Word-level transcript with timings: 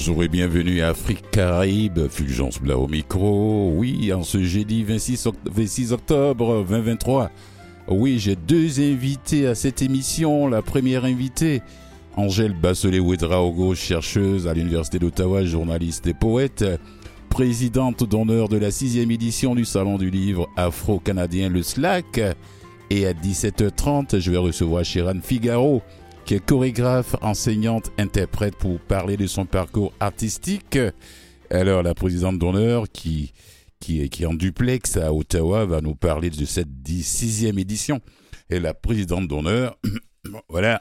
Bonjour 0.00 0.22
et 0.22 0.28
bienvenue 0.28 0.80
à 0.80 0.88
Afrique 0.88 1.30
Caraïbe, 1.30 2.08
Fulgence 2.08 2.58
Bla 2.58 2.78
au 2.78 2.88
micro. 2.88 3.70
Oui, 3.74 4.10
en 4.14 4.22
ce 4.22 4.42
jeudi 4.42 4.82
26, 4.82 5.28
26 5.44 5.92
octobre 5.92 6.64
2023. 6.66 7.30
Oui, 7.88 8.18
j'ai 8.18 8.34
deux 8.34 8.80
invités 8.80 9.46
à 9.46 9.54
cette 9.54 9.82
émission. 9.82 10.48
La 10.48 10.62
première 10.62 11.04
invitée, 11.04 11.60
Angèle 12.16 12.54
Basselet-Ouedraogo, 12.54 13.74
chercheuse 13.74 14.48
à 14.48 14.54
l'Université 14.54 14.98
d'Ottawa, 14.98 15.44
journaliste 15.44 16.06
et 16.06 16.14
poète, 16.14 16.64
présidente 17.28 18.02
d'honneur 18.02 18.48
de 18.48 18.56
la 18.56 18.70
sixième 18.70 19.10
édition 19.10 19.54
du 19.54 19.66
Salon 19.66 19.98
du 19.98 20.08
Livre 20.08 20.48
Afro-Canadien, 20.56 21.50
le 21.50 21.62
SLAC. 21.62 22.22
Et 22.88 23.06
à 23.06 23.12
17h30, 23.12 24.18
je 24.18 24.30
vais 24.30 24.38
recevoir 24.38 24.82
Chiran 24.82 25.20
Figaro, 25.22 25.82
qui 26.30 26.40
chorégraphe, 26.40 27.16
enseignante, 27.22 27.90
interprète 27.98 28.54
pour 28.54 28.78
parler 28.78 29.16
de 29.16 29.26
son 29.26 29.46
parcours 29.46 29.92
artistique. 29.98 30.78
Alors, 31.50 31.82
la 31.82 31.92
présidente 31.92 32.38
d'honneur 32.38 32.88
qui, 32.92 33.32
qui, 33.80 34.08
qui 34.10 34.22
est 34.22 34.26
en 34.26 34.34
duplex 34.34 34.96
à 34.96 35.12
Ottawa 35.12 35.64
va 35.66 35.80
nous 35.80 35.96
parler 35.96 36.30
de 36.30 36.44
cette 36.44 36.68
sixième 36.86 37.58
édition. 37.58 38.00
Et 38.48 38.60
la 38.60 38.74
présidente 38.74 39.26
d'honneur, 39.26 39.76
voilà, 40.48 40.80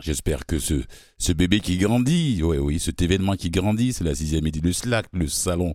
j'espère 0.00 0.44
que 0.44 0.58
ce, 0.58 0.84
ce 1.16 1.32
bébé 1.32 1.60
qui 1.60 1.78
grandit, 1.78 2.42
oui, 2.42 2.58
oui, 2.58 2.78
cet 2.78 3.00
événement 3.00 3.36
qui 3.36 3.48
grandit, 3.48 3.94
c'est 3.94 4.04
la 4.04 4.14
sixième 4.14 4.46
édition, 4.46 4.66
le 4.66 4.72
SLAC, 4.74 5.06
le 5.14 5.28
salon 5.28 5.72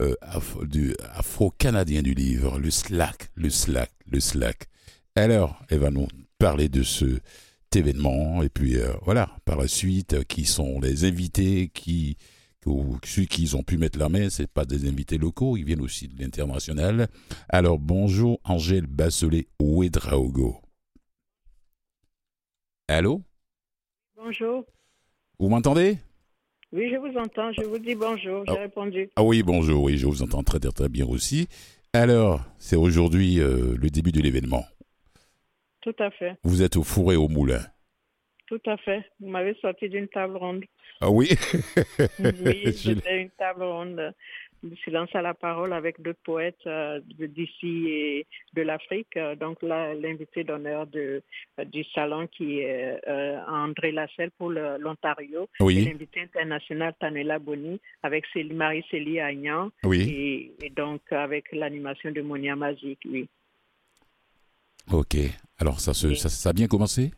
euh, 0.00 0.14
afro-canadien 1.12 2.00
du 2.00 2.14
livre, 2.14 2.58
le 2.58 2.70
SLAC, 2.70 3.28
le 3.34 3.50
SLAC, 3.50 3.90
le 4.10 4.18
SLAC. 4.18 4.68
Alors, 5.14 5.60
elle 5.68 5.80
va 5.80 5.90
nous 5.90 6.08
parler 6.38 6.70
de 6.70 6.82
ce 6.82 7.20
événement. 7.76 8.42
Et 8.42 8.48
puis 8.48 8.78
euh, 8.78 8.92
voilà, 9.02 9.30
par 9.44 9.56
la 9.56 9.68
suite, 9.68 10.14
euh, 10.14 10.22
qui 10.22 10.44
sont 10.44 10.80
les 10.80 11.04
invités 11.04 11.68
qui 11.72 12.16
ou 12.66 12.96
ceux 13.04 13.24
qui 13.24 13.54
ont 13.54 13.62
pu 13.62 13.76
mettre 13.76 13.98
la 13.98 14.08
main, 14.08 14.30
c'est 14.30 14.50
pas 14.50 14.64
des 14.64 14.88
invités 14.88 15.18
locaux, 15.18 15.56
ils 15.56 15.64
viennent 15.64 15.82
aussi 15.82 16.08
de 16.08 16.18
l'international. 16.20 17.08
Alors 17.48 17.78
bonjour 17.78 18.40
Angèle 18.44 18.86
Basselet 18.86 19.48
Ouedraogo. 19.60 20.56
Allô? 22.88 23.22
Bonjour. 24.16 24.64
Vous 25.38 25.48
m'entendez? 25.48 25.98
Oui, 26.72 26.90
je 26.90 26.96
vous 26.96 27.16
entends, 27.18 27.52
je 27.52 27.62
vous 27.62 27.78
dis 27.78 27.94
bonjour, 27.94 28.44
j'ai 28.46 28.56
ah. 28.56 28.62
répondu. 28.62 29.10
Ah 29.16 29.22
oui, 29.22 29.42
bonjour, 29.42 29.84
oui, 29.84 29.96
je 29.96 30.06
vous 30.06 30.22
entends 30.22 30.42
très 30.42 30.58
très 30.58 30.88
bien 30.88 31.06
aussi. 31.06 31.48
Alors, 31.92 32.42
c'est 32.58 32.74
aujourd'hui 32.76 33.38
euh, 33.38 33.76
le 33.76 33.90
début 33.90 34.10
de 34.10 34.20
l'événement. 34.20 34.64
Tout 35.84 35.94
à 35.98 36.10
fait. 36.10 36.32
Vous 36.42 36.62
êtes 36.62 36.76
au 36.76 36.82
four 36.82 37.12
et 37.12 37.16
au 37.16 37.28
moulin. 37.28 37.60
Tout 38.46 38.60
à 38.66 38.78
fait. 38.78 39.04
Vous 39.20 39.28
m'avez 39.28 39.54
sorti 39.60 39.90
d'une 39.90 40.08
table 40.08 40.38
ronde. 40.38 40.64
Ah 41.02 41.10
oui? 41.10 41.28
Oui, 42.18 42.72
c'était 42.72 43.20
une 43.20 43.30
table 43.30 43.64
ronde 43.64 44.14
de 44.62 44.76
silence 44.76 45.10
à 45.14 45.20
la 45.20 45.34
parole 45.34 45.74
avec 45.74 46.00
deux 46.00 46.14
poètes 46.24 46.66
euh, 46.66 47.00
d'ici 47.18 47.86
et 47.88 48.26
de 48.54 48.62
l'Afrique. 48.62 49.18
Donc 49.38 49.62
là, 49.62 49.92
l'invité 49.92 50.42
d'honneur 50.42 50.86
de, 50.86 51.22
du 51.66 51.84
salon 51.94 52.26
qui 52.28 52.60
est 52.60 52.98
euh, 53.06 53.38
André 53.46 53.92
Lasselle 53.92 54.30
pour 54.38 54.50
l'Ontario. 54.50 55.50
Oui. 55.60 55.84
L'invité 55.84 56.22
international 56.22 56.94
Tanela 56.98 57.38
Boni 57.38 57.78
avec 58.02 58.24
Marie-Célie 58.34 59.20
Agnan. 59.20 59.70
Oui. 59.84 60.54
Et, 60.62 60.70
donc 60.70 61.02
avec 61.10 61.52
l'animation 61.52 62.10
de 62.10 62.22
Monia 62.22 62.56
Mazik, 62.56 63.00
oui. 63.04 63.28
Ok. 64.92 65.16
Alors, 65.58 65.80
ça, 65.80 65.94
se, 65.94 66.14
ça, 66.14 66.50
a 66.50 66.52
bien 66.52 66.66
commencé? 66.66 67.12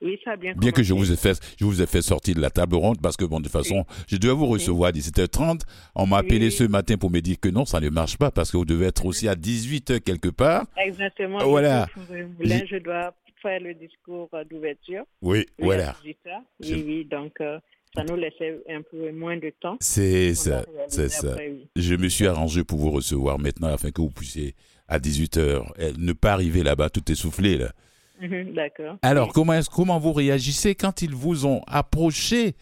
Oui, 0.00 0.18
ça 0.24 0.32
a 0.32 0.36
bien, 0.36 0.52
bien 0.54 0.72
que 0.72 0.82
je 0.82 0.94
vous 0.94 1.12
ai 1.12 1.16
fait, 1.16 1.38
je 1.60 1.64
vous 1.64 1.80
ai 1.80 1.86
fait 1.86 2.02
sortir 2.02 2.34
de 2.34 2.40
la 2.40 2.50
table 2.50 2.74
ronde 2.74 3.00
parce 3.00 3.16
que 3.16 3.24
bon, 3.24 3.38
de 3.38 3.44
toute 3.44 3.52
façon, 3.52 3.84
je 4.08 4.16
devais 4.16 4.34
vous 4.34 4.46
recevoir 4.46 4.88
à 4.88 4.92
17h30. 4.92 5.60
On 5.94 6.06
m'a 6.06 6.18
appelé 6.18 6.50
ce 6.50 6.64
matin 6.64 6.96
pour 6.96 7.08
me 7.08 7.20
dire 7.20 7.38
que 7.40 7.48
non, 7.48 7.64
ça 7.64 7.78
ne 7.78 7.88
marche 7.88 8.18
pas 8.18 8.32
parce 8.32 8.50
que 8.50 8.56
vous 8.56 8.64
devez 8.64 8.86
être 8.86 9.06
aussi 9.06 9.28
à 9.28 9.36
18h 9.36 10.00
quelque 10.00 10.28
part. 10.28 10.66
Exactement. 10.76 11.38
Voilà. 11.46 11.86
Je, 12.10 12.66
je 12.68 12.82
dois 12.82 13.14
faire 13.42 13.60
le 13.60 13.74
discours 13.74 14.28
d'ouverture. 14.50 15.04
Oui, 15.20 15.46
voilà. 15.58 15.94
Oui, 16.04 16.14
oui, 16.60 17.04
donc 17.04 17.40
euh, 17.40 17.58
ça 17.94 18.04
nous 18.04 18.16
laissait 18.16 18.60
un 18.70 18.82
peu 18.82 19.12
moins 19.12 19.36
de 19.36 19.52
temps. 19.60 19.76
C'est 19.80 20.34
ça, 20.34 20.64
c'est 20.88 21.10
ça. 21.10 21.36
Je 21.76 21.94
me 21.94 22.08
suis 22.08 22.26
arrangé 22.26 22.64
pour 22.64 22.78
vous 22.78 22.90
recevoir 22.90 23.38
maintenant 23.38 23.68
afin 23.68 23.90
que 23.90 24.00
vous 24.00 24.10
puissiez 24.10 24.54
à 24.92 24.98
18h. 24.98 25.96
Ne 25.98 26.12
pas 26.12 26.32
arriver 26.32 26.62
là-bas 26.62 26.90
tout 26.90 27.10
essoufflé. 27.10 27.56
Là. 27.56 27.72
Mhm, 28.20 28.52
d'accord. 28.54 28.96
Alors, 29.02 29.32
comment, 29.32 29.58
comment 29.74 29.98
vous 29.98 30.12
réagissez 30.12 30.74
quand 30.74 31.02
ils 31.02 31.14
vous 31.14 31.46
ont 31.46 31.62
approché 31.66 32.54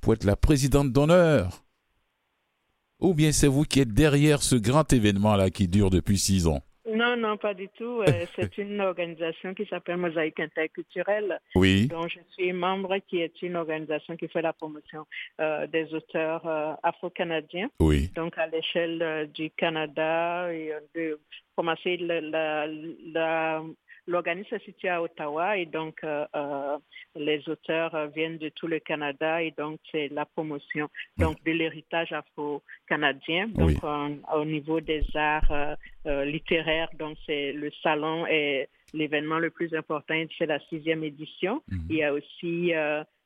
pour 0.00 0.12
être 0.12 0.24
la 0.24 0.36
présidente 0.36 0.92
d'honneur? 0.92 1.64
Ou 3.00 3.14
bien 3.14 3.32
c'est 3.32 3.46
vous 3.46 3.64
qui 3.64 3.80
êtes 3.80 3.94
derrière 3.94 4.42
ce 4.42 4.56
grand 4.56 4.92
événement-là 4.92 5.50
qui 5.50 5.68
dure 5.68 5.90
depuis 5.90 6.18
six 6.18 6.46
ans? 6.46 6.62
Non, 6.94 7.16
non, 7.16 7.36
pas 7.36 7.54
du 7.54 7.68
tout. 7.68 8.02
Euh, 8.02 8.26
c'est 8.36 8.58
une 8.58 8.80
organisation 8.80 9.54
qui 9.54 9.66
s'appelle 9.66 9.96
Mosaïque 9.96 10.40
interculturelle. 10.40 11.40
Oui. 11.54 11.86
Dont 11.86 12.08
je 12.08 12.18
suis 12.30 12.52
membre, 12.52 12.98
qui 13.08 13.20
est 13.20 13.42
une 13.42 13.56
organisation 13.56 14.16
qui 14.16 14.28
fait 14.28 14.42
la 14.42 14.52
promotion 14.52 15.06
euh, 15.40 15.66
des 15.66 15.92
auteurs 15.94 16.46
euh, 16.46 16.74
afro-canadiens. 16.82 17.70
Oui. 17.80 18.10
Donc, 18.14 18.36
à 18.38 18.46
l'échelle 18.46 19.30
du 19.34 19.50
Canada 19.50 20.52
et 20.52 20.72
de 20.94 21.18
commencer 21.56 21.96
la, 21.96 22.66
la 22.66 23.62
L'organisme 24.08 24.54
est 24.54 24.64
situé 24.64 24.88
à 24.88 25.02
Ottawa 25.02 25.58
et 25.58 25.66
donc 25.66 25.98
euh, 26.02 26.24
euh, 26.34 26.78
les 27.14 27.46
auteurs 27.46 27.94
euh, 27.94 28.06
viennent 28.06 28.38
de 28.38 28.48
tout 28.48 28.66
le 28.66 28.80
Canada 28.80 29.42
et 29.42 29.50
donc 29.50 29.80
c'est 29.92 30.08
la 30.08 30.24
promotion 30.24 30.88
donc 31.18 31.36
de 31.44 31.52
l'héritage 31.52 32.10
afro-canadien. 32.12 33.48
Donc 33.48 33.76
au 33.84 34.44
niveau 34.46 34.80
des 34.80 35.04
arts 35.14 35.76
littéraires, 36.06 36.88
donc 36.98 37.18
c'est 37.26 37.52
le 37.52 37.70
salon 37.82 38.26
et 38.26 38.68
l'événement 38.94 39.38
le 39.38 39.50
plus 39.50 39.74
important, 39.74 40.24
c'est 40.38 40.46
la 40.46 40.58
sixième 40.70 41.04
édition. 41.04 41.62
Mhm. 41.68 41.86
Il 41.90 41.96
y 41.96 42.02
a 42.02 42.14
aussi 42.14 42.72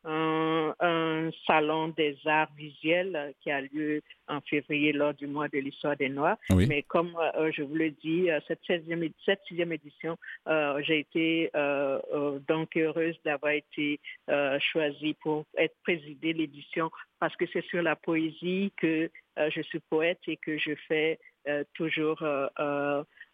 un, 0.05 0.75
un, 0.81 1.31
salon 1.47 1.89
des 1.89 2.17
arts 2.25 2.51
visuels 2.57 3.35
qui 3.41 3.51
a 3.51 3.61
lieu 3.61 4.03
en 4.29 4.41
février 4.41 4.93
lors 4.93 5.15
du 5.15 5.27
mois 5.27 5.49
de 5.49 5.59
l'histoire 5.59 5.97
des 5.97 6.09
Noirs. 6.09 6.37
Mais 6.51 6.83
comme 6.83 7.17
euh, 7.37 7.51
je 7.53 7.63
vous 7.63 7.75
le 7.75 7.91
dis, 7.91 8.31
euh, 8.31 8.41
cette, 8.49 8.63
16e, 8.69 9.13
cette 9.25 9.41
sixième 9.47 9.73
édition, 9.73 10.17
euh, 10.49 10.81
j'ai 10.83 11.01
été 11.01 11.51
donc 12.49 12.77
heureuse 12.77 13.17
d'avoir 13.25 13.53
été 13.53 14.01
choisie 14.73 15.15
pour 15.15 15.45
être 15.57 15.75
présidée 15.83 16.33
l'édition 16.33 16.91
parce 17.21 17.37
que 17.37 17.45
c'est 17.53 17.65
sur 17.67 17.83
la 17.83 17.97
poésie 17.97 18.73
que 18.77 19.11
je 19.37 19.63
suis 19.63 19.81
poète 19.81 20.21
et 20.27 20.37
que 20.37 20.59
je 20.59 20.75
fais 20.89 21.19
toujours 21.75 22.23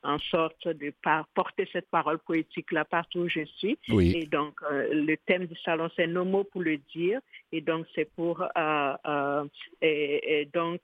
en 0.03 0.19
sorte 0.19 0.69
de 0.69 0.93
porter 1.35 1.69
cette 1.73 1.91
parole 1.91 2.19
poétique-là 2.19 2.85
partout 2.85 3.21
où 3.21 3.29
je 3.29 3.45
suis. 3.45 3.79
Et 4.01 4.27
donc, 4.27 4.55
euh, 4.71 4.89
le 4.93 5.17
thème 5.17 5.47
du 5.47 5.57
salon, 5.57 5.89
c'est 5.97 6.07
nos 6.07 6.25
mots 6.25 6.45
pour 6.45 6.63
le 6.63 6.79
dire. 6.95 7.21
Et 7.53 7.61
donc, 7.61 7.87
c'est 7.95 8.11
pour 8.15 8.43
euh, 8.43 8.95
euh, 9.07 9.45
et, 9.83 10.49
donc 10.53 10.81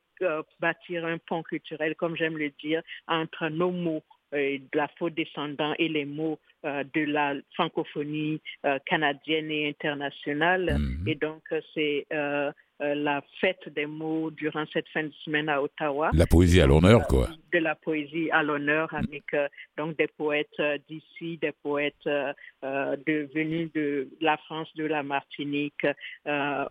bâtir 0.60 1.04
un 1.04 1.18
pont 1.18 1.42
culturel, 1.42 1.94
comme 1.96 2.16
j'aime 2.16 2.38
le 2.38 2.50
dire, 2.62 2.82
entre 3.08 3.48
nos 3.48 3.70
mots 3.70 4.02
de 4.32 4.60
la 4.72 4.88
faute 4.98 5.14
descendant 5.14 5.74
et 5.78 5.88
les 5.88 6.04
mots 6.04 6.38
de 6.62 7.04
la 7.04 7.34
francophonie 7.54 8.40
canadienne 8.86 9.50
et 9.50 9.68
internationale. 9.68 10.76
Mm-hmm. 10.78 11.08
Et 11.08 11.14
donc, 11.16 11.42
c'est 11.74 12.06
euh, 12.12 12.50
la 12.80 13.22
fête 13.40 13.68
des 13.74 13.86
mots 13.86 14.30
durant 14.30 14.64
cette 14.72 14.88
fin 14.88 15.04
de 15.04 15.12
semaine 15.24 15.48
à 15.48 15.62
Ottawa. 15.62 16.10
La 16.12 16.26
poésie 16.26 16.60
à 16.60 16.66
l'honneur, 16.66 17.02
euh, 17.02 17.04
quoi. 17.08 17.28
De 17.52 17.58
la 17.58 17.74
poésie 17.74 18.30
à 18.30 18.42
l'honneur 18.42 18.92
avec 18.94 19.32
euh, 19.34 19.48
donc 19.76 19.96
des 19.96 20.08
poètes 20.08 20.60
d'ici, 20.88 21.38
des 21.38 21.52
poètes 21.52 21.94
de, 22.04 23.28
venus 23.34 23.72
de 23.72 24.08
la 24.20 24.36
France, 24.38 24.68
de 24.76 24.84
la 24.84 25.02
Martinique. 25.02 25.86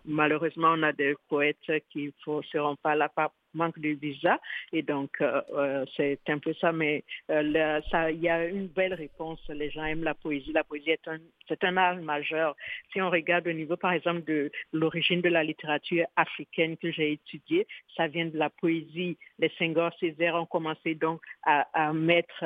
malheureusement, 0.04 0.74
on 0.76 0.82
a 0.82 0.92
des 0.92 1.14
poètes 1.28 1.56
qui 1.90 2.12
ne 2.26 2.42
seront 2.42 2.76
pas 2.76 2.94
là 2.94 3.08
manque 3.54 3.78
de 3.78 3.90
visa. 3.90 4.40
Et 4.72 4.82
donc, 4.82 5.10
euh, 5.20 5.40
euh, 5.52 5.84
c'est 5.96 6.18
un 6.28 6.38
peu 6.38 6.54
ça. 6.54 6.72
Mais 6.72 7.04
euh, 7.30 7.80
il 8.10 8.20
y 8.20 8.28
a 8.28 8.46
une 8.46 8.68
belle 8.68 8.94
réponse. 8.94 9.40
Les 9.48 9.70
gens 9.70 9.84
aiment 9.84 10.04
la 10.04 10.14
poésie. 10.14 10.52
La 10.52 10.64
poésie 10.64 10.90
est 10.90 11.08
un, 11.08 11.18
c'est 11.48 11.62
un 11.64 11.76
art 11.76 11.96
majeur. 11.96 12.56
Si 12.92 13.00
on 13.00 13.10
regarde 13.10 13.46
au 13.46 13.52
niveau, 13.52 13.76
par 13.76 13.92
exemple, 13.92 14.24
de 14.24 14.50
l'origine 14.72 15.20
de 15.20 15.28
la 15.28 15.44
littérature 15.44 16.06
africaine 16.16 16.76
que 16.76 16.90
j'ai 16.90 17.12
étudiée, 17.12 17.66
ça 17.96 18.06
vient 18.06 18.26
de 18.26 18.38
la 18.38 18.50
poésie. 18.50 19.16
Les 19.38 19.50
Senghor, 19.58 19.92
Césaire 20.00 20.34
ont 20.34 20.46
commencé 20.46 20.94
donc 20.94 21.20
à, 21.42 21.68
à 21.72 21.92
mettre 21.92 22.44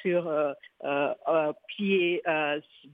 sur 0.00 0.30
pied 1.68 2.22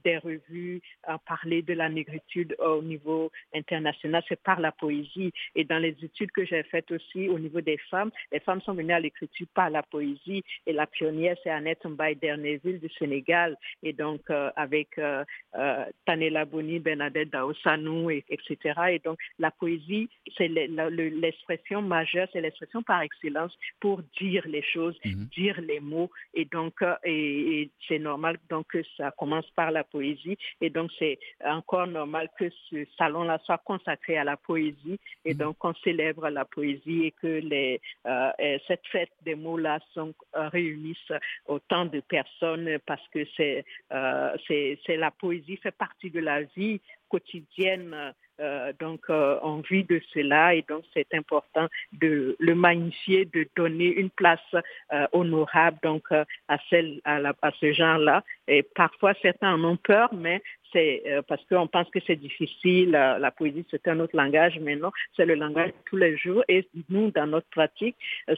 des 0.04 0.18
revues, 0.18 0.80
à 1.04 1.18
parler 1.18 1.62
de 1.62 1.72
la 1.72 1.88
négritude 1.88 2.54
au 2.58 2.82
niveau 2.82 3.30
international. 3.54 4.22
C'est 4.28 4.42
par 4.42 4.60
la 4.60 4.72
poésie. 4.72 5.32
Et 5.54 5.64
dans 5.64 5.78
les 5.78 5.96
études 6.02 6.30
que 6.32 6.44
j'ai 6.44 6.62
faites 6.64 6.90
aussi 6.90 7.28
au 7.28 7.38
niveau 7.38 7.47
niveau 7.48 7.60
des 7.60 7.78
femmes, 7.90 8.10
les 8.32 8.40
femmes 8.40 8.60
sont 8.62 8.74
venues 8.74 8.92
à 8.92 9.00
l'écriture 9.00 9.46
par 9.54 9.70
la 9.70 9.82
poésie 9.82 10.42
et 10.66 10.72
la 10.72 10.86
pionnière, 10.86 11.36
c'est 11.42 11.50
Annette 11.50 11.84
Mbaye 11.84 12.16
d'Erneville 12.16 12.80
du 12.80 12.90
Sénégal 12.98 13.56
et 13.82 13.92
donc 13.92 14.20
euh, 14.30 14.50
avec 14.56 14.98
euh, 14.98 15.24
euh, 15.56 15.84
Tanela 16.06 16.44
Boni, 16.44 16.78
Bernadette 16.78 17.30
Daosanou, 17.30 18.10
et, 18.10 18.24
etc. 18.28 18.56
Et 18.90 18.98
donc 18.98 19.18
la 19.38 19.50
poésie 19.50 20.08
c'est 20.36 20.48
l'expression 20.48 21.82
majeure, 21.82 22.28
c'est 22.32 22.40
l'expression 22.40 22.82
par 22.82 23.02
excellence 23.02 23.52
pour 23.80 24.02
dire 24.20 24.42
les 24.46 24.62
choses, 24.62 24.96
mhm. 25.04 25.28
dire 25.36 25.60
les 25.60 25.80
mots. 25.80 26.10
Et 26.34 26.44
donc, 26.44 26.82
euh, 26.82 26.94
et, 27.04 27.70
c'est 27.86 27.98
normal 27.98 28.38
donc 28.50 28.66
que 28.68 28.82
ça 28.96 29.10
commence 29.12 29.48
par 29.50 29.70
la 29.70 29.84
poésie. 29.84 30.36
Et 30.60 30.70
donc, 30.70 30.90
c'est 30.98 31.18
encore 31.44 31.86
normal 31.86 32.28
que 32.38 32.50
ce 32.70 32.84
salon-là 32.96 33.38
soit 33.44 33.58
consacré 33.58 34.16
à 34.18 34.24
la 34.24 34.36
poésie. 34.36 34.98
Et 35.24 35.34
mhm. 35.34 35.38
donc, 35.38 35.64
on 35.64 35.74
célèbre 35.84 36.28
la 36.28 36.44
poésie 36.44 37.04
et 37.04 37.12
que 37.12 37.37
euh, 38.06 38.58
cette 38.66 38.86
fête 38.86 39.12
des 39.22 39.34
mots-là 39.34 39.78
euh, 39.96 40.12
réunissent 40.48 41.12
autant 41.46 41.86
de 41.86 42.00
personnes 42.00 42.78
parce 42.86 43.06
que 43.08 43.26
c'est 43.36 43.64
c'est 44.46 44.96
la 44.96 45.10
poésie 45.10 45.56
fait 45.56 45.76
partie 45.76 46.10
de 46.10 46.20
la 46.20 46.42
vie 46.42 46.80
quotidienne 47.08 48.14
euh, 48.40 48.72
donc, 48.78 49.00
euh, 49.10 49.38
on 49.42 49.60
vit 49.68 49.84
de 49.84 50.00
cela 50.14 50.54
et 50.54 50.64
donc 50.68 50.84
c'est 50.94 51.12
important 51.12 51.68
de 51.92 52.36
le 52.38 52.54
magnifier, 52.54 53.24
de 53.24 53.46
donner 53.56 53.86
une 53.86 54.10
place 54.10 54.38
euh, 54.92 55.06
honorable 55.12 55.78
donc 55.82 56.10
à 56.12 56.58
celle 56.70 57.00
à, 57.04 57.18
à 57.42 57.50
ce 57.60 57.72
genre-là. 57.72 58.22
Et 58.46 58.62
parfois 58.62 59.14
certains 59.22 59.54
en 59.54 59.64
ont 59.64 59.76
peur, 59.76 60.10
mais 60.14 60.42
c'est 60.72 61.02
parce 61.26 61.42
qu'on 61.46 61.66
pense 61.66 61.88
que 61.90 61.98
c'est 62.06 62.16
difficile. 62.16 62.90
La, 62.90 63.30
poésie 63.30 63.64
c'est 63.70 63.88
un 63.88 64.00
autre 64.00 64.16
langage, 64.16 64.58
mais 64.60 64.76
non, 64.76 64.90
c'est 65.16 65.24
le 65.24 65.34
langage 65.34 65.68
de 65.68 65.74
tous 65.86 65.96
les 65.96 66.16
jours. 66.16 66.44
Et 66.46 66.68
nous, 66.90 67.10
dans 67.10 67.26
notre 67.26 67.48
pratique, 67.48 67.96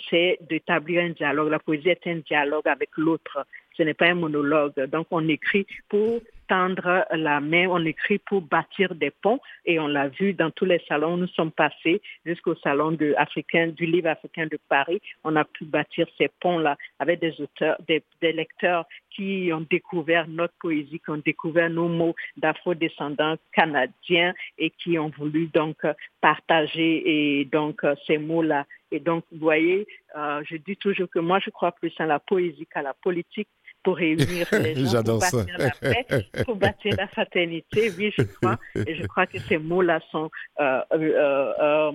c'est 0.09 0.39
d'établir 0.49 1.03
un 1.03 1.11
dialogue. 1.11 1.51
La 1.51 1.59
poésie 1.59 1.89
est 1.89 2.07
un 2.07 2.21
dialogue 2.27 2.69
avec 2.69 2.91
l'autre. 2.97 3.45
Ce 3.77 3.83
n'est 3.83 3.95
pas 3.95 4.07
un 4.07 4.15
monologue. 4.15 4.75
Donc, 4.87 5.09
on 5.11 5.27
écrit 5.29 5.67
pour 5.89 6.21
tendre 6.51 7.07
la 7.13 7.39
main, 7.41 7.69
on 7.69 7.85
écrit 7.85 8.19
pour 8.19 8.43
bâtir 8.43 8.97
des 8.97 9.13
ponts 9.13 9.39
et 9.65 9.79
on 9.79 9.87
l'a 9.87 10.09
vu 10.09 10.33
dans 10.33 10.51
tous 10.51 10.65
les 10.65 10.83
salons. 10.89 11.17
Nous 11.17 11.29
sommes 11.29 11.53
passés 11.53 12.03
jusqu'au 12.27 12.57
salon 12.57 12.91
de 12.91 13.15
africain, 13.17 13.69
du 13.69 13.87
livre 13.87 14.09
africain 14.09 14.49
de 14.49 14.59
Paris. 14.69 15.01
On 15.23 15.37
a 15.37 15.45
pu 15.45 15.65
bâtir 15.65 16.09
ces 16.19 16.29
ponts-là 16.41 16.77
avec 16.99 17.21
des 17.21 17.41
auteurs, 17.41 17.77
des, 17.87 18.03
lecteurs 18.21 18.85
qui 19.11 19.51
ont 19.55 19.65
découvert 19.71 20.27
notre 20.27 20.55
poésie, 20.61 20.99
qui 20.99 21.11
ont 21.11 21.23
découvert 21.25 21.71
nos 21.71 21.87
mots 21.87 22.17
d'afro-descendants 22.37 23.37
canadiens 23.53 24.35
et 24.59 24.71
qui 24.71 24.99
ont 24.99 25.13
voulu 25.17 25.47
donc 25.55 25.77
partager 26.21 27.41
et 27.41 27.45
donc 27.45 27.83
ces 28.09 28.19
mots-là. 28.19 28.67
Et 28.93 28.99
donc, 28.99 29.23
vous 29.31 29.39
voyez, 29.39 29.87
euh, 30.17 30.43
je 30.51 30.57
dis 30.57 30.77
toujours 30.77 31.09
que 31.09 31.21
moi, 31.21 31.39
je 31.39 31.51
crois 31.51 31.71
plus 31.71 31.93
à 32.01 32.07
la 32.07 32.19
poésie 32.19 32.67
qu'à 32.67 32.83
la 32.83 32.93
politique 32.93 33.47
pour 33.83 33.97
réunir 33.97 34.47
les 34.53 34.75
gens, 34.87 35.03
pour 35.03 35.19
bâtir 35.19 35.59
la 35.59 35.71
paix, 35.71 36.07
pour 36.45 36.57
bâtir 36.57 36.95
la 36.97 37.09
fraternité. 37.09 37.91
Oui, 37.97 38.13
je 38.17 38.23
crois. 38.23 38.59
Et 38.75 38.95
je 38.95 39.07
crois 39.07 39.27
que 39.27 39.39
ces 39.39 39.59
mots-là 39.59 40.01
sont 40.11 40.31
euh, 40.61 40.81
euh, 40.93 41.53
euh, 41.61 41.93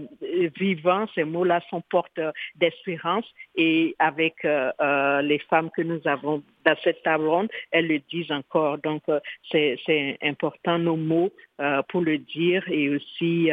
vivants, 0.58 1.06
ces 1.14 1.24
mots-là 1.24 1.62
sont 1.70 1.82
porteurs 1.90 2.34
d'espérance. 2.56 3.26
Et 3.56 3.96
avec 4.00 4.36
les 4.44 5.40
femmes 5.50 5.70
que 5.76 5.82
nous 5.82 6.02
avons 6.06 6.44
dans 6.66 6.76
cette 6.84 7.04
table 7.04 7.28
ronde, 7.28 7.50
elles 7.72 7.88
le 7.88 8.00
disent 8.00 8.32
encore. 8.32 8.78
Donc, 8.80 9.04
c'est 9.52 10.18
important 10.22 10.80
nos 10.80 10.98
mots 10.98 11.32
pour 11.90 12.02
le 12.02 12.18
dire. 12.18 12.64
Et 12.70 12.90
aussi, 12.90 13.50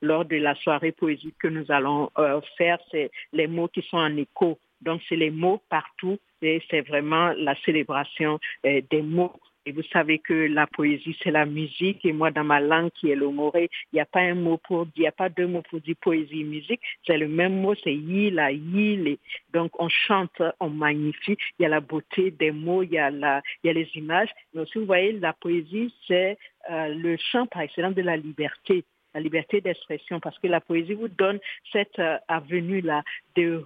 lors 0.00 0.24
de 0.24 0.36
la 0.36 0.54
soirée 0.56 0.92
poésie 0.92 1.34
que 1.38 1.48
nous 1.48 1.70
allons 1.70 2.10
faire, 2.56 2.78
c'est 2.90 3.10
les 3.32 3.46
mots 3.46 3.68
qui 3.68 3.82
sont 3.82 3.98
en 3.98 4.16
écho 4.16 4.58
donc, 4.82 5.00
c'est 5.08 5.16
les 5.16 5.30
mots 5.30 5.62
partout 5.68 6.18
et 6.42 6.62
c'est 6.70 6.82
vraiment 6.82 7.32
la 7.36 7.54
célébration 7.64 8.38
euh, 8.66 8.80
des 8.90 9.02
mots. 9.02 9.32
Et 9.64 9.70
vous 9.70 9.82
savez 9.92 10.18
que 10.18 10.34
la 10.34 10.66
poésie, 10.66 11.16
c'est 11.22 11.30
la 11.30 11.46
musique. 11.46 12.04
Et 12.04 12.12
moi, 12.12 12.32
dans 12.32 12.42
ma 12.42 12.58
langue 12.58 12.90
qui 12.90 13.10
est 13.10 13.14
le 13.14 13.28
il 13.28 13.68
n'y 13.92 14.00
a 14.00 14.04
pas 14.04 14.20
un 14.20 14.34
mot 14.34 14.58
pour 14.58 14.88
il 14.96 15.02
n'y 15.02 15.06
a 15.06 15.12
pas 15.12 15.28
deux 15.28 15.46
mots 15.46 15.62
pour 15.62 15.80
dire 15.80 15.94
poésie 16.00 16.42
musique. 16.42 16.80
C'est 17.06 17.16
le 17.16 17.28
même 17.28 17.60
mot, 17.60 17.74
c'est 17.76 17.94
yi, 17.94 18.30
la 18.32 18.50
yi. 18.50 19.20
Donc, 19.52 19.70
on 19.80 19.88
chante, 19.88 20.42
on 20.58 20.68
magnifie. 20.68 21.36
Il 21.58 21.62
y 21.62 21.66
a 21.66 21.68
la 21.68 21.80
beauté 21.80 22.32
des 22.32 22.50
mots, 22.50 22.82
il 22.82 22.90
y 22.90 22.98
a 22.98 23.10
la, 23.10 23.40
il 23.62 23.68
y 23.68 23.70
a 23.70 23.72
les 23.72 23.88
images. 23.94 24.30
Mais 24.52 24.62
aussi, 24.62 24.78
vous 24.78 24.86
voyez, 24.86 25.12
la 25.12 25.32
poésie, 25.32 25.94
c'est 26.08 26.36
euh, 26.68 26.88
le 26.88 27.16
chant 27.16 27.46
par 27.46 27.62
excellence 27.62 27.94
de 27.94 28.02
la 28.02 28.16
liberté 28.16 28.84
la 29.14 29.20
liberté 29.20 29.60
d'expression, 29.60 30.20
parce 30.20 30.38
que 30.38 30.46
la 30.46 30.60
poésie 30.60 30.94
vous 30.94 31.08
donne 31.08 31.38
cette 31.72 31.98
euh, 31.98 32.16
avenue-là 32.28 33.02
de 33.36 33.62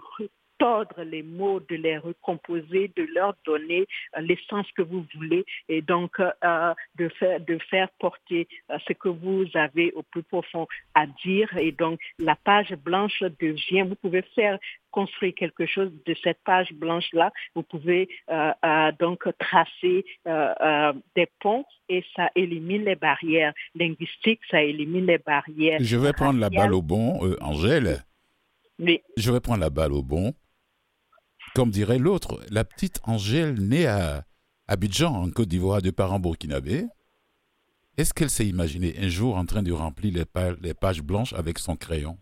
tordre 0.59 1.03
les 1.03 1.23
mots, 1.23 1.61
de 1.61 1.77
les 1.77 1.99
recomposer, 1.99 2.91
de 2.97 3.07
leur 3.15 3.35
donner 3.45 3.87
euh, 4.17 4.21
l'essence 4.21 4.67
que 4.77 4.83
vous 4.83 5.05
voulez 5.15 5.45
et 5.69 5.83
donc 5.83 6.19
euh, 6.21 6.75
de, 6.97 7.09
faire, 7.09 7.41
de 7.41 7.59
faire 7.71 7.89
porter 7.99 8.49
euh, 8.71 8.79
ce 8.87 8.93
que 8.93 9.09
vous 9.09 9.45
avez 9.55 9.93
au 9.93 10.03
plus 10.03 10.23
profond 10.23 10.67
à 10.95 11.07
dire. 11.25 11.55
Et 11.57 11.73
donc 11.73 12.01
la 12.19 12.37
page 12.37 12.73
blanche 12.85 13.23
devient, 13.41 13.83
vous 13.83 13.97
pouvez 13.97 14.23
faire 14.35 14.59
construire 14.91 15.35
quelque 15.35 15.67
chose 15.67 15.93
de 16.07 16.15
cette 16.23 16.39
page 16.45 16.73
blanche-là. 16.73 17.31
Vous 17.55 17.63
pouvez 17.63 18.09
donc 18.99 19.29
tracer 19.39 20.07
des 20.25 21.29
ponts 21.41 21.67
et 21.91 22.03
ça 22.15 22.31
élimine 22.35 22.85
les 22.85 22.97
barrières 22.97 23.53
linguistiques, 23.75 24.41
ça 24.51 24.63
élimine 24.63 25.05
les 25.05 25.19
barrières. 25.19 25.81
Je 25.83 25.99
vais 25.99 26.15
prendre 26.15 26.41
la 26.41 26.49
balle 26.49 26.73
au 26.73 26.81
bon, 26.81 27.21
Angèle. 27.43 28.07
Je 28.79 29.33
vais 29.33 29.41
prendre 29.41 29.61
la 29.61 29.71
balle 29.71 29.93
au 29.93 30.03
bon. 30.03 30.33
Comme 31.57 31.71
dirait 31.71 31.99
l'autre, 31.99 32.39
la 32.51 32.65
petite 32.65 33.01
Angèle 33.05 33.55
née 33.55 33.87
à 33.87 34.25
Abidjan, 34.69 35.15
en 35.15 35.31
Côte 35.31 35.49
d'Ivoire, 35.49 35.81
de 35.81 35.91
parents 35.91 36.21
burkinabés, 36.21 36.85
est-ce 37.97 38.13
qu'elle 38.13 38.29
s'est 38.29 38.45
imaginée 38.45 38.93
un 39.01 39.09
jour 39.09 39.39
en 39.39 39.47
train 39.47 39.63
de 39.63 39.73
remplir 39.73 40.13
les, 40.61 40.75
pages 40.75 41.01
blanches 41.01 41.33
avec 41.33 41.59
son 41.59 41.75
crayon? 41.75 42.19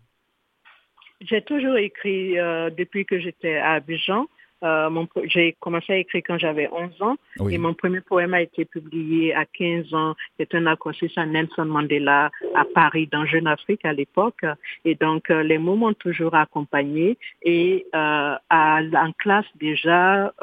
J'ai 1.19 1.41
toujours 1.41 1.75
écrit 1.75 2.39
euh, 2.39 2.69
depuis 2.69 3.05
que 3.05 3.19
j'étais 3.19 3.57
à 3.57 3.73
Abidjan. 3.73 4.25
Euh, 4.63 5.05
j'ai 5.25 5.55
commencé 5.59 5.93
à 5.93 5.97
écrire 5.97 6.23
quand 6.25 6.37
j'avais 6.37 6.69
11 6.71 7.01
ans 7.01 7.15
et 7.49 7.57
mon 7.57 7.73
premier 7.73 8.01
poème 8.01 8.33
a 8.33 8.41
été 8.41 8.65
publié 8.65 9.33
à 9.33 9.45
15 9.45 9.93
ans. 9.93 10.15
C'est 10.37 10.55
un 10.55 10.65
accroché 10.65 11.11
à 11.15 11.25
Nelson 11.25 11.65
Mandela 11.65 12.31
à 12.55 12.65
Paris, 12.65 13.07
dans 13.11 13.25
Jeune 13.25 13.47
Afrique 13.47 13.85
à 13.85 13.93
l'époque. 13.93 14.45
Et 14.85 14.95
donc, 14.95 15.29
euh, 15.29 15.43
les 15.43 15.57
mots 15.57 15.75
m'ont 15.75 15.93
toujours 15.93 16.35
accompagné. 16.35 17.17
Et 17.41 17.85
euh, 17.93 18.35
à, 18.49 18.81
en 18.93 19.11
classe 19.13 19.45
déjà, 19.59 20.33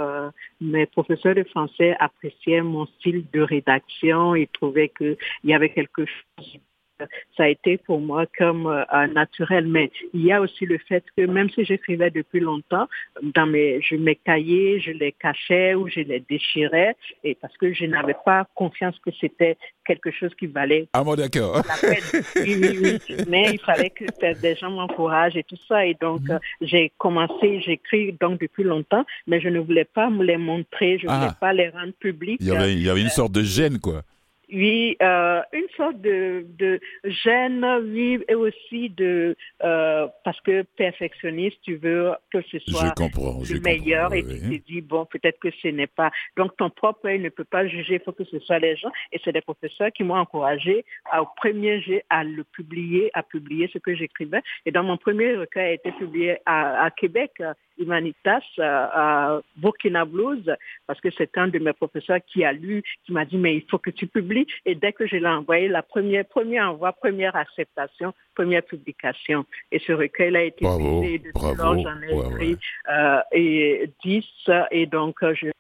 mes 0.61 0.87
professeurs 0.87 1.35
de 1.35 1.45
français 1.45 1.97
appréciaient 1.99 2.63
mon 2.63 2.87
style 2.87 3.25
de 3.33 3.41
rédaction 3.41 4.35
et 4.35 4.49
trouvaient 4.53 4.91
qu'il 4.91 5.17
y 5.45 5.55
avait 5.55 5.71
quelque 5.71 6.05
chose 6.05 6.61
ça 7.37 7.45
a 7.45 7.49
été 7.49 7.79
pour 7.79 8.01
moi 8.01 8.25
comme 8.39 8.67
euh, 8.67 9.07
naturel. 9.09 9.67
Mais 9.67 9.91
il 10.15 10.25
y 10.25 10.33
a 10.33 10.41
aussi 10.41 10.67
le 10.67 10.79
fait 10.79 11.05
que 11.17 11.27
même 11.27 11.51
si 11.51 11.65
j'écrivais 11.65 12.11
depuis 12.11 12.41
longtemps, 12.41 12.87
dans 13.23 13.47
mes, 13.47 13.81
je 13.83 13.97
mes 13.97 14.17
cahiers, 14.17 14.81
je 14.81 14.91
les 14.91 15.13
cachais 15.13 15.75
ou 15.75 15.89
je 15.89 16.01
les 16.01 16.21
déchirais, 16.21 16.97
et 17.25 17.35
parce 17.35 17.57
que 17.57 17.73
je 17.73 17.85
n'avais 17.85 18.17
pas 18.25 18.47
confiance 18.55 18.99
que 19.05 19.11
c'était 19.21 19.57
quelque 19.85 20.11
chose 20.11 20.35
qui 20.39 20.47
valait. 20.47 20.89
Ah 20.93 21.03
bon, 21.05 21.15
d'accord. 21.15 21.63
Mais 23.29 23.51
il 23.53 23.61
fallait 23.61 23.91
que 23.91 24.41
des 24.41 24.55
gens 24.57 24.71
m'encouragent 24.71 25.37
et 25.37 25.45
tout 25.45 25.59
ça. 25.69 25.87
Et 25.87 25.97
donc, 26.01 26.23
mhm. 26.23 26.33
euh, 26.33 26.39
j'ai 26.61 26.93
commencé, 26.99 27.61
j'écris 27.61 28.13
donc 28.21 28.41
depuis 28.41 28.65
longtemps, 28.65 29.05
mais 29.27 29.41
je 29.41 29.49
ne 29.49 29.61
voulais 29.61 29.85
pas 29.85 30.11
me 30.11 30.25
les 30.25 30.37
montrer, 30.37 30.99
je 30.99 31.07
ne 31.07 31.13
voulais 31.13 31.27
ah. 31.31 31.37
pas 31.41 31.53
les 31.53 31.69
rendre 31.69 31.93
publics. 31.99 32.39
Il 32.41 32.49
y 32.49 32.51
avait, 32.51 32.73
il 32.73 32.83
y 32.83 32.91
avait 32.91 33.03
une 33.03 33.09
sorte 33.09 33.33
de 33.33 33.43
gêne, 33.43 33.79
quoi. 33.79 34.03
Oui, 34.53 34.97
euh, 35.01 35.41
une 35.55 35.69
sorte 35.79 36.01
de, 36.03 36.45
de 36.59 36.79
gêne, 37.05 37.65
oui, 37.85 38.23
et 38.29 38.35
aussi 38.35 38.91
de 38.91 39.35
euh, 39.65 40.07
parce 40.25 40.39
que 40.43 40.63
perfectionniste, 40.77 41.57
tu 41.63 41.77
veux 41.77 42.13
que 42.31 42.43
ce 42.43 42.59
soit 42.59 42.95
le 42.99 43.61
meilleur 43.61 44.13
et 44.13 44.23
tu 44.23 44.61
te 44.61 44.67
dis 44.67 44.81
bon 44.83 45.07
peut-être 45.07 45.39
que 45.41 45.51
ce 45.63 45.69
n'est 45.69 45.87
pas. 45.87 46.11
Donc 46.37 46.55
ton 46.59 46.69
propre 46.69 47.07
œil 47.07 47.19
ne 47.19 47.31
peut 47.31 47.45
pas 47.45 47.67
juger, 47.67 47.95
il 47.95 48.01
faut 48.01 48.13
que 48.13 48.25
ce 48.25 48.39
soit 48.41 48.59
les 48.59 48.77
gens. 48.77 48.93
Et 49.11 49.21
c'est 49.25 49.33
des 49.33 49.41
professeurs 49.41 49.91
qui 49.91 50.05
m'ont 50.05 50.17
encouragé 50.17 50.85
au 51.19 51.27
premier 51.37 51.81
jet 51.81 52.05
à 52.11 52.23
le 52.23 52.45
publier, 52.45 53.11
à 53.15 53.23
publier 53.23 53.71
ce 53.73 53.79
que 53.79 53.95
j'écrivais. 53.95 54.43
Et 54.67 54.71
dans 54.71 54.83
mon 54.83 54.99
premier 54.99 55.35
recueil 55.35 55.71
a 55.71 55.73
été 55.73 55.93
publié 55.93 56.39
à, 56.45 56.85
à 56.85 56.91
Québec 56.91 57.43
Humanitas 57.79 58.43
à, 58.59 59.41
Burkina 59.57 60.05
Blues 60.05 60.55
parce 60.87 61.01
que 61.01 61.11
c'est 61.17 61.37
un 61.39 61.49
de 61.49 61.59
mes 61.59 61.73
professeurs 61.73 62.21
qui 62.27 62.45
a 62.45 62.53
lu, 62.53 62.83
qui 63.05 63.13
m'a 63.13 63.25
dit 63.25 63.37
mais 63.37 63.57
il 63.57 63.65
faut 63.71 63.79
que 63.79 63.91
tu 63.91 64.07
publies. 64.07 64.47
Et 64.65 64.75
dès 64.75 64.93
que 64.93 65.07
je 65.07 65.17
l'ai 65.17 65.27
envoyé, 65.27 65.69
la 65.69 65.83
première, 65.83 66.25
premier 66.25 66.61
envoi, 66.61 66.93
première 66.93 67.37
acceptation, 67.37 68.13
première 68.35 68.63
publication. 68.63 69.45
Et 69.71 69.79
ce 69.79 69.93
recueil 69.93 70.37
a 70.37 70.43
été 70.45 70.65
publié 70.65 71.19
depuis 71.19 71.57
lors 71.57 71.79
j'en 71.79 72.03
ai 72.03 72.29
écrit 72.29 72.57
euh, 72.91 73.21
et 73.33 73.91
10 74.05 74.25
et 74.71 74.87
donc 74.87 75.17
je 75.21 75.53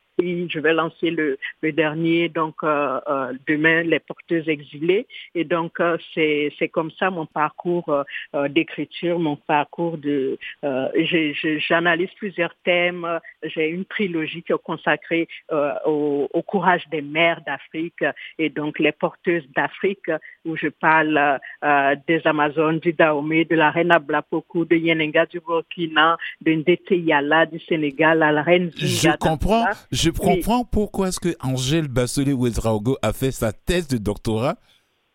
je 0.54 0.58
vais 0.64 0.72
lancer 0.82 1.10
le, 1.10 1.38
le 1.62 1.72
dernier, 1.72 2.28
donc 2.28 2.56
euh, 2.62 3.00
euh, 3.08 3.32
demain, 3.48 3.82
les 3.82 3.98
porteuses 4.00 4.48
exilées. 4.48 5.06
Et 5.34 5.44
donc, 5.44 5.72
euh, 5.80 5.96
c'est 6.14 6.52
c'est 6.58 6.68
comme 6.76 6.90
ça 6.98 7.10
mon 7.10 7.26
parcours 7.26 7.88
euh, 7.88 8.02
euh, 8.34 8.48
d'écriture, 8.48 9.18
mon 9.18 9.36
parcours 9.36 9.96
de... 9.98 10.38
euh, 10.64 10.88
j'ai- 11.08 11.34
J'analyse 11.68 12.10
plusieurs 12.22 12.54
thèmes. 12.64 13.06
J'ai 13.52 13.68
une 13.68 13.84
trilogie 13.84 14.42
qui 14.42 14.52
est 14.52 14.62
consacrée 14.62 15.28
euh, 15.50 15.72
au, 15.86 16.28
au 16.32 16.42
courage 16.42 16.84
des 16.90 17.02
mères 17.02 17.40
d'Afrique 17.46 18.04
et 18.38 18.48
donc 18.58 18.78
les 18.78 18.92
porteuses 18.92 19.46
d'Afrique 19.56 20.10
où 20.44 20.56
je 20.56 20.68
parle 20.68 21.18
euh, 21.64 21.94
des 22.08 22.20
Amazones, 22.26 22.78
du 22.78 22.92
Dahomey, 22.92 23.44
de 23.44 23.56
la 23.56 23.70
reine 23.70 23.92
Ablapoku, 23.92 24.64
de 24.64 24.76
Yenenga 24.76 25.26
du 25.26 25.40
Burkina, 25.40 26.16
de 26.40 26.52
Ndete 26.52 26.90
Yala 26.92 27.46
du 27.46 27.58
Sénégal, 27.60 28.22
à 28.22 28.32
la 28.32 28.42
reine 28.42 28.70
Je 28.76 28.86
Zinga 28.86 29.16
comprends, 29.18 29.60
d'Angola. 29.64 29.76
je 29.90 30.10
comprends 30.20 30.64
pourquoi 30.64 31.08
est-ce 31.08 31.20
que 31.20 31.34
Angèle 31.40 31.88
Bassolé 31.88 32.32
Ouedraogo 32.32 32.96
a 33.02 33.12
fait 33.12 33.30
sa 33.32 33.52
thèse 33.52 33.88
de 33.88 33.98
doctorat 33.98 34.56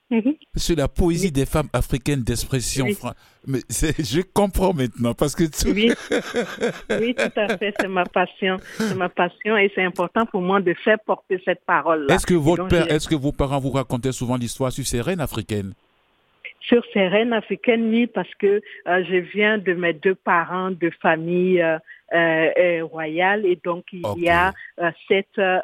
Mhm. 0.09 0.35
sur 0.55 0.77
la 0.77 0.87
poésie 0.87 1.33
des 1.33 1.45
femmes 1.45 1.67
africaines 1.73 2.21
d'expression. 2.23 2.85
Oui. 2.85 2.93
fran- 2.93 3.11
Mais 3.45 3.59
je 3.99 4.21
comprends 4.21 4.73
maintenant 4.73 5.13
parce 5.13 5.35
que 5.35 5.43
tout- 5.43 5.69
Oui, 5.73 5.91
oui, 7.01 7.13
tout 7.13 7.39
à 7.39 7.57
fait, 7.57 7.73
c'est 7.77 7.89
ma 7.89 8.05
passion, 8.05 8.55
c'est 8.77 8.95
ma 8.95 9.09
passion 9.09 9.57
et 9.57 9.69
c'est 9.75 9.83
important 9.83 10.25
pour 10.25 10.41
moi 10.41 10.61
de 10.61 10.73
faire 10.75 10.97
porter 11.05 11.41
cette 11.43 11.59
parole-là. 11.65 12.15
est-ce 12.15 12.25
que 12.25 12.33
votre 12.35 12.67
père, 12.69 12.89
est-ce 12.89 13.07
que 13.09 13.15
vos 13.15 13.33
parents 13.33 13.59
vous 13.59 13.71
racontaient 13.71 14.13
souvent 14.13 14.37
l'histoire 14.37 14.71
sur 14.71 14.85
ces 14.87 15.01
reines 15.01 15.19
africaines? 15.19 15.73
Sur 16.61 16.83
ces 16.93 17.07
reines 17.07 17.33
africaines, 17.33 17.89
oui, 17.89 18.07
parce 18.07 18.33
que 18.39 18.47
euh, 18.87 19.03
je 19.09 19.15
viens 19.33 19.57
de 19.57 19.73
mes 19.73 19.93
deux 19.93 20.15
parents 20.15 20.71
de 20.71 20.89
famille 21.01 21.61
euh, 21.61 21.77
euh, 22.13 22.49
euh, 22.57 22.83
royale 22.85 23.45
et 23.45 23.59
donc 23.63 23.85
il 23.91 24.01
y 24.17 24.29
a 24.29 24.53
cette, 25.07 25.37
euh, 25.39 25.59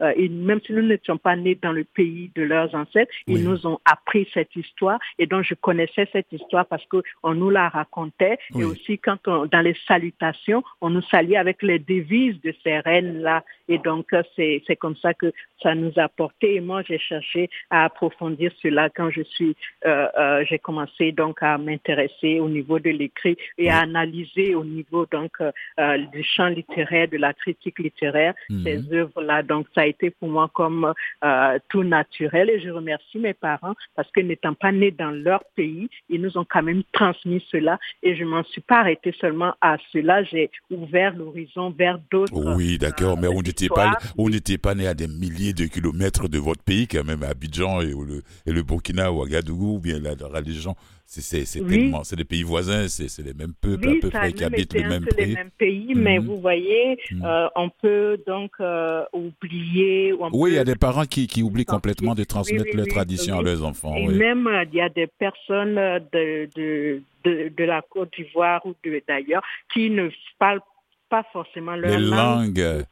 euh, 0.00 0.28
même 0.30 0.60
si 0.66 0.72
nous 0.72 0.82
n'étions 0.82 1.18
pas 1.18 1.36
nés 1.36 1.58
dans 1.60 1.72
le 1.72 1.84
pays 1.84 2.30
de 2.34 2.42
leurs 2.42 2.74
ancêtres, 2.74 3.12
Oui. 3.28 3.34
ils 3.36 3.44
nous 3.48 3.66
ont 3.66 3.78
appris 3.84 4.28
cette 4.34 4.54
histoire. 4.56 4.98
Et 5.18 5.26
donc 5.26 5.44
je 5.44 5.54
connaissais 5.54 6.08
cette 6.12 6.32
histoire 6.32 6.66
parce 6.66 6.84
que 6.86 6.98
on 7.22 7.34
nous 7.34 7.50
la 7.50 7.68
racontait. 7.68 8.38
Oui. 8.54 8.62
et 8.62 8.64
aussi 8.64 8.98
quand 8.98 9.18
on, 9.26 9.46
dans 9.46 9.60
les 9.60 9.76
salutations, 9.86 10.62
on 10.80 10.90
nous 10.90 11.02
saluait 11.02 11.36
avec 11.36 11.62
les 11.62 11.78
devises 11.78 12.40
de 12.42 12.54
ces 12.62 12.78
reines-là. 12.80 13.44
Et 13.68 13.78
donc 13.78 14.12
euh, 14.12 14.22
c'est 14.36 14.62
c'est 14.66 14.76
comme 14.76 14.96
ça 14.96 15.14
que 15.14 15.32
ça 15.62 15.74
nous 15.74 15.92
a 15.96 16.08
porté. 16.08 16.56
Et 16.56 16.60
moi 16.60 16.82
j'ai 16.86 16.98
cherché 16.98 17.48
à 17.70 17.84
approfondir 17.84 18.50
cela 18.62 18.90
quand 18.90 19.10
je 19.10 19.22
suis 19.22 19.56
euh, 19.86 20.08
euh, 20.18 20.44
j'ai 20.48 20.58
commencé 20.58 21.12
donc 21.12 21.42
à 21.42 21.58
m'intéresser 21.58 22.40
au 22.40 22.48
niveau 22.48 22.78
de 22.78 22.90
l'écrit 22.90 23.36
et 23.58 23.70
à 23.70 23.78
analyser 23.80 24.54
au 24.54 24.64
niveau 24.64 25.06
donc 25.06 25.32
euh, 25.40 25.52
euh, 25.78 25.98
du 26.12 26.22
champ 26.22 26.46
littéraire, 26.48 27.08
de 27.08 27.16
la 27.16 27.32
critique 27.32 27.78
littéraire, 27.78 28.31
Mhm. 28.48 28.64
ces 28.64 28.94
œuvres-là. 28.94 29.42
Donc 29.42 29.66
ça 29.74 29.82
a 29.82 29.86
été 29.86 30.10
pour 30.10 30.28
moi 30.28 30.50
comme 30.52 30.92
euh, 31.24 31.58
tout 31.68 31.82
naturel 31.84 32.50
et 32.50 32.60
je 32.60 32.70
remercie 32.70 33.18
mes 33.18 33.34
parents 33.34 33.74
parce 33.94 34.10
que 34.10 34.20
n'étant 34.20 34.54
pas 34.54 34.72
nés 34.72 34.90
dans 34.90 35.10
leur 35.10 35.42
pays, 35.56 35.88
ils 36.08 36.20
nous 36.20 36.36
ont 36.38 36.46
quand 36.48 36.62
même 36.62 36.82
transmis 36.92 37.44
cela 37.50 37.78
et 38.02 38.16
je 38.16 38.24
m'en 38.24 38.44
suis 38.44 38.60
pas 38.60 38.80
arrêtée 38.80 39.14
seulement 39.20 39.54
à 39.60 39.76
cela. 39.92 40.22
J'ai 40.24 40.50
ouvert 40.70 41.14
l'horizon 41.16 41.70
vers 41.70 41.98
d'autres. 42.10 42.32
Oui, 42.34 42.78
d'accord, 42.78 43.18
mais 43.18 43.28
euh, 43.28 43.32
on 43.34 43.42
n'était 43.42 43.68
pas, 43.68 43.98
on 44.18 44.28
n'était 44.28 44.58
pas 44.58 44.74
né 44.74 44.86
à 44.86 44.94
des 44.94 45.08
milliers 45.08 45.52
de 45.52 45.66
kilomètres 45.66 46.28
de 46.28 46.38
votre 46.38 46.62
pays, 46.62 46.86
quand 46.86 47.04
même, 47.04 47.22
à 47.22 47.28
Abidjan 47.28 47.80
et, 47.80 47.86
le, 47.90 48.22
et 48.46 48.52
le 48.52 48.62
Burkina 48.62 49.12
ou 49.12 49.18
Ouagadougou, 49.20 49.76
ou 49.76 49.80
bien 49.80 49.98
la, 49.98 50.14
la 50.14 50.28
religion. 50.28 50.74
C'est, 51.20 51.60
Oui. 51.60 51.68
tellement, 51.68 52.04
c'est 52.04 52.16
des 52.16 52.24
pays 52.24 52.42
voisins, 52.42 52.88
c'est, 52.88 53.22
les 53.22 53.34
mêmes 53.34 53.52
peuples 53.60 53.86
Oui, 53.86 53.98
à 53.98 54.00
peu 54.00 54.08
près 54.08 54.32
qui 54.32 54.44
habitent 54.44 54.72
le 54.72 54.88
même 54.88 55.06
les 55.18 55.26
mêmes 55.26 55.50
pays, 55.58 55.92
mais 55.94 56.18
Mhm. 56.18 56.24
vous 56.26 56.40
voyez, 56.40 56.96
Mhm. 57.10 57.22
euh, 57.24 57.48
on 57.54 57.68
peut 57.68 58.21
donc 58.26 58.52
euh, 58.60 59.04
oublier. 59.12 60.12
Oui, 60.32 60.50
il 60.52 60.54
y 60.54 60.58
a 60.58 60.64
des 60.64 60.76
parents 60.76 61.04
qui, 61.04 61.26
qui 61.26 61.42
oublient 61.42 61.64
complètement 61.64 62.14
de 62.14 62.24
transmettre 62.24 62.64
oui, 62.66 62.76
leur 62.76 62.86
oui, 62.86 62.92
tradition 62.92 63.38
à 63.38 63.42
leurs 63.42 63.64
enfants. 63.64 63.94
Et 63.96 64.06
même, 64.08 64.46
euh, 64.46 64.64
il 64.72 64.74
y 64.76 64.80
a 64.80 64.88
des 64.88 65.06
personnes 65.06 65.74
de, 66.12 66.48
de, 66.54 67.02
de, 67.24 67.48
de 67.56 67.64
la 67.64 67.82
Côte 67.82 68.12
d'Ivoire 68.16 68.64
ou 68.66 68.74
d'ailleurs 69.06 69.42
qui 69.72 69.90
ne 69.90 70.08
parlent 70.38 70.60
pas 71.08 71.24
forcément 71.32 71.76
leur 71.76 71.90
Les 71.98 72.04
langue. 72.04 72.56
langues 72.56 72.60
euh, 72.60 72.82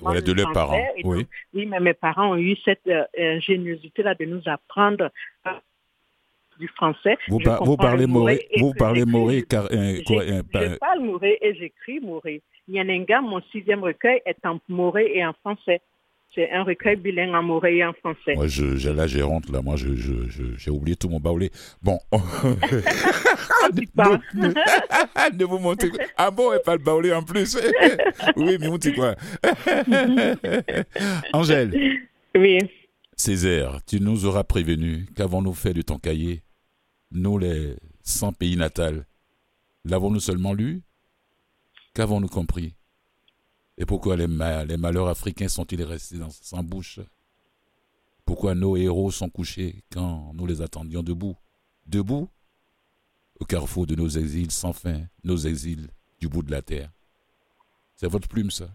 Voilà, 0.00 0.20
de 0.20 0.32
le 0.32 0.42
leurs 0.42 0.52
parents. 0.52 0.78
Donc, 0.78 1.04
Oui. 1.04 1.26
Oui, 1.52 1.66
mais 1.66 1.80
mes 1.80 1.94
parents 1.94 2.30
ont 2.32 2.36
eu 2.38 2.56
cette 2.64 2.86
euh, 2.86 3.04
ingéniosité-là 3.18 4.14
de 4.14 4.24
nous 4.24 4.42
apprendre 4.46 5.10
du 6.58 6.68
français. 6.68 7.18
Vous, 7.28 7.38
par- 7.38 7.62
parlez 7.76 8.06
le 8.06 8.06
moré, 8.06 8.48
vous 8.58 8.72
parlez 8.72 9.04
moré, 9.04 9.42
car, 9.42 9.64
euh, 9.70 10.00
quoi, 10.06 10.22
euh, 10.22 10.42
je 10.54 10.68
par- 10.68 10.78
parle 10.78 11.00
moré 11.00 11.38
et 11.42 11.54
j'écris 11.54 12.00
moré. 12.00 12.40
Nyanenga, 12.68 13.20
mon 13.20 13.40
sixième 13.52 13.82
recueil, 13.82 14.20
est 14.26 14.44
en 14.44 14.58
moré 14.68 15.12
et 15.14 15.24
en 15.24 15.32
français. 15.34 15.80
C'est 16.34 16.50
un 16.50 16.64
recueil 16.64 16.96
bilingue 16.96 17.34
en 17.34 17.42
moré 17.42 17.76
et 17.78 17.84
en 17.84 17.92
français. 17.94 18.34
Moi, 18.34 18.46
je, 18.48 18.76
j'ai- 18.76 18.92
là, 18.92 19.06
j'ai 19.06 19.22
honte, 19.22 19.48
là. 19.48 19.62
Moi, 19.62 19.76
je, 19.76 19.94
je, 19.94 20.28
je- 20.28 20.56
j'ai 20.56 20.70
oublié 20.70 20.94
tout 20.96 21.08
mon 21.08 21.18
baoulé. 21.20 21.50
Bon. 21.82 21.98
pas. 23.94 24.20
ne, 25.32 25.44
vous 25.44 25.58
montez 25.58 25.88
quoi. 25.90 26.00
Ah 26.16 26.30
bon, 26.30 26.52
et 26.52 26.58
pas 26.58 26.74
le 26.76 26.82
baoulé 26.82 27.12
en 27.12 27.22
plus. 27.22 27.56
oui, 28.36 28.56
mais 28.60 28.68
on 28.68 28.76
dit 28.76 28.92
quoi 28.92 29.14
Angèle, 31.32 31.72
Oui. 32.36 32.58
Césaire, 33.16 33.78
tu 33.86 34.00
nous 34.00 34.26
auras 34.26 34.44
prévenu. 34.44 35.06
Qu'avons-nous 35.16 35.54
fait 35.54 35.72
de 35.72 35.82
ton 35.82 35.98
cahier? 35.98 36.42
Nous, 37.12 37.38
les 37.38 37.76
100 38.02 38.32
pays 38.32 38.56
natals, 38.56 39.06
l'avons-nous 39.84 40.20
seulement 40.20 40.52
lu? 40.52 40.82
Qu'avons-nous 41.96 42.28
compris? 42.28 42.74
Et 43.78 43.86
pourquoi 43.86 44.18
les, 44.18 44.26
ma- 44.26 44.66
les 44.66 44.76
malheurs 44.76 45.08
africains 45.08 45.48
sont-ils 45.48 45.82
restés 45.82 46.18
sans 46.42 46.62
bouche? 46.62 47.00
Pourquoi 48.26 48.54
nos 48.54 48.76
héros 48.76 49.10
sont 49.10 49.30
couchés 49.30 49.82
quand 49.90 50.34
nous 50.34 50.44
les 50.44 50.60
attendions 50.60 51.02
debout? 51.02 51.36
Debout? 51.86 52.28
Au 53.40 53.46
carrefour 53.46 53.86
de 53.86 53.94
nos 53.94 54.10
exils 54.10 54.50
sans 54.50 54.74
fin, 54.74 55.06
nos 55.24 55.38
exils 55.38 55.88
du 56.20 56.28
bout 56.28 56.42
de 56.42 56.50
la 56.50 56.60
terre. 56.60 56.92
C'est 57.94 58.08
votre 58.08 58.28
plume, 58.28 58.50
ça? 58.50 58.68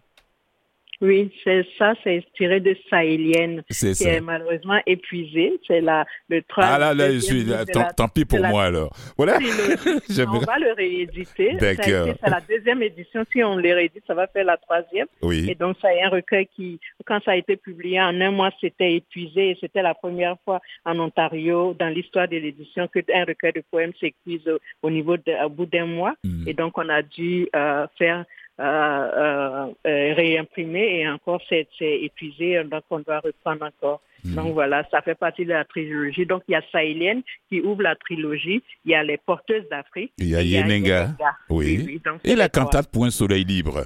Oui, 1.02 1.32
c'est 1.44 1.66
ça, 1.80 1.94
c'est 2.04 2.24
tiré 2.36 2.60
de 2.60 2.76
Sahélienne, 2.90 3.64
qui 3.68 3.74
ça. 3.96 4.10
est 4.10 4.22
malheureusement 4.22 4.80
épuisée. 4.86 5.60
C'est 5.68 5.82
la, 5.82 6.06
le 6.30 6.42
troisième. 6.44 6.76
Ah 6.76 6.80
là, 6.80 6.94
là, 6.94 7.12
je 7.12 7.20
suis 7.20 7.44
là. 7.44 7.66
Tant, 7.66 7.80
la 7.82 7.94
tant 7.94 8.08
pis 8.08 8.24
pour 8.26 8.38
la- 8.40 8.50
moi, 8.50 8.64
alors. 8.66 8.92
Voilà. 9.18 9.38
On 10.28 10.40
va 10.40 10.60
le 10.60 10.74
rééditer. 10.74 11.54
D'accord. 11.54 12.16
C'est 12.24 12.30
la 12.30 12.42
deuxième 12.48 12.84
édition. 12.84 13.24
Si 13.32 13.44
on 13.44 13.56
le 13.56 13.74
réédite, 13.74 14.04
ça 14.06 14.14
va 14.14 14.28
faire 14.28 14.46
la 14.46 14.58
troisième. 14.58 15.08
Et 15.24 15.26
Oui. 15.26 15.56
donc, 15.56 15.78
ça 15.82 15.94
est 15.94 16.04
un 16.04 16.10
recueil 16.10 16.48
qui, 16.56 16.80
quand 17.06 17.20
ça 17.24 17.32
a 17.32 17.36
été 17.36 17.56
publié 17.58 18.00
en 18.02 18.20
un 18.22 18.32
mois, 18.32 18.52
c'était 18.62 18.94
épuisé. 18.94 19.52
Et 19.52 19.58
c'était 19.60 19.82
la 19.82 19.94
première 19.94 20.36
fois 20.46 20.60
en 20.86 21.00
Ontario, 21.00 21.74
dans 21.80 21.90
l'histoire 21.90 22.28
de 22.28 22.38
l'édition, 22.38 22.88
qu'un 22.88 23.26
recueil 23.26 23.54
de 23.54 23.64
poèmes 23.72 23.94
s'épuise 24.00 24.48
au, 24.48 24.60
au 24.84 24.90
niveau 24.92 25.18
de, 25.18 25.46
au 25.46 25.50
bout 25.50 25.66
d'un 25.66 25.86
mois. 25.88 26.14
Mm. 26.24 26.48
Et 26.48 26.54
donc, 26.54 26.78
on 26.78 26.88
a 26.90 27.02
dû 27.02 27.48
euh, 27.56 27.88
faire 27.98 28.26
euh, 28.60 29.68
euh, 29.88 30.14
réimprimer 30.14 31.00
et 31.00 31.10
encore 31.10 31.42
c'est 31.50 31.68
épuisé, 31.82 32.64
donc 32.64 32.84
on 32.90 33.00
doit 33.00 33.20
reprendre 33.20 33.66
encore. 33.66 34.02
Mm. 34.24 34.36
Donc 34.36 34.54
voilà, 34.54 34.88
ça 34.92 35.02
fait 35.02 35.16
partie 35.16 35.46
de 35.46 35.50
la 35.50 35.66
trilogie. 35.66 36.26
Donc 36.26 36.44
il 36.48 36.52
y 36.52 36.56
a 36.56 36.62
Sahélienne 36.72 37.24
qui 37.50 37.62
ouvre 37.62 37.82
la 37.82 37.96
trilogie, 37.96 38.62
il 38.86 38.92
y 38.92 38.96
a 38.96 39.04
les 39.04 39.18
porteuses 39.18 39.68
d'Afrique. 39.70 40.14
Il 40.18 40.28
y 40.28 40.36
a 40.36 40.44
Yenenga. 40.44 41.10
Oui. 41.50 42.00
donc 42.06 42.20
Et 42.24 42.36
la 42.36 42.50
cantate 42.50 42.92
pour 42.92 43.06
un 43.06 43.10
soleil 43.10 43.44
libre. 43.44 43.86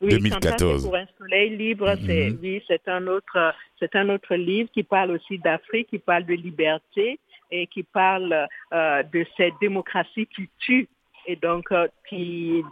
Oui, 0.00 0.10
2014. 0.10 0.60
Cantate 0.60 0.82
pour 0.82 0.96
un 0.96 1.06
soleil 1.18 1.56
libre, 1.56 1.94
c'est 2.04 2.30
Mhm. 2.30 2.38
oui, 2.42 2.62
c'est 2.66 2.86
un 2.88 3.06
autre 3.06 3.54
c'est 3.78 3.94
un 3.94 4.08
autre 4.08 4.34
livre 4.34 4.68
qui 4.72 4.82
parle 4.82 5.12
aussi 5.12 5.38
d'Afrique, 5.38 5.88
qui 5.88 5.98
parle 5.98 6.24
de 6.24 6.34
liberté 6.34 7.18
et 7.50 7.66
qui 7.66 7.82
parle 7.82 8.48
euh, 8.72 9.02
de 9.04 9.24
cette 9.36 9.54
démocratie 9.60 10.26
qui 10.26 10.48
tue. 10.58 10.88
Et 11.26 11.36
donc, 11.36 11.72
euh, 11.72 11.88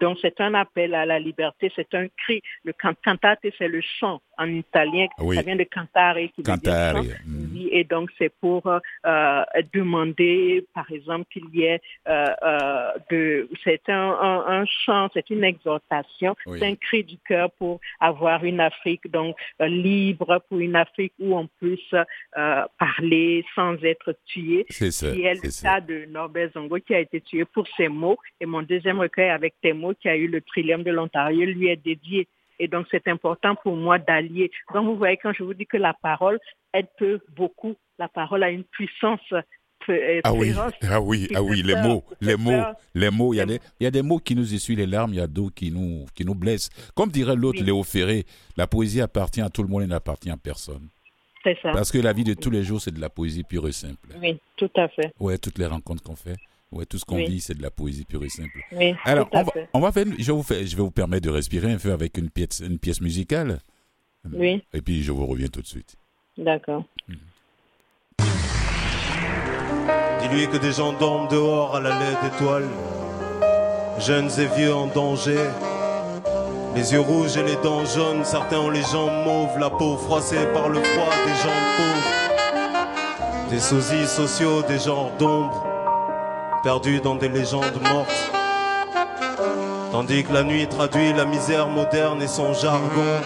donc 0.00 0.18
c'est 0.22 0.40
un 0.40 0.54
appel 0.54 0.94
à 0.94 1.04
la 1.04 1.18
liberté, 1.18 1.72
c'est 1.74 1.92
un 1.94 2.06
cri. 2.08 2.40
Le 2.64 2.72
can- 2.72 2.94
cantate, 3.04 3.40
c'est 3.58 3.68
le 3.68 3.80
chant 3.80 4.20
en 4.38 4.48
italien. 4.48 5.06
Oui. 5.18 5.36
Ça 5.36 5.42
vient 5.42 5.56
de 5.56 5.64
cantare 5.64 6.16
qui 6.16 6.32
veut 6.38 6.42
dire 6.42 6.54
Cantare. 6.54 7.02
Mm. 7.02 7.46
Oui, 7.52 7.68
et 7.72 7.84
donc 7.84 8.10
c'est 8.18 8.32
pour 8.40 8.66
euh, 8.66 9.42
demander, 9.72 10.66
par 10.74 10.90
exemple, 10.90 11.26
qu'il 11.30 11.44
y 11.54 11.62
ait 11.64 11.80
euh, 12.08 12.26
euh, 12.42 12.90
de, 13.10 13.48
c'est 13.62 13.88
un, 13.88 14.10
un, 14.20 14.60
un 14.60 14.64
chant, 14.66 15.08
c'est 15.14 15.30
une 15.30 15.44
exhortation, 15.44 16.34
Oui. 16.46 16.58
c'est 16.58 16.66
un 16.66 16.76
cri 16.76 17.04
du 17.04 17.16
cœur 17.18 17.50
pour 17.52 17.80
avoir 18.00 18.44
une 18.44 18.60
Afrique 18.60 19.10
donc 19.10 19.36
euh, 19.60 19.66
libre, 19.66 20.42
pour 20.48 20.58
une 20.58 20.76
Afrique 20.76 21.12
où 21.18 21.36
on 21.36 21.46
puisse 21.60 21.94
euh, 21.94 22.64
parler 22.78 23.44
sans 23.54 23.74
être 23.84 24.16
tué. 24.26 24.66
C'est 24.70 24.90
ça. 24.90 25.12
Qui 25.12 25.22
est 25.24 25.34
c'est 25.36 25.44
le 25.44 25.50
ça. 25.50 25.74
cas 25.74 25.80
de 25.80 26.04
Norbert 26.06 26.50
Zongo 26.54 26.78
qui 26.78 26.94
a 26.94 27.00
été 27.00 27.20
tué 27.20 27.44
pour 27.44 27.66
ses 27.76 27.88
mots. 27.88 28.18
Et 28.40 28.46
mon 28.46 28.62
deuxième 28.62 29.00
recueil 29.00 29.30
avec 29.30 29.54
tes 29.62 29.72
mots 29.72 29.94
qui 29.94 30.08
a 30.08 30.16
eu 30.16 30.26
le 30.28 30.40
Trillium 30.40 30.82
de 30.82 30.90
l'Ontario 30.90 31.44
lui 31.46 31.68
est 31.68 31.76
dédié. 31.76 32.26
Et 32.58 32.68
donc, 32.68 32.86
c'est 32.90 33.08
important 33.08 33.54
pour 33.56 33.76
moi 33.76 33.98
d'allier. 33.98 34.50
Donc, 34.72 34.86
vous 34.86 34.96
voyez, 34.96 35.16
quand 35.16 35.32
je 35.32 35.42
vous 35.42 35.54
dis 35.54 35.66
que 35.66 35.76
la 35.76 35.94
parole, 35.94 36.38
elle 36.72 36.86
peut 36.98 37.20
beaucoup, 37.36 37.74
la 37.98 38.08
parole 38.08 38.42
a 38.42 38.50
une 38.50 38.64
puissance 38.64 39.20
ah 40.24 40.32
oui, 40.32 40.52
ah 40.88 41.00
oui, 41.00 41.28
ah 41.34 41.42
oui, 41.42 41.62
les 41.62 41.74
mots, 41.76 42.04
les 42.20 42.36
mots, 42.36 42.62
les 42.94 43.10
mots. 43.10 43.34
Il 43.34 43.36
y 43.38 43.40
a 43.40 43.46
des, 43.46 43.60
il 43.80 43.84
y 43.84 43.86
a 43.86 43.90
des 43.90 44.02
mots 44.02 44.18
qui 44.18 44.34
nous 44.34 44.54
essuient 44.54 44.76
les 44.76 44.86
larmes, 44.86 45.12
il 45.12 45.16
y 45.16 45.20
a 45.20 45.26
d'autres 45.26 45.54
qui 45.54 45.70
nous, 45.70 46.06
qui 46.14 46.24
nous 46.24 46.34
blessent. 46.34 46.70
Comme 46.94 47.10
dirait 47.10 47.36
l'autre 47.36 47.62
Léo 47.62 47.82
Ferré, 47.82 48.24
la 48.56 48.66
poésie 48.66 49.00
appartient 49.00 49.40
à 49.40 49.50
tout 49.50 49.62
le 49.62 49.68
monde 49.68 49.82
et 49.82 49.86
n'appartient 49.86 50.30
à 50.30 50.36
personne. 50.36 50.88
C'est 51.42 51.58
ça. 51.60 51.72
Parce 51.72 51.92
que 51.92 51.98
la 51.98 52.12
vie 52.12 52.24
de 52.24 52.34
tous 52.34 52.50
les 52.50 52.62
jours, 52.62 52.80
c'est 52.80 52.94
de 52.94 53.00
la 53.00 53.10
poésie 53.10 53.44
pure 53.44 53.68
et 53.68 53.72
simple. 53.72 54.08
Oui, 54.20 54.38
tout 54.56 54.70
à 54.76 54.88
fait. 54.88 55.12
Ouais, 55.20 55.36
toutes 55.36 55.58
les 55.58 55.66
rencontres 55.66 56.02
qu'on 56.02 56.16
fait. 56.16 56.36
Ouais, 56.74 56.86
tout 56.86 56.98
ce 56.98 57.04
qu'on 57.04 57.18
vit, 57.18 57.40
c'est 57.40 57.54
de 57.54 57.62
la 57.62 57.70
poésie 57.70 58.04
pure 58.04 58.24
et 58.24 58.28
simple. 58.28 58.58
Oui, 58.72 58.94
Alors, 59.04 59.28
on 59.30 59.44
va, 59.44 59.52
on 59.74 59.80
va, 59.80 59.92
faire, 59.92 60.06
je 60.18 60.24
vais, 60.24 60.32
vous 60.32 60.42
faire, 60.42 60.66
je 60.66 60.74
vais 60.74 60.82
vous 60.82 60.90
permettre 60.90 61.24
de 61.24 61.30
respirer 61.30 61.70
un 61.70 61.78
peu 61.78 61.92
avec 61.92 62.18
une 62.18 62.30
pièce, 62.30 62.60
une 62.66 62.80
pièce 62.80 63.00
musicale. 63.00 63.60
Oui. 64.32 64.60
Et 64.72 64.82
puis, 64.82 65.04
je 65.04 65.12
vous 65.12 65.24
reviens 65.24 65.46
tout 65.46 65.62
de 65.62 65.68
suite. 65.68 65.94
D'accord. 66.36 66.82
Hmm. 67.06 67.14
Dis-lui 70.20 70.48
que 70.48 70.56
des 70.56 70.72
gens 70.72 70.98
dorment 70.98 71.28
dehors 71.28 71.76
à 71.76 71.80
la 71.80 71.96
laide 71.96 72.16
d'étoiles, 72.24 72.68
jeunes 74.00 74.30
et 74.40 74.46
vieux 74.56 74.74
en 74.74 74.88
danger. 74.88 75.38
Les 76.74 76.92
yeux 76.92 77.00
rouges 77.00 77.36
et 77.36 77.44
les 77.44 77.54
dents 77.62 77.84
jaunes, 77.84 78.24
certains 78.24 78.58
ont 78.58 78.70
les 78.70 78.82
jambes 78.82 79.24
mauves, 79.24 79.56
la 79.60 79.70
peau 79.70 79.96
froissée 79.96 80.44
par 80.52 80.68
le 80.70 80.82
froid, 80.82 81.12
des 81.24 81.34
gens 81.40 81.54
pauvres. 81.76 83.50
Des 83.50 83.60
sosies 83.60 84.08
sociaux, 84.08 84.62
des 84.62 84.80
genres 84.80 85.12
d'ombre, 85.18 85.73
perdus 86.64 87.00
dans 87.00 87.14
des 87.14 87.28
légendes 87.28 87.78
mortes. 87.92 88.30
Tandis 89.92 90.24
que 90.24 90.32
la 90.32 90.42
nuit 90.42 90.66
traduit 90.66 91.12
la 91.12 91.26
misère 91.26 91.68
moderne 91.68 92.22
et 92.22 92.26
son 92.26 92.54
jargon. 92.54 93.20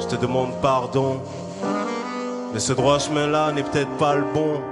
Je 0.00 0.06
te 0.06 0.14
demande 0.14 0.52
pardon, 0.62 1.20
mais 2.52 2.60
ce 2.60 2.72
droit 2.72 3.00
chemin-là 3.00 3.50
n'est 3.50 3.64
peut-être 3.64 3.96
pas 3.98 4.14
le 4.14 4.24
bon. 4.32 4.62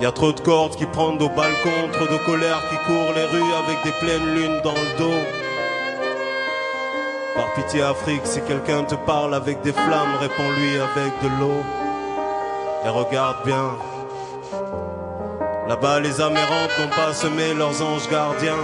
Y 0.00 0.06
a 0.06 0.10
trop 0.10 0.32
de 0.32 0.40
cordes 0.40 0.74
qui 0.74 0.86
prennent 0.86 1.22
au 1.22 1.28
balcon, 1.28 1.78
trop 1.92 2.06
de 2.06 2.24
colère 2.24 2.62
qui 2.70 2.76
court 2.86 3.12
les 3.14 3.26
rues 3.26 3.52
avec 3.62 3.84
des 3.84 3.92
pleines 4.00 4.34
lunes 4.34 4.60
dans 4.64 4.72
le 4.72 4.98
dos. 4.98 5.22
Par 7.36 7.52
pitié 7.52 7.82
Afrique, 7.82 8.22
si 8.24 8.40
quelqu'un 8.40 8.84
te 8.84 8.94
parle 8.94 9.34
avec 9.34 9.60
des 9.60 9.72
flammes, 9.72 10.16
réponds-lui 10.18 10.78
avec 10.78 11.12
de 11.22 11.28
l'eau. 11.40 11.62
Et 12.86 12.88
regarde 12.88 13.36
bien. 13.44 13.91
Là-bas, 15.72 16.00
les 16.00 16.20
amérantes 16.20 16.78
n'ont 16.78 16.94
pas 16.94 17.14
semé 17.14 17.54
leurs 17.54 17.80
anges 17.80 18.06
gardiens. 18.10 18.62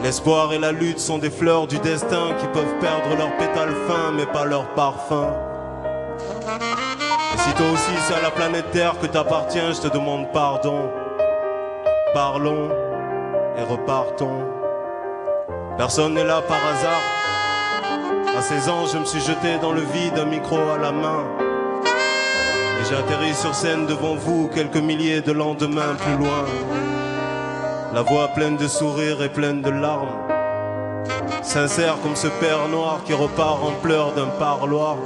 L'espoir 0.00 0.52
et 0.52 0.60
la 0.60 0.70
lutte 0.70 1.00
sont 1.00 1.18
des 1.18 1.28
fleurs 1.28 1.66
du 1.66 1.76
destin 1.80 2.34
qui 2.38 2.46
peuvent 2.46 2.78
perdre 2.78 3.16
leurs 3.18 3.36
pétales 3.36 3.74
fins, 3.88 4.12
mais 4.14 4.26
pas 4.26 4.44
leur 4.44 4.68
parfum. 4.74 5.26
Et 7.34 7.38
si 7.38 7.52
toi 7.54 7.66
aussi 7.72 7.90
c'est 8.06 8.14
à 8.14 8.22
la 8.22 8.30
planète 8.30 8.70
Terre 8.70 8.94
que 9.00 9.06
t'appartiens, 9.06 9.72
je 9.72 9.80
te 9.80 9.92
demande 9.92 10.30
pardon. 10.32 10.88
Parlons 12.14 12.70
et 13.58 13.64
repartons. 13.64 14.46
Personne 15.76 16.14
n'est 16.14 16.22
là 16.22 16.42
par 16.42 16.60
hasard. 16.64 18.38
À 18.38 18.40
16 18.40 18.68
ans, 18.68 18.86
je 18.86 18.98
me 18.98 19.04
suis 19.04 19.20
jeté 19.20 19.58
dans 19.60 19.72
le 19.72 19.80
vide, 19.80 20.16
un 20.16 20.26
micro 20.26 20.58
à 20.58 20.78
la 20.78 20.92
main. 20.92 21.45
Atterri 22.94 23.34
sur 23.34 23.52
scène 23.52 23.86
devant 23.86 24.14
vous 24.14 24.48
quelques 24.54 24.76
milliers 24.76 25.20
de 25.20 25.32
lendemains 25.32 25.96
plus 25.98 26.16
loin. 26.16 26.44
La 27.92 28.02
voix 28.02 28.28
pleine 28.28 28.56
de 28.56 28.68
sourires 28.68 29.20
et 29.22 29.28
pleine 29.28 29.60
de 29.60 29.70
larmes. 29.70 30.14
Sincère 31.42 31.96
comme 32.02 32.14
ce 32.14 32.28
père 32.28 32.68
noir 32.68 33.00
qui 33.04 33.12
repart 33.12 33.60
en 33.62 33.72
pleurs 33.82 34.12
d'un 34.12 34.28
parloir. 34.38 34.98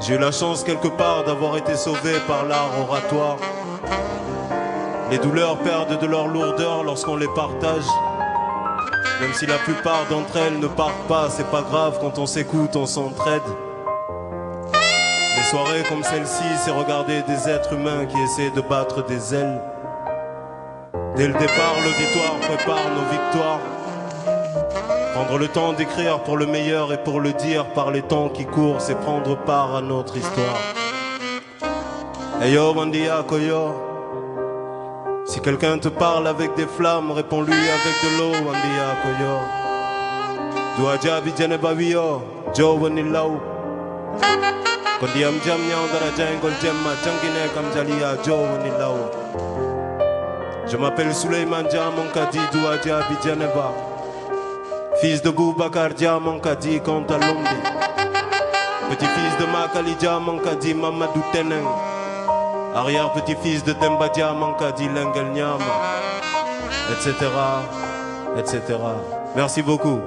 J'ai 0.00 0.14
eu 0.14 0.18
la 0.18 0.32
chance 0.32 0.64
quelque 0.64 0.88
part 0.88 1.24
d'avoir 1.24 1.58
été 1.58 1.74
sauvé 1.74 2.14
par 2.26 2.46
l'art 2.46 2.70
oratoire. 2.80 3.36
Les 5.10 5.18
douleurs 5.18 5.58
perdent 5.58 6.00
de 6.00 6.06
leur 6.06 6.28
lourdeur 6.28 6.82
lorsqu'on 6.82 7.16
les 7.16 7.28
partage. 7.34 7.88
Même 9.20 9.34
si 9.34 9.44
la 9.44 9.58
plupart 9.58 10.06
d'entre 10.08 10.38
elles 10.38 10.58
ne 10.58 10.66
partent 10.66 11.08
pas, 11.08 11.28
c'est 11.28 11.50
pas 11.50 11.62
grave, 11.62 11.98
quand 12.00 12.18
on 12.18 12.26
s'écoute, 12.26 12.74
on 12.74 12.86
s'entraide. 12.86 13.42
Les 15.48 15.52
soirées 15.52 15.82
comme 15.88 16.02
celle-ci, 16.02 16.44
c'est 16.62 16.70
regarder 16.70 17.22
des 17.22 17.48
êtres 17.48 17.72
humains 17.72 18.04
qui 18.04 18.20
essaient 18.20 18.50
de 18.50 18.60
battre 18.60 19.02
des 19.06 19.34
ailes. 19.34 19.62
Dès 21.16 21.26
le 21.26 21.32
départ, 21.32 21.74
l'auditoire 21.82 22.36
prépare 22.40 22.90
nos 22.94 23.06
victoires. 23.10 23.60
Prendre 25.14 25.38
le 25.38 25.48
temps 25.48 25.72
d'écrire 25.72 26.22
pour 26.22 26.36
le 26.36 26.44
meilleur 26.44 26.92
et 26.92 27.02
pour 27.02 27.20
le 27.20 27.32
dire 27.32 27.64
par 27.72 27.90
les 27.90 28.02
temps 28.02 28.28
qui 28.28 28.44
courent, 28.44 28.82
c'est 28.82 28.94
prendre 28.96 29.38
part 29.38 29.74
à 29.74 29.80
notre 29.80 30.18
histoire. 30.18 30.58
Hey 32.42 32.52
yo, 32.52 32.74
Koyo. 33.26 33.72
Si 35.24 35.40
quelqu'un 35.40 35.78
te 35.78 35.88
parle 35.88 36.26
avec 36.26 36.56
des 36.56 36.66
flammes, 36.66 37.10
réponds-lui 37.10 37.54
avec 37.54 38.02
de 38.04 38.18
l'eau, 38.18 38.32
Mandia 38.44 38.96
Koyo. 39.02 39.38
Joe 42.54 42.78
Je 50.66 50.76
m'appelle 50.76 51.14
Suleiman 51.14 51.64
Djamonkadi 51.70 52.40
Douadja 52.52 52.98
Bijaneba. 53.08 53.72
Fils 55.00 55.22
de 55.22 55.30
Boubacar 55.30 55.90
Djamonkadi 55.96 56.80
Kontalombi. 56.80 57.58
Petit-fils 58.90 59.36
de 59.38 59.46
Makali 59.46 59.96
Djamonkadi 60.00 60.74
Mamadou 60.74 61.22
Teneng. 61.32 61.68
Arrière-petit-fils 62.74 63.62
de 63.64 63.74
Demba 63.74 64.08
Djamonkadi 64.12 64.88
Lengel 64.88 65.30
Nyama. 65.32 65.74
Etc. 66.92 67.14
Etc. 68.36 68.60
Merci 69.36 69.62
beaucoup. 69.62 70.00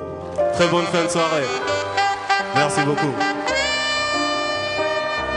Très 0.54 0.68
bonne 0.68 0.86
fin 0.86 1.06
de 1.06 1.10
soirée. 1.10 1.48
Merci 2.56 2.82
beaucoup. 2.82 3.41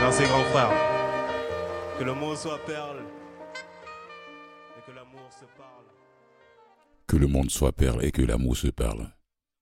Merci 0.07 0.21
grand 0.25 0.43
frère. 0.43 0.69
Que 1.97 2.03
le 2.03 2.13
mot 2.13 2.35
soit 2.35 2.63
perle. 2.63 2.99
Et 4.77 4.81
que 4.85 4.95
l'amour 4.95 5.27
se 5.31 5.45
parle. 5.57 5.85
Que 7.07 7.17
le 7.17 7.25
monde 7.25 7.49
soit 7.49 7.71
perle 7.71 8.05
et 8.05 8.11
que 8.11 8.21
l'amour 8.21 8.55
se 8.55 8.67
parle. 8.67 9.07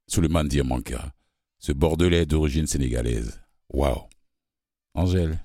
Suleiman 0.05 0.43
Diamanka, 0.43 1.13
ce 1.59 1.71
Bordelais 1.71 2.25
d'origine 2.25 2.67
sénégalaise. 2.67 3.41
Waouh. 3.69 4.01
Angèle. 4.95 5.39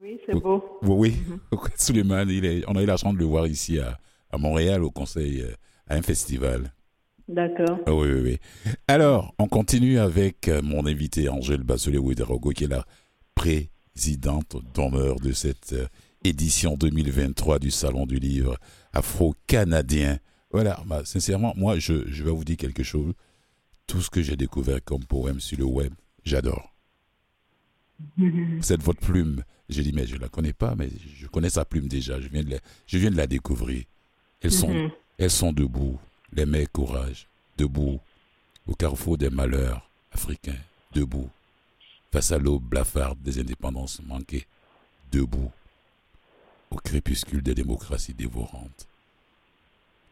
Oui, 0.00 0.20
c'est 0.24 0.36
beau. 0.36 0.78
Oui, 0.82 1.16
oui. 1.50 1.58
Suleiman, 1.76 2.24
il 2.28 2.44
est, 2.44 2.62
on 2.68 2.76
a 2.76 2.82
eu 2.84 2.86
la 2.86 2.96
chance 2.96 3.14
de 3.14 3.18
le 3.18 3.24
voir 3.24 3.48
ici 3.48 3.80
à, 3.80 3.98
à 4.30 4.38
Montréal 4.38 4.84
au 4.84 4.92
conseil, 4.92 5.40
euh, 5.40 5.52
à 5.88 5.96
un 5.96 6.02
festival. 6.02 6.72
D'accord. 7.26 7.80
Ah 7.86 7.92
oui, 7.92 8.08
oui, 8.12 8.20
oui. 8.22 8.72
Alors, 8.86 9.34
on 9.40 9.48
continue 9.48 9.98
avec 9.98 10.46
euh, 10.46 10.62
mon 10.62 10.86
invité 10.86 11.28
Angèle 11.28 11.64
Bassolé-Ouedarogo, 11.64 12.50
qui 12.50 12.64
est 12.64 12.68
la 12.68 12.84
présidente 13.94 14.56
d'honneur 14.74 15.20
de 15.20 15.32
cette 15.32 15.72
euh, 15.72 15.86
édition 16.24 16.76
2023 16.76 17.58
du 17.58 17.70
Salon 17.70 18.06
du 18.06 18.18
Livre 18.18 18.56
Afro-Canadien. 18.92 20.18
Voilà, 20.50 20.82
bah, 20.86 21.02
sincèrement, 21.04 21.52
moi, 21.56 21.78
je, 21.78 22.08
je 22.10 22.24
vais 22.24 22.30
vous 22.30 22.44
dire 22.44 22.56
quelque 22.56 22.82
chose. 22.82 23.12
Tout 23.86 24.00
ce 24.00 24.10
que 24.10 24.22
j'ai 24.22 24.36
découvert 24.36 24.82
comme 24.84 25.04
poème 25.04 25.40
sur 25.40 25.58
le 25.58 25.64
web, 25.64 25.92
j'adore. 26.24 26.72
Cette 28.62 28.82
votre 28.82 29.00
plume, 29.00 29.44
j'ai 29.68 29.82
dit, 29.82 29.92
mais 29.92 30.06
je 30.06 30.16
ne 30.16 30.20
la 30.20 30.28
connais 30.28 30.52
pas, 30.52 30.74
mais 30.74 30.88
je 31.16 31.26
connais 31.26 31.50
sa 31.50 31.64
plume 31.64 31.88
déjà, 31.88 32.20
je 32.20 32.28
viens 32.28 32.42
de 32.42 32.50
la, 32.50 32.58
je 32.86 32.98
viens 32.98 33.10
de 33.10 33.16
la 33.16 33.26
découvrir. 33.26 33.84
Elles 34.40 34.52
sont, 34.52 34.72
Mhm. 34.72 34.90
elles 35.18 35.30
sont 35.30 35.52
debout, 35.52 35.98
les 36.32 36.46
mères 36.46 36.70
courage, 36.72 37.28
debout, 37.58 38.00
au 38.66 38.74
carrefour 38.74 39.18
des 39.18 39.30
malheurs 39.30 39.88
africains, 40.10 40.58
debout, 40.94 41.28
face 42.12 42.32
à 42.32 42.38
l'aube 42.38 42.62
blafarde 42.62 43.18
des 43.22 43.40
indépendances 43.40 44.00
manquées, 44.06 44.46
debout, 45.10 45.50
au 46.70 46.76
crépuscule 46.76 47.42
des 47.42 47.54
démocraties 47.54 48.14
dévorantes, 48.14 48.86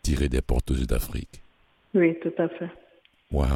tirées 0.03 0.29
des 0.29 0.41
porteuses 0.43 0.87
d'Afrique. 0.87 1.43
Oui, 1.95 2.17
tout 2.23 2.33
à 2.43 2.49
fait. 2.49 2.71
Waouh! 3.31 3.49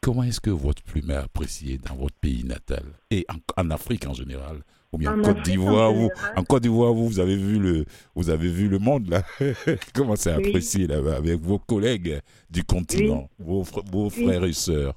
Comment 0.00 0.22
est-ce 0.24 0.40
que 0.40 0.50
votre 0.50 0.82
plume 0.82 1.10
est 1.10 1.16
appréciée 1.16 1.78
dans 1.78 1.94
votre 1.96 2.14
pays 2.16 2.44
natal 2.44 2.84
et 3.10 3.26
en, 3.28 3.62
en 3.62 3.70
Afrique 3.70 4.06
en 4.06 4.14
général 4.14 4.62
ou 4.92 4.98
bien 4.98 5.12
en, 5.12 5.18
En 5.18 5.22
Côte 5.22 5.42
d'Ivoire 5.42 5.92
vous, 5.92 6.08
général. 6.08 6.32
en 6.38 6.44
Côte 6.44 6.62
d'Ivoire 6.62 6.92
vous, 6.94 7.08
vous 7.08 7.18
avez 7.20 7.36
vu 7.36 7.58
le 7.58 7.84
vous 8.14 8.30
avez 8.30 8.48
vu 8.48 8.68
le 8.68 8.78
monde 8.78 9.08
là 9.08 9.22
comment 9.94 10.14
c'est 10.16 10.34
Oui. 10.36 10.46
apprécié 10.48 10.86
là-bas 10.86 11.16
avec 11.16 11.40
vos 11.40 11.58
collègues 11.58 12.20
du 12.48 12.62
continent 12.64 13.28
vos, 13.40 13.64
fr- 13.64 13.84
vos 13.90 14.08
Oui. 14.08 14.24
frères 14.24 14.44
et 14.44 14.52
sœurs 14.52 14.94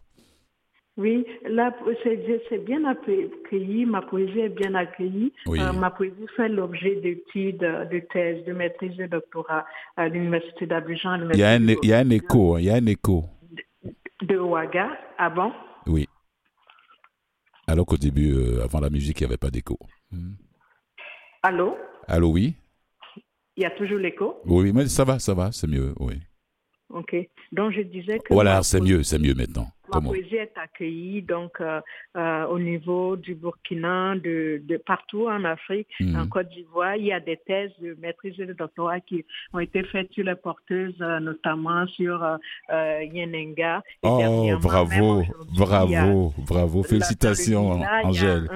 Oui, 0.98 1.26
là, 1.48 1.74
c'est 2.04 2.66
bien 2.66 2.84
accueilli, 2.86 3.86
ma 3.86 4.02
poésie 4.02 4.42
est 4.42 4.50
bien 4.50 4.76
accueillie. 4.76 5.32
Oui. 5.46 5.60
Euh, 5.62 5.72
ma 5.72 5.90
poésie 5.90 6.28
fait 6.36 6.50
l'objet 6.50 6.96
d'études, 6.96 7.60
de 7.60 8.00
thèses, 8.12 8.44
de 8.46 8.52
maîtrise 8.54 8.96
de 8.98 9.06
doctorat 9.08 9.66
à 9.96 10.10
l'Université 10.10 10.66
d'Abidjan, 10.66 11.30
il 11.34 11.40
y 11.40 11.44
a 11.44 11.52
un 11.52 11.60
l'Université 11.60 11.88
il 11.88 11.90
y 11.90 11.94
a 11.94 12.00
un 12.00 12.10
écho 12.10 12.56
hein, 12.56 12.60
il 12.60 12.66
y 12.66 12.70
a 12.70 12.76
un 12.76 12.86
écho 12.86 13.24
de 14.22 14.38
Ouaga. 14.38 14.90
Ah 15.18 15.30
bon? 15.30 15.52
oui 15.88 16.08
alors 17.68 17.86
qu'au 17.86 17.98
début 17.98 18.34
euh, 18.34 18.64
avant 18.64 18.82
la 18.82 18.90
musique 18.90 19.20
il 19.22 19.24
n'y 19.24 19.28
avait 19.30 19.38
pas 19.38 19.50
d'écho 19.50 19.78
Hmm. 20.12 20.34
Allô? 21.44 21.78
Allô, 22.08 22.32
oui? 22.32 22.54
Il 23.56 23.64
y 23.64 23.66
a 23.66 23.72
toujours 23.72 23.98
l'écho? 23.98 24.42
Oui, 24.46 24.72
mais 24.74 24.88
ça 24.88 25.04
va, 25.06 25.20
ça 25.20 25.34
va, 25.34 25.52
c'est 25.52 25.68
mieux, 25.68 25.94
oui. 26.00 26.16
Ok. 26.94 27.16
Donc, 27.52 27.72
je 27.74 27.82
disais 27.82 28.20
que. 28.20 28.34
Voilà, 28.34 28.64
c'est 28.64 28.82
mieux, 28.82 29.04
c'est 29.04 29.20
mieux 29.20 29.34
maintenant. 29.34 29.68
Ma 29.94 30.00
poésie 30.00 30.38
est 30.38 30.54
accueillie 30.58 31.22
donc 31.22 31.60
euh, 31.60 31.82
euh, 32.16 32.46
au 32.46 32.58
niveau 32.60 33.18
du 33.18 33.36
Burkina, 33.36 34.16
de, 34.16 34.62
de 34.64 34.78
partout 34.78 35.28
en 35.28 35.44
Afrique, 35.44 35.90
Mhm. 36.00 36.16
en 36.18 36.28
Côte 36.28 36.48
d'Ivoire. 36.48 36.96
Il 36.96 37.08
y 37.08 37.12
a 37.12 37.20
des 37.20 37.36
thèses 37.36 37.74
de 37.82 37.98
maîtrise 38.02 38.40
et 38.40 38.46
de 38.46 38.54
doctorat 38.54 39.02
qui 39.02 39.26
ont 39.52 39.60
été 39.60 39.84
faites 39.84 40.10
sur 40.14 40.24
les 40.24 40.36
porteuses, 40.36 40.96
euh, 41.02 41.20
notamment 41.20 41.86
sur 41.88 42.26
Yenenga. 42.70 43.84
Et 44.04 44.08
Oh, 44.08 44.58
bravo, 44.62 45.24
bravo, 45.58 46.34
bravo. 46.48 46.84
Félicitations, 46.84 47.82
Angèle. 48.04 48.48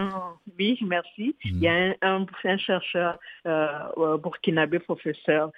oui, 0.58 0.80
merci. 0.88 1.36
Mhm. 1.44 1.52
Il 1.52 1.60
y 1.60 1.68
a 1.68 1.74
un, 1.74 1.94
un- 2.02 2.26
un 2.46 2.58
chercheur 2.58 3.20
burkinabé 4.24 4.80
professeur 4.80 5.52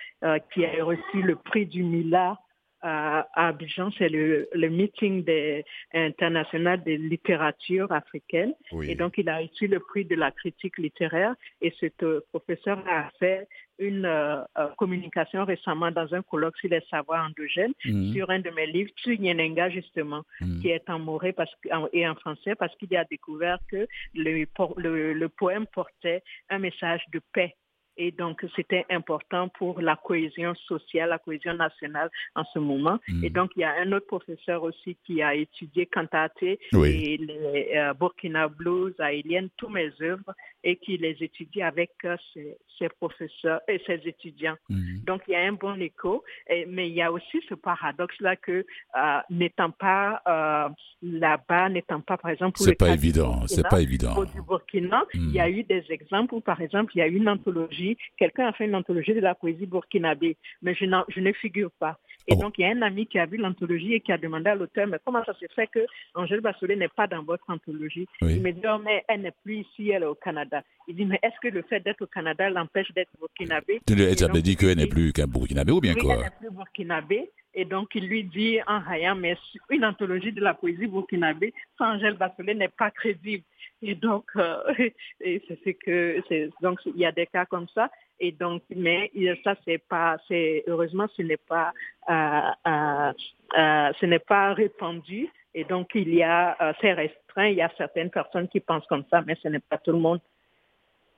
qui 0.53 0.65
a 0.65 0.83
reçu 0.83 1.21
le 1.21 1.35
prix 1.35 1.65
du 1.65 1.83
Mila 1.83 2.37
à, 2.81 3.27
à 3.33 3.47
Abidjan. 3.49 3.89
C'est 3.97 4.09
le, 4.09 4.47
le 4.53 4.69
meeting 4.69 5.23
des, 5.23 5.63
international 5.93 6.83
de 6.83 6.91
littérature 6.91 7.91
africaine. 7.91 8.53
Oui. 8.71 8.89
Et 8.91 8.95
donc, 8.95 9.17
il 9.17 9.27
a 9.29 9.37
reçu 9.39 9.67
le 9.67 9.79
prix 9.79 10.05
de 10.05 10.15
la 10.15 10.31
critique 10.31 10.77
littéraire. 10.77 11.35
Et 11.61 11.71
ce 11.79 11.87
professeur 12.31 12.79
a 12.87 13.09
fait 13.19 13.47
une 13.79 14.05
euh, 14.05 14.41
communication 14.77 15.45
récemment 15.45 15.91
dans 15.91 16.11
un 16.13 16.23
colloque 16.23 16.57
sur 16.57 16.69
les 16.69 16.81
savoirs 16.89 17.27
endogènes 17.29 17.73
Mhm. 17.85 18.13
sur 18.13 18.29
un 18.31 18.39
de 18.39 18.49
mes 18.49 18.65
livres, 18.65 18.89
sur 18.95 19.13
Yenenga 19.13 19.69
justement, 19.69 20.23
Mhm. 20.41 20.61
qui 20.61 20.69
est 20.69 20.89
en 20.89 20.97
moré 20.99 21.31
parce 21.31 21.51
en- 21.71 21.87
et 21.93 22.07
en 22.07 22.15
français 22.15 22.55
parce 22.55 22.75
qu'il 22.77 22.95
a 22.97 23.05
découvert 23.05 23.59
que 23.71 23.87
le, 24.15 24.45
le, 24.77 25.13
le 25.13 25.29
poème 25.29 25.67
portait 25.67 26.23
un 26.49 26.57
message 26.59 27.03
de 27.13 27.21
paix. 27.33 27.53
Et 27.97 28.11
donc, 28.11 28.45
c'était 28.55 28.85
important 28.89 29.49
pour 29.49 29.81
la 29.81 29.95
cohésion 29.95 30.53
sociale, 30.67 31.09
la 31.09 31.17
cohésion 31.19 31.53
nationale 31.53 32.09
en 32.35 32.43
ce 32.53 32.59
moment. 32.59 32.99
Mhm. 33.07 33.23
Et 33.25 33.29
donc, 33.29 33.51
il 33.55 33.61
y 33.61 33.63
a 33.63 33.73
un 33.79 33.91
autre 33.91 34.07
professeur 34.07 34.63
aussi 34.63 34.95
qui 35.05 35.21
a 35.21 35.33
étudié 35.35 35.85
Cantate 35.87 36.33
Oui. 36.73 36.89
et 36.89 37.17
les 37.17 37.71
euh, 37.75 37.93
Burkina 37.93 38.47
Blues, 38.47 38.93
Aélienne, 38.99 39.49
tous 39.57 39.69
mes 39.69 39.89
œuvres, 40.01 40.33
et 40.63 40.75
qui 40.75 40.97
les 40.97 41.15
étudie 41.21 41.61
avec 41.61 41.91
euh, 42.05 42.15
ses, 42.33 42.57
ses 42.77 42.89
professeurs 42.89 43.61
et 43.67 43.81
ses 43.87 43.99
étudiants. 44.05 44.57
Mhm. 44.69 45.01
Donc, 45.05 45.21
il 45.27 45.31
y 45.31 45.35
a 45.35 45.41
un 45.41 45.53
bon 45.53 45.79
écho, 45.81 46.23
et- 46.49 46.65
mais 46.65 46.87
il 46.89 46.93
y 46.95 47.01
a 47.01 47.11
aussi 47.11 47.41
ce 47.49 47.55
paradoxe-là 47.55 48.35
que, 48.35 48.65
euh, 48.97 49.19
n'étant 49.29 49.71
pas 49.71 50.21
euh, 50.27 50.69
là-bas, 51.01 51.69
n'étant 51.69 52.01
pas, 52.01 52.17
par 52.17 52.31
exemple, 52.31 52.57
pour 52.57 52.65
C'est 52.65 52.71
le 52.71 52.77
pas 52.77 52.89
évident, 52.93 53.41
c'est 53.47 53.61
Burkina, 53.61 53.69
pas 53.69 53.81
évident. 53.81 54.23
du 54.25 54.41
Burkina, 54.41 55.03
Mm. 55.13 55.17
il 55.29 55.31
y 55.33 55.39
a 55.39 55.49
eu 55.49 55.63
des 55.63 55.83
exemples 55.89 56.35
où, 56.35 56.41
par 56.41 56.61
exemple, 56.61 56.91
il 56.95 56.99
y 56.99 57.01
a 57.01 57.07
eu 57.07 57.15
une 57.17 57.29
anthologie, 57.29 57.86
quelqu'un 58.17 58.47
a 58.47 58.53
fait 58.53 58.65
une 58.65 58.75
anthologie 58.75 59.13
de 59.13 59.19
la 59.19 59.35
poésie 59.35 59.65
burkinabé, 59.65 60.37
mais 60.61 60.73
je, 60.73 60.85
ne 60.85 61.31
figure 61.33 61.71
pas. 61.79 61.99
Et 62.27 62.33
Oh. 62.35 62.41
donc, 62.41 62.57
il 62.57 62.61
y 62.61 62.65
a 62.65 62.69
un 62.69 62.81
ami 62.81 63.07
qui 63.07 63.19
a 63.19 63.25
vu 63.25 63.37
l'anthologie 63.37 63.93
et 63.93 64.01
qui 64.01 64.11
a 64.11 64.17
demandé 64.17 64.49
à 64.49 64.55
l'auteur, 64.55 64.85
mais 64.87 64.97
comment 65.05 65.23
ça 65.23 65.33
se 65.33 65.45
fait 65.55 65.67
que 65.67 65.85
Angèle 66.13 66.41
Bassolé 66.41 66.75
n'est 66.75 66.89
pas 66.89 67.07
dans 67.07 67.23
votre 67.23 67.45
anthologie? 67.49 68.07
Oui. 68.21 68.35
Il 68.35 68.41
me 68.41 68.51
dit, 68.51 68.61
oh, 68.65 68.77
mais 68.83 69.03
elle 69.07 69.21
n'est 69.21 69.33
plus 69.43 69.59
ici, 69.59 69.89
elle 69.89 70.03
est 70.03 70.07
au 70.07 70.15
Canada. 70.15 70.61
Il 70.87 70.95
dit, 70.95 71.05
mais 71.05 71.19
est-ce 71.23 71.39
que 71.41 71.53
le 71.53 71.61
fait 71.63 71.79
d'être 71.79 72.01
au 72.01 72.07
Canada 72.07 72.49
l'empêche 72.49 72.91
d'être 72.93 73.11
burkinabé? 73.19 73.79
Et 73.89 74.11
as 74.11 74.27
donc, 74.27 74.37
dit 74.37 74.51
il 74.51 74.57
qu'elle 74.57 74.77
n'est 74.77 74.87
plus 74.87 75.13
qu'un 75.13 75.27
Burkinabé 75.27 75.71
ou 75.71 75.79
bien 75.79 75.93
oui, 75.95 76.01
quoi? 76.01 76.15
elle 76.15 76.21
n'est 76.21 76.31
plus 76.39 76.51
burkinabé. 76.51 77.31
Et 77.53 77.65
donc, 77.65 77.89
il 77.95 78.07
lui 78.07 78.23
dit 78.23 78.59
en 78.67 78.79
raillant, 78.79 79.15
mais 79.15 79.35
une 79.69 79.83
anthologie 79.83 80.31
de 80.31 80.41
la 80.41 80.53
poésie 80.53 80.85
burkinabé 80.85 81.53
sans 81.77 81.95
Angèle 81.95 82.13
Bassolé 82.15 82.53
n'est 82.53 82.67
pas 82.67 82.91
crédible. 82.91 83.43
Et 83.81 83.95
donc, 83.95 84.25
euh, 84.35 84.57
et 85.21 85.41
c'est 85.47 85.59
ce 85.63 85.69
que, 85.71 86.21
donc, 86.61 86.79
il 86.85 86.97
y 86.97 87.05
a 87.05 87.11
des 87.11 87.25
cas 87.25 87.45
comme 87.45 87.67
ça. 87.73 87.89
Et 88.19 88.31
donc, 88.31 88.63
mais 88.75 89.11
ça, 89.43 89.55
c'est 89.65 89.77
pas, 89.77 90.17
c'est, 90.27 90.63
heureusement, 90.67 91.07
ce 91.15 91.21
n'est 91.21 91.37
pas, 91.37 91.71
euh, 92.09 92.41
euh, 92.67 93.13
euh, 93.57 93.91
ce 93.99 94.05
n'est 94.05 94.19
pas 94.19 94.53
répandu. 94.53 95.27
Et 95.53 95.63
donc, 95.63 95.89
il 95.95 96.13
y 96.13 96.23
a, 96.23 96.55
euh, 96.61 96.73
c'est 96.81 96.93
restreint. 96.93 97.47
Il 97.47 97.57
y 97.57 97.61
a 97.61 97.71
certaines 97.77 98.09
personnes 98.09 98.47
qui 98.47 98.59
pensent 98.59 98.85
comme 98.87 99.03
ça, 99.09 99.21
mais 99.25 99.35
ce 99.41 99.47
n'est 99.47 99.59
pas 99.59 99.77
tout 99.77 99.91
le 99.91 99.99
monde. 99.99 100.19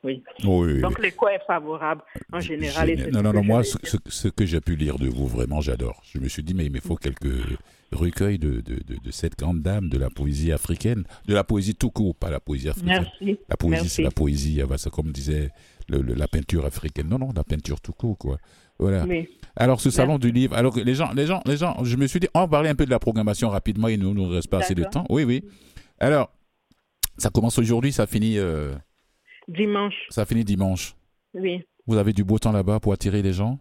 Oui. 0.04 0.24
Oui. 0.46 0.80
Donc, 0.82 0.98
l'écho 1.00 1.28
est 1.28 1.44
favorable 1.46 2.02
en 2.32 2.40
général. 2.40 2.88
Génial. 2.88 3.12
Non, 3.12 3.22
non, 3.22 3.34
non, 3.34 3.44
moi, 3.44 3.64
ce, 3.64 3.78
dire. 3.78 3.92
ce- 3.92 3.98
ce 4.12 4.28
que 4.30 4.46
j'ai 4.46 4.62
pu 4.62 4.76
lire 4.78 4.98
de 4.98 5.08
vous, 5.10 5.28
vraiment, 5.28 5.60
j'adore. 5.60 6.02
Je 6.06 6.20
me 6.20 6.30
suis 6.30 6.42
dit, 6.44 6.54
mais 6.54 6.66
il 6.66 6.72
me 6.72 6.80
faut 6.80 6.96
quelques 6.96 7.58
recueils 7.92 8.40
de, 8.40 8.62
de, 8.62 8.76
de, 8.76 8.96
de 9.04 9.12
cette 9.12 9.38
grande 9.38 9.62
dame 9.62 9.90
de 9.90 9.98
la 9.98 10.10
poésie 10.10 10.52
africaine, 10.54 11.04
de 11.28 11.34
la 11.34 11.44
poésie 11.44 11.76
tout 11.76 11.92
court, 11.92 12.16
pas 12.16 12.30
la 12.30 12.40
poésie 12.40 12.70
africaine. 12.70 13.08
Merci. 13.22 13.40
La 13.50 13.58
poésie, 13.58 13.72
Merci. 13.82 13.90
c'est 13.90 14.04
la 14.04 14.12
poésie, 14.12 14.62
ah 14.62 14.68
bah, 14.68 14.76
comme 14.94 15.12
disait 15.12 15.50
le- 15.90 16.02
le- 16.02 16.14
la 16.14 16.28
peinture 16.28 16.66
africaine. 16.66 17.08
Non, 17.10 17.18
non, 17.20 17.30
la 17.36 17.44
peinture 17.44 17.80
tout 17.82 17.94
court, 17.94 18.18
quoi. 18.18 18.38
Voilà. 18.78 19.06
Oui. 19.06 19.28
Alors, 19.56 19.82
ce 19.82 19.90
salon 19.90 20.18
du 20.20 20.32
livre, 20.32 20.56
alors 20.56 20.76
les 20.78 20.96
gens, 20.96 21.12
les 21.14 21.26
gens, 21.26 21.42
les 21.46 21.58
gens, 21.58 21.84
je 21.84 21.98
me 21.98 22.08
suis 22.08 22.20
dit, 22.20 22.28
on 22.34 22.42
va 22.42 22.48
parler 22.48 22.70
un 22.70 22.76
peu 22.76 22.86
de 22.86 22.90
la 22.92 23.00
programmation 23.00 23.50
rapidement, 23.50 23.88
il 23.90 24.00
ne 24.00 24.14
nous 24.14 24.28
reste 24.30 24.50
pas 24.50 24.60
assez 24.60 24.76
de 24.76 24.84
temps. 24.86 25.06
Oui, 25.10 25.24
oui. 25.26 25.44
Alors, 26.00 26.32
ça 27.18 27.30
commence 27.30 27.58
aujourd'hui, 27.60 27.92
ça 27.92 28.08
finit, 28.08 28.38
euh, 28.38 28.74
Dimanche, 29.48 29.96
ça 30.10 30.26
finit 30.26 30.44
dimanche. 30.46 30.96
oui. 31.34 31.64
Vous 31.88 31.98
avez 31.98 32.14
du 32.14 32.24
beau 32.24 32.38
temps 32.38 32.52
là-bas 32.52 32.80
pour 32.80 32.94
attirer 32.94 33.24
les 33.24 33.34
gens? 33.34 33.58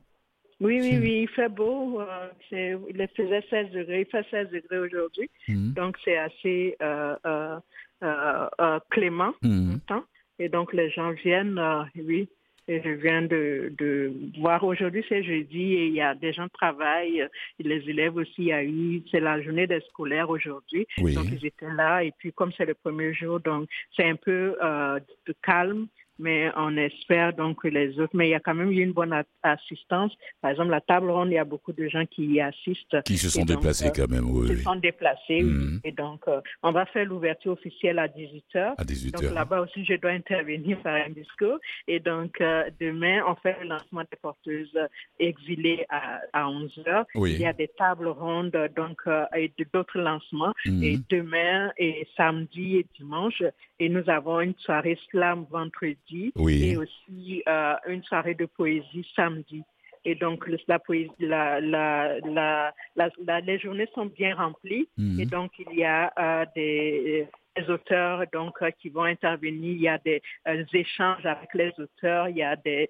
Oui, 0.61 0.79
oui, 0.83 0.99
oui, 1.01 1.21
il 1.23 1.29
fait 1.29 1.49
beau. 1.49 1.99
euh, 2.01 2.29
il 2.53 3.09
faisait 3.17 3.43
16 3.49 3.71
degrés, 3.73 4.01
il 4.03 4.07
fait 4.11 4.27
16 4.31 4.51
degrés 4.51 4.79
aujourd'hui. 4.81 5.31
Mhm. 5.49 5.73
Donc, 5.73 5.97
c'est 6.05 6.19
assez 6.19 6.77
euh, 6.83 7.17
euh, 7.25 7.59
euh, 8.03 8.47
euh, 8.61 8.79
clément 8.91 9.33
Mhm. 9.43 9.73
le 9.75 9.79
temps. 9.87 10.05
Et 10.39 10.49
donc, 10.49 10.73
les 10.73 10.91
gens 10.91 11.11
viennent, 11.13 11.59
euh, 11.59 11.83
oui. 11.97 12.29
Et 12.71 12.83
je 12.83 12.91
viens 12.91 13.23
de, 13.23 13.73
de 13.79 14.13
voir 14.41 14.63
aujourd'hui, 14.63 15.03
c'est 15.09 15.23
jeudi, 15.25 15.73
et 15.73 15.87
il 15.87 15.95
y 15.95 16.03
a 16.03 16.15
des 16.15 16.35
gens 16.35 16.45
qui 16.49 16.53
travaillent. 16.53 17.23
euh, 17.23 17.29
Les 17.59 17.89
élèves 17.89 18.17
aussi, 18.17 18.35
il 18.39 18.45
y 18.49 18.53
a 18.53 18.63
eu, 18.63 19.03
c'est 19.11 19.21
la 19.21 19.41
journée 19.41 19.67
des 19.67 19.81
scolaires 19.89 20.29
aujourd'hui. 20.29 20.87
Oui. 21.01 21.15
Donc, 21.15 21.27
ils 21.33 21.47
étaient 21.47 21.73
là. 21.75 22.05
Et 22.05 22.13
puis, 22.19 22.31
comme 22.33 22.53
c'est 22.53 22.67
le 22.67 22.75
premier 22.75 23.15
jour, 23.15 23.41
donc, 23.41 23.69
c'est 23.97 24.05
un 24.05 24.17
peu 24.17 24.57
euh, 24.63 25.01
de 25.27 25.35
calme. 25.43 25.87
Mais 26.19 26.51
on 26.57 26.77
espère 26.77 27.33
donc 27.33 27.63
que 27.63 27.69
les 27.69 27.99
autres, 28.01 28.15
mais 28.15 28.29
il 28.29 28.31
y 28.31 28.35
a 28.35 28.41
quand 28.41 28.55
même 28.55 28.71
eu 28.73 28.83
une 28.83 28.93
bonne 28.93 29.15
assistance. 29.43 30.13
Par 30.41 30.51
exemple, 30.51 30.71
la 30.71 30.81
table 30.81 31.11
ronde, 31.11 31.29
il 31.29 31.35
y 31.35 31.39
a 31.39 31.45
beaucoup 31.45 31.73
de 31.73 31.89
gens 31.89 32.05
qui 32.07 32.27
y 32.27 32.41
assistent. 32.41 33.03
Qui 33.05 33.19
se 33.19 33.31
sont 33.31 33.45
donc, 33.45 33.59
déplacés 33.59 33.89
euh, 33.89 33.93
quand 33.95 34.11
même, 34.11 34.29
oui. 34.31 34.49
Ils 34.51 34.57
oui. 34.57 34.63
sont 34.63 34.77
déplacés. 34.77 35.43
Mhm. 35.43 35.81
Et 35.85 35.93
donc, 35.93 36.23
euh, 36.29 36.41
on 36.63 36.73
va 36.73 36.87
faire 36.87 37.07
l'ouverture 37.07 37.53
officielle 37.53 37.99
à 37.99 38.09
18h. 38.09 38.75
À 38.77 38.85
18 38.85 39.13
Donc 39.13 39.33
là-bas 39.33 39.61
aussi, 39.61 39.85
je 39.85 39.95
dois 39.95 40.11
intervenir 40.11 40.79
par 40.81 40.95
un 40.95 41.11
discours. 41.11 41.59
Et 41.87 42.01
donc, 42.01 42.41
euh, 42.41 42.65
demain, 42.81 43.23
on 43.27 43.35
fait 43.37 43.57
le 43.63 43.69
lancement 43.69 44.03
des 44.03 44.19
porteuses 44.21 44.77
exilées 45.19 45.87
à, 45.89 46.21
à 46.33 46.49
11 46.49 46.83
heures. 46.87 47.07
Oui. 47.15 47.35
Il 47.35 47.41
y 47.41 47.47
a 47.47 47.53
des 47.53 47.69
tables 47.69 48.09
rondes 48.09 48.57
donc, 48.77 48.99
euh, 49.07 49.25
et 49.37 49.53
d'autres 49.73 49.99
lancements. 49.99 50.53
Mhm. 50.67 50.83
Et 50.83 50.99
demain 51.09 51.73
et 51.77 52.07
samedi 52.17 52.77
et 52.79 52.87
dimanche, 52.97 53.43
et 53.79 53.89
nous 53.89 54.09
avons 54.09 54.41
une 54.41 54.55
soirée 54.59 54.99
slam 55.11 55.47
vendredi 55.51 56.08
Oui. 56.37 56.65
et 56.65 56.77
aussi 56.77 57.43
euh, 57.49 57.75
une 57.89 58.03
soirée 58.05 58.35
de 58.35 58.47
poésie 58.47 59.07
samedi. 59.15 59.63
Et 60.05 60.15
donc, 60.15 60.49
la 60.67 60.79
poésie, 60.79 61.11
la, 61.19 61.61
les 61.61 63.59
journées 63.59 63.89
sont 63.95 64.07
bien 64.07 64.35
remplies. 64.35 64.89
Mhm. 64.97 65.21
Et 65.21 65.27
donc, 65.27 65.53
il 65.59 65.79
y 65.79 65.85
a 65.85 66.13
euh, 66.19 66.47
des, 66.55 67.27
des 67.57 67.71
auteurs 67.71 68.25
donc, 68.33 68.55
euh, 68.63 68.71
qui 68.81 68.89
vont 68.89 69.05
intervenir. 69.05 69.73
Il 69.73 69.83
y 69.83 69.89
a 69.89 69.99
des 69.99 70.23
euh, 70.47 70.65
échanges 70.73 71.27
avec 71.27 71.53
les 71.55 71.73
auteurs. 71.79 72.29
Il 72.29 72.37
y 72.37 72.43
a 72.43 72.57
des, 72.57 72.89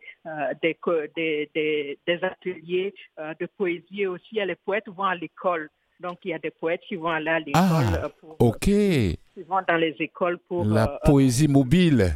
des, 0.62 1.48
des, 2.06 2.18
ateliers 2.22 2.94
de 3.18 3.46
poésie. 3.46 4.02
Et 4.02 4.06
aussi, 4.06 4.34
les 4.34 4.54
poètes 4.54 4.88
vont 4.88 5.04
à 5.04 5.14
l'école. 5.14 5.68
Donc, 6.00 6.18
il 6.24 6.30
y 6.30 6.34
a 6.34 6.38
des 6.38 6.50
poètes 6.52 6.82
qui 6.86 6.94
vont 6.94 7.08
aller 7.08 7.30
à 7.30 7.40
l'école. 7.40 8.00
Ah, 8.00 8.08
pour, 8.20 8.36
Ok. 8.38 8.60
qui 8.60 9.18
vont 9.48 9.60
dans 9.66 9.76
les 9.76 9.96
écoles 9.98 10.38
pour... 10.46 10.64
La 10.64 11.00
poésie 11.04 11.48
mobile. 11.48 12.14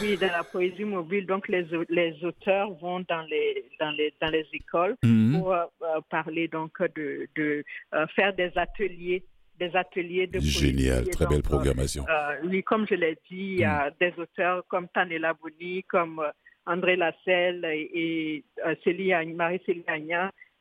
Oui, 0.00 0.16
dans 0.18 0.26
la 0.26 0.44
poésie 0.44 0.84
mobile. 0.84 1.26
Donc, 1.26 1.48
les, 1.48 1.66
les 1.88 2.24
auteurs 2.24 2.72
vont 2.74 3.00
dans 3.08 3.22
les, 3.30 3.64
dans 3.80 3.90
les, 3.92 4.12
dans 4.20 4.28
les 4.30 4.46
écoles 4.52 4.96
Mhm. 5.04 5.38
pour 5.40 5.52
euh, 5.52 5.64
euh, 5.82 6.00
parler, 6.10 6.48
donc, 6.48 6.72
de, 6.94 7.26
de 7.34 7.64
euh, 7.94 8.06
faire 8.14 8.34
des 8.34 8.50
ateliers, 8.56 9.24
des 9.58 9.74
ateliers 9.76 10.26
de. 10.26 10.40
Génial, 10.40 11.08
très 11.08 11.24
donc, 11.24 11.34
belle 11.34 11.42
programmation. 11.42 12.04
euh, 12.08 12.36
oui, 12.44 12.62
comme 12.62 12.86
je 12.88 12.94
l'ai 12.94 13.14
dit, 13.30 13.54
il 13.54 13.58
y 13.60 13.64
a 13.64 13.90
Mm. 13.90 13.94
des 14.00 14.12
auteurs 14.18 14.64
comme 14.68 14.88
Tanela 14.88 15.34
Boni, 15.34 15.82
comme 15.84 16.22
André 16.66 16.96
Lasselle 16.96 17.64
et, 17.64 17.90
et 17.94 18.44
euh, 18.66 18.74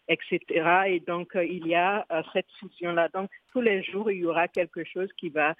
Etc. 0.07 0.39
Et 0.87 0.99
donc, 0.99 1.31
il 1.35 1.67
y 1.67 1.75
a 1.75 2.05
cette 2.33 2.47
fusion-là. 2.59 3.09
Donc, 3.13 3.29
tous 3.53 3.61
les 3.61 3.83
jours, 3.83 4.11
il 4.11 4.19
y 4.19 4.25
aura 4.25 4.47
quelque 4.47 4.83
chose 4.83 5.09
qui 5.17 5.29
va, 5.29 5.55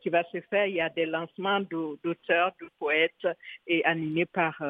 qui 0.00 0.08
va 0.08 0.22
se 0.30 0.40
faire. 0.42 0.66
Il 0.66 0.74
y 0.74 0.80
a 0.80 0.88
des 0.90 1.06
lancements 1.06 1.60
d'auteurs, 1.60 2.52
de 2.60 2.68
poètes 2.78 3.26
et 3.66 3.84
animés 3.84 4.26
par 4.26 4.62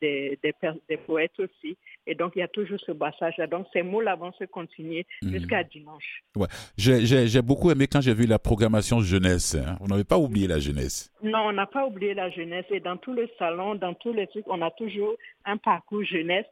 des, 0.00 0.38
des, 0.42 0.54
des, 0.88 0.96
poètes 0.96 1.38
aussi. 1.38 1.76
Et 2.06 2.14
donc, 2.14 2.32
il 2.36 2.40
y 2.40 2.42
a 2.42 2.48
toujours 2.48 2.78
ce 2.80 2.92
brassage-là. 2.92 3.46
Donc, 3.46 3.66
ces 3.72 3.82
mots-là 3.82 4.16
vont 4.16 4.32
se 4.32 4.44
continuer 4.44 5.06
mhm. 5.22 5.32
jusqu'à 5.32 5.64
dimanche. 5.64 6.22
Ouais. 6.36 6.48
J'ai 6.76 7.42
beaucoup 7.42 7.70
aimé 7.70 7.86
quand 7.86 8.00
j'ai 8.00 8.14
vu 8.14 8.26
la 8.26 8.38
programmation 8.38 9.00
jeunesse. 9.00 9.54
Hein. 9.54 9.76
Vous 9.80 9.88
n'avez 9.88 10.04
pas 10.04 10.18
oublié 10.18 10.46
la 10.46 10.58
jeunesse. 10.58 11.12
Non, 11.22 11.46
on 11.46 11.52
n'a 11.52 11.66
pas 11.66 11.86
oublié 11.86 12.14
la 12.14 12.30
jeunesse. 12.30 12.66
Et 12.70 12.80
dans 12.80 12.96
tous 12.96 13.14
les 13.14 13.30
salons, 13.38 13.74
dans 13.74 13.94
tous 13.94 14.12
les 14.12 14.26
trucs, 14.26 14.46
on 14.48 14.62
a 14.62 14.70
toujours 14.70 15.14
un 15.44 15.56
parcours 15.56 16.04
jeunesse. 16.04 16.46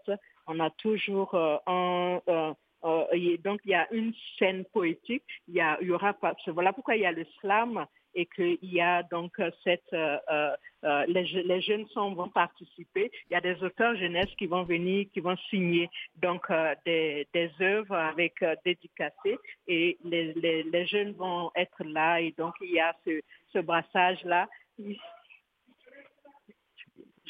On 0.49 0.59
a 0.61 0.71
toujours 0.71 1.35
euh, 1.35 1.59
un... 1.67 2.21
Euh, 2.29 2.53
euh, 2.85 3.37
donc 3.45 3.61
il 3.65 3.73
y 3.73 3.75
a 3.75 3.87
une 3.93 4.15
scène 4.39 4.65
poétique, 4.73 5.25
il 5.49 5.55
y, 5.57 5.85
y 5.85 5.91
aura 5.91 6.17
voilà 6.47 6.73
pourquoi 6.73 6.95
il 6.95 7.03
y 7.03 7.07
a 7.07 7.13
le 7.13 7.27
slam 7.41 7.85
et 8.15 8.25
qu'il 8.27 8.59
y 8.63 8.81
a 8.81 9.03
donc 9.03 9.33
cette, 9.65 9.93
les, 9.93 11.25
les, 11.25 11.61
jeunes 11.61 11.87
sont, 11.89 12.15
vont 12.15 12.29
participer. 12.29 13.11
Il 13.29 13.35
y 13.35 13.37
a 13.37 13.41
des 13.41 13.61
auteurs 13.65 13.97
jeunesse 13.97 14.31
qui 14.39 14.47
vont 14.47 14.63
venir, 14.63 15.07
qui 15.13 15.19
vont 15.19 15.37
signer 15.51 15.91
donc 16.23 16.47
des, 16.87 17.27
des 17.35 17.51
œuvres 17.61 17.97
avec 17.97 18.43
dédicacées 18.65 19.39
et 19.67 19.99
les, 20.05 20.33
les, 20.35 20.63
les, 20.63 20.87
jeunes 20.87 21.13
vont 21.13 21.51
être 21.57 21.83
là. 21.85 22.21
Et 22.21 22.33
donc 22.39 22.55
il 22.61 22.71
y 22.71 22.81
a 22.81 22.95
ce, 23.05 23.21
ce 23.53 23.59
brassage 23.59 24.23
là 24.25 24.49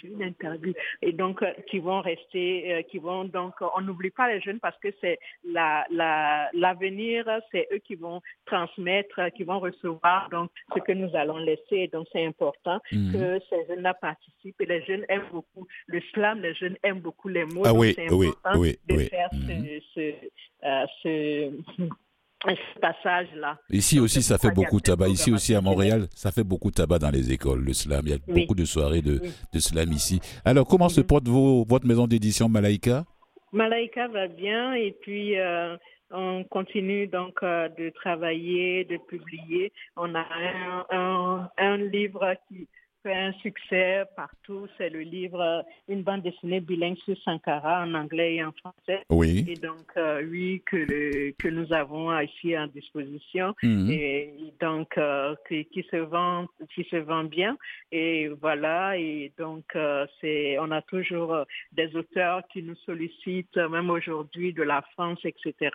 une 0.02 0.22
interview 0.22 0.72
et 1.02 1.12
donc 1.12 1.42
euh, 1.42 1.52
qui 1.70 1.78
vont 1.78 2.00
rester, 2.00 2.72
euh, 2.72 2.82
qui 2.82 2.98
vont 2.98 3.24
donc, 3.24 3.54
on 3.76 3.80
n'oublie 3.80 4.11
pas 4.11 4.32
les 4.32 4.40
jeunes 4.40 4.61
parce 4.61 4.78
que 4.78 4.88
c'est 5.00 5.18
la, 5.44 5.87
l'avenir, 6.52 7.26
c'est 7.52 7.68
eux 7.72 7.78
qui 7.78 7.94
vont 7.94 8.20
transmettre, 8.46 9.20
qui 9.37 9.44
vont 9.44 9.61
recevoir 9.61 10.28
donc 10.30 10.50
ce 10.74 10.80
que 10.80 10.92
nous 10.92 11.14
allons 11.14 11.38
laisser. 11.38 11.88
Donc 11.92 12.06
c'est 12.12 12.24
important 12.24 12.80
mhm. 12.92 13.12
que 13.12 13.40
ces 13.50 13.66
jeunes-là 13.68 13.94
participent 13.94 14.61
et 14.61 14.66
les 14.66 14.82
jeunes 14.84 15.04
aiment 15.08 15.28
beaucoup 15.32 15.66
le 15.87 16.00
slam, 16.12 16.40
les 16.40 16.54
jeunes 16.54 16.76
aiment 16.82 17.00
beaucoup 17.00 17.28
les 17.28 17.44
mots. 17.44 17.62
Ah 17.64 17.72
oui, 17.74 17.94
oui, 18.11 18.30
oui, 18.56 18.78
de 18.88 18.94
oui. 18.96 19.06
faire 19.08 19.30
ce, 19.32 19.80
ce, 19.94 20.14
euh, 20.64 20.87
ce 21.02 21.88
ce 22.46 22.81
passage-là. 22.81 23.59
Ici 23.70 23.98
aussi, 23.98 24.22
ça 24.22 24.38
fait 24.38 24.51
beaucoup 24.51 24.77
de 24.77 24.83
tabac. 24.83 25.09
Ici 25.09 25.33
aussi, 25.33 25.55
à 25.55 25.61
Montréal, 25.61 26.07
ça 26.14 26.31
fait 26.31 26.44
beaucoup 26.44 26.70
de 26.70 26.77
tabac 26.77 26.98
dans 26.98 27.11
les 27.11 27.33
écoles, 27.33 27.64
le 27.64 27.72
slam. 27.72 28.03
Il 28.05 28.11
y 28.11 28.14
a 28.14 28.18
beaucoup 28.27 28.55
de 28.55 28.64
soirées 28.64 29.03
de, 29.03 29.20
de, 29.53 29.59
slam 29.59 29.92
ici. 29.92 30.20
Alors, 30.44 30.66
comment 30.66 30.88
se 30.88 31.01
porte 31.01 31.27
vos, 31.27 31.64
votre 31.64 31.87
maison 31.87 32.07
d'édition 32.07 32.48
Malaika? 32.48 33.05
Malaika 33.53 34.09
va 34.09 34.29
bien 34.29 34.74
et 34.74 34.94
puis 35.01 35.38
euh, 35.38 35.77
on 36.11 36.44
continue 36.44 37.07
donc 37.07 37.42
euh, 37.42 37.68
de 37.70 37.90
travailler, 37.90 38.85
de 38.85 38.98
publier. 39.09 39.72
On 39.96 40.14
a 40.14 40.20
un, 40.20 40.87
un, 40.90 41.51
un 41.59 41.77
livre 41.77 42.35
qui 42.48 42.68
un 43.14 43.32
succès 43.34 44.04
partout. 44.16 44.66
C'est 44.76 44.90
le 44.90 45.00
livre 45.00 45.64
Une 45.88 46.02
bande 46.02 46.22
dessinée 46.22 46.60
bilingue 46.60 46.96
sur 46.98 47.16
Sankara 47.22 47.82
en 47.82 47.94
anglais 47.94 48.36
et 48.36 48.44
en 48.44 48.52
français. 48.52 49.02
Oui. 49.10 49.44
Et 49.48 49.54
donc, 49.54 49.86
euh, 49.96 50.22
oui, 50.28 50.62
que, 50.66 51.30
que 51.32 51.48
nous 51.48 51.72
avons 51.72 52.18
ici 52.20 52.56
en 52.56 52.66
disposition. 52.66 53.54
Mhm. 53.62 53.90
Et 53.90 54.52
donc, 54.60 54.96
euh, 54.98 55.34
qui, 55.48 55.64
qui, 55.66 55.84
se 55.90 55.96
vend, 55.96 56.46
qui 56.74 56.84
se 56.84 56.96
vend 56.96 57.24
bien. 57.24 57.56
Et 57.92 58.28
voilà. 58.40 58.96
Et 58.98 59.32
donc, 59.38 59.64
euh, 59.76 60.06
c'est, 60.20 60.58
on 60.58 60.70
a 60.70 60.82
toujours 60.82 61.36
des 61.72 61.94
auteurs 61.96 62.42
qui 62.52 62.62
nous 62.62 62.76
sollicitent, 62.86 63.56
même 63.56 63.90
aujourd'hui, 63.90 64.52
de 64.52 64.62
la 64.62 64.82
France, 64.92 65.20
etc. 65.24 65.70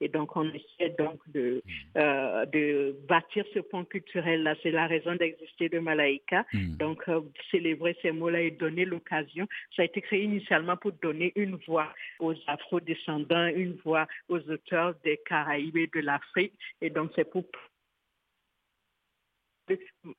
Et 0.00 0.08
donc, 0.08 0.36
on 0.36 0.48
essaie 0.48 0.94
donc 0.98 1.20
de, 1.32 1.62
mhm. 1.94 2.50
de 2.52 2.96
bâtir 3.08 3.44
ce 3.54 3.60
pont 3.60 3.84
culturel-là. 3.84 4.54
C'est 4.62 4.70
la 4.70 4.86
raison 4.86 5.14
d'exister 5.14 5.68
de 5.68 5.78
Malaika. 5.78 6.44
Mhm. 6.52 6.73
Donc, 6.78 7.02
euh, 7.08 7.20
célébrer 7.50 7.96
ces 8.02 8.12
mots-là 8.12 8.40
et 8.42 8.50
donner 8.50 8.84
l'occasion. 8.84 9.46
Ça 9.74 9.82
a 9.82 9.84
été 9.84 10.00
créé 10.00 10.22
initialement 10.22 10.76
pour 10.76 10.92
donner 11.02 11.32
une 11.36 11.56
voix 11.66 11.92
aux 12.20 12.34
afro-descendants, 12.46 13.46
une 13.46 13.76
voix 13.84 14.06
aux 14.28 14.40
auteurs 14.50 14.94
des 15.04 15.20
Caraïbes 15.26 15.76
et 15.76 15.90
de 15.94 16.00
l'Afrique. 16.00 16.54
Et 16.80 16.90
donc, 16.90 17.10
c'est 17.14 17.30
pour 17.30 17.44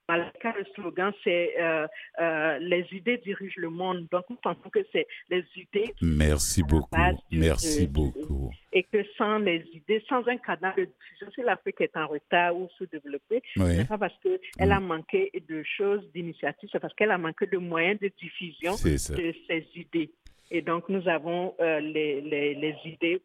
Malaka, 0.09 0.53
le 0.57 0.65
slogan, 0.73 1.11
c'est 1.23 1.53
euh, 1.59 1.87
euh, 2.19 2.57
les 2.59 2.85
idées 2.91 3.17
dirigent 3.17 3.55
le 3.57 3.69
monde. 3.69 4.07
Donc, 4.11 4.23
nous 4.29 4.37
pensons 4.37 4.69
que 4.69 4.79
c'est 4.91 5.07
les 5.29 5.43
idées. 5.55 5.93
Merci 6.01 6.63
beaucoup. 6.63 6.89
Merci 7.31 7.87
beaucoup. 7.87 8.51
Et 8.73 8.83
que 8.83 9.03
sans 9.17 9.39
les 9.39 9.65
idées, 9.73 10.03
sans 10.09 10.27
un 10.27 10.37
canal 10.37 10.73
de 10.75 10.85
diffusion, 10.85 11.27
si 11.33 11.41
l'Afrique 11.41 11.81
est 11.81 11.95
en 11.95 12.07
retard 12.07 12.55
ou 12.57 12.67
sous-développée, 12.77 13.41
ce 13.55 13.61
n'est 13.61 13.85
pas 13.85 13.97
parce 13.97 14.17
qu'elle 14.21 14.71
a 14.71 14.79
mm. 14.79 14.85
manqué 14.85 15.31
de 15.47 15.63
choses, 15.63 16.01
d'initiatives, 16.13 16.69
c'est 16.71 16.79
parce 16.79 16.93
qu'elle 16.95 17.11
a 17.11 17.17
manqué 17.17 17.45
de 17.45 17.57
moyens 17.57 17.99
de 17.99 18.11
diffusion 18.19 18.73
de 18.73 18.97
ses 18.97 19.67
idées. 19.75 20.11
Et 20.51 20.61
donc, 20.61 20.83
nous 20.89 21.07
avons 21.07 21.55
euh, 21.59 21.79
les, 21.79 22.21
les, 22.21 22.53
les, 22.53 22.75
idées 22.85 23.21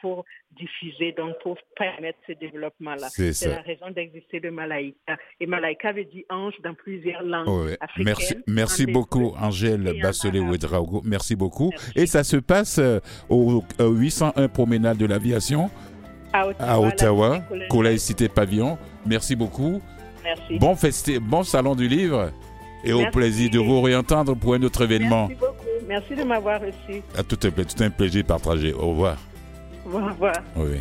pour 0.00 0.24
diffuser, 0.58 1.12
donc 1.12 1.34
pour 1.42 1.58
permettre 1.76 2.18
ce 2.26 2.32
développement-là. 2.32 3.08
C'est 3.10 3.48
la 3.48 3.60
raison 3.60 3.90
d'exister 3.90 4.40
de 4.40 4.48
Malaïka. 4.48 5.16
Et 5.38 5.46
Malaïka 5.46 5.92
veut 5.92 6.04
dire 6.04 6.24
ange 6.30 6.54
dans 6.64 6.74
plusieurs 6.74 7.22
langues 7.22 7.48
oh, 7.48 7.66
africaines. 7.80 8.04
Merci, 8.04 8.34
merci 8.46 8.86
beaucoup, 8.86 9.34
Angèle 9.38 10.00
Basselet-Ouedraogo. 10.02 11.02
Merci 11.04 11.36
beaucoup. 11.36 11.72
Et 11.94 12.06
ça 12.06 12.24
se 12.24 12.36
passe 12.36 12.78
euh, 12.78 13.00
au 13.28 13.62
801 13.78 14.48
Promenade 14.48 14.96
de 14.96 15.06
l'Aviation 15.06 15.70
à 16.32 16.80
Ottawa, 16.80 17.42
Collège 17.68 17.98
Cité 17.98 18.28
Pavillon. 18.28 18.78
Merci 19.06 19.36
beaucoup. 19.36 19.82
Merci. 20.24 20.58
Bon, 20.58 20.76
bon 21.22 21.42
salon 21.42 21.74
du 21.74 21.88
livre 21.88 22.30
et 22.84 22.92
au 22.92 23.10
plaisir 23.10 23.50
de 23.50 23.58
vous 23.58 23.80
réentendre 23.80 24.34
pour 24.36 24.54
un 24.54 24.62
autre 24.62 24.82
événement. 24.82 25.28
Merci 25.28 25.40
beaucoup. 25.40 25.61
Merci 25.86 26.14
de 26.14 26.24
m'avoir 26.24 26.60
reçu. 26.60 27.02
À 27.16 27.22
tout, 27.22 27.38
un, 27.42 27.50
tout 27.50 27.82
un 27.82 27.90
plaisir 27.90 28.24
partagé. 28.24 28.72
Au 28.72 28.90
revoir. 28.90 29.18
Au 29.86 29.90
revoir. 29.90 30.34
Oui. 30.56 30.80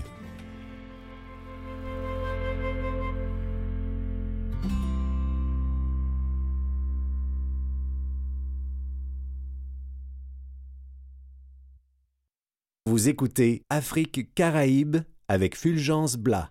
Vous 12.86 13.08
écoutez 13.08 13.64
Afrique 13.70 14.34
Caraïbes 14.36 14.98
avec 15.28 15.56
Fulgence 15.56 16.18
Blas. 16.18 16.50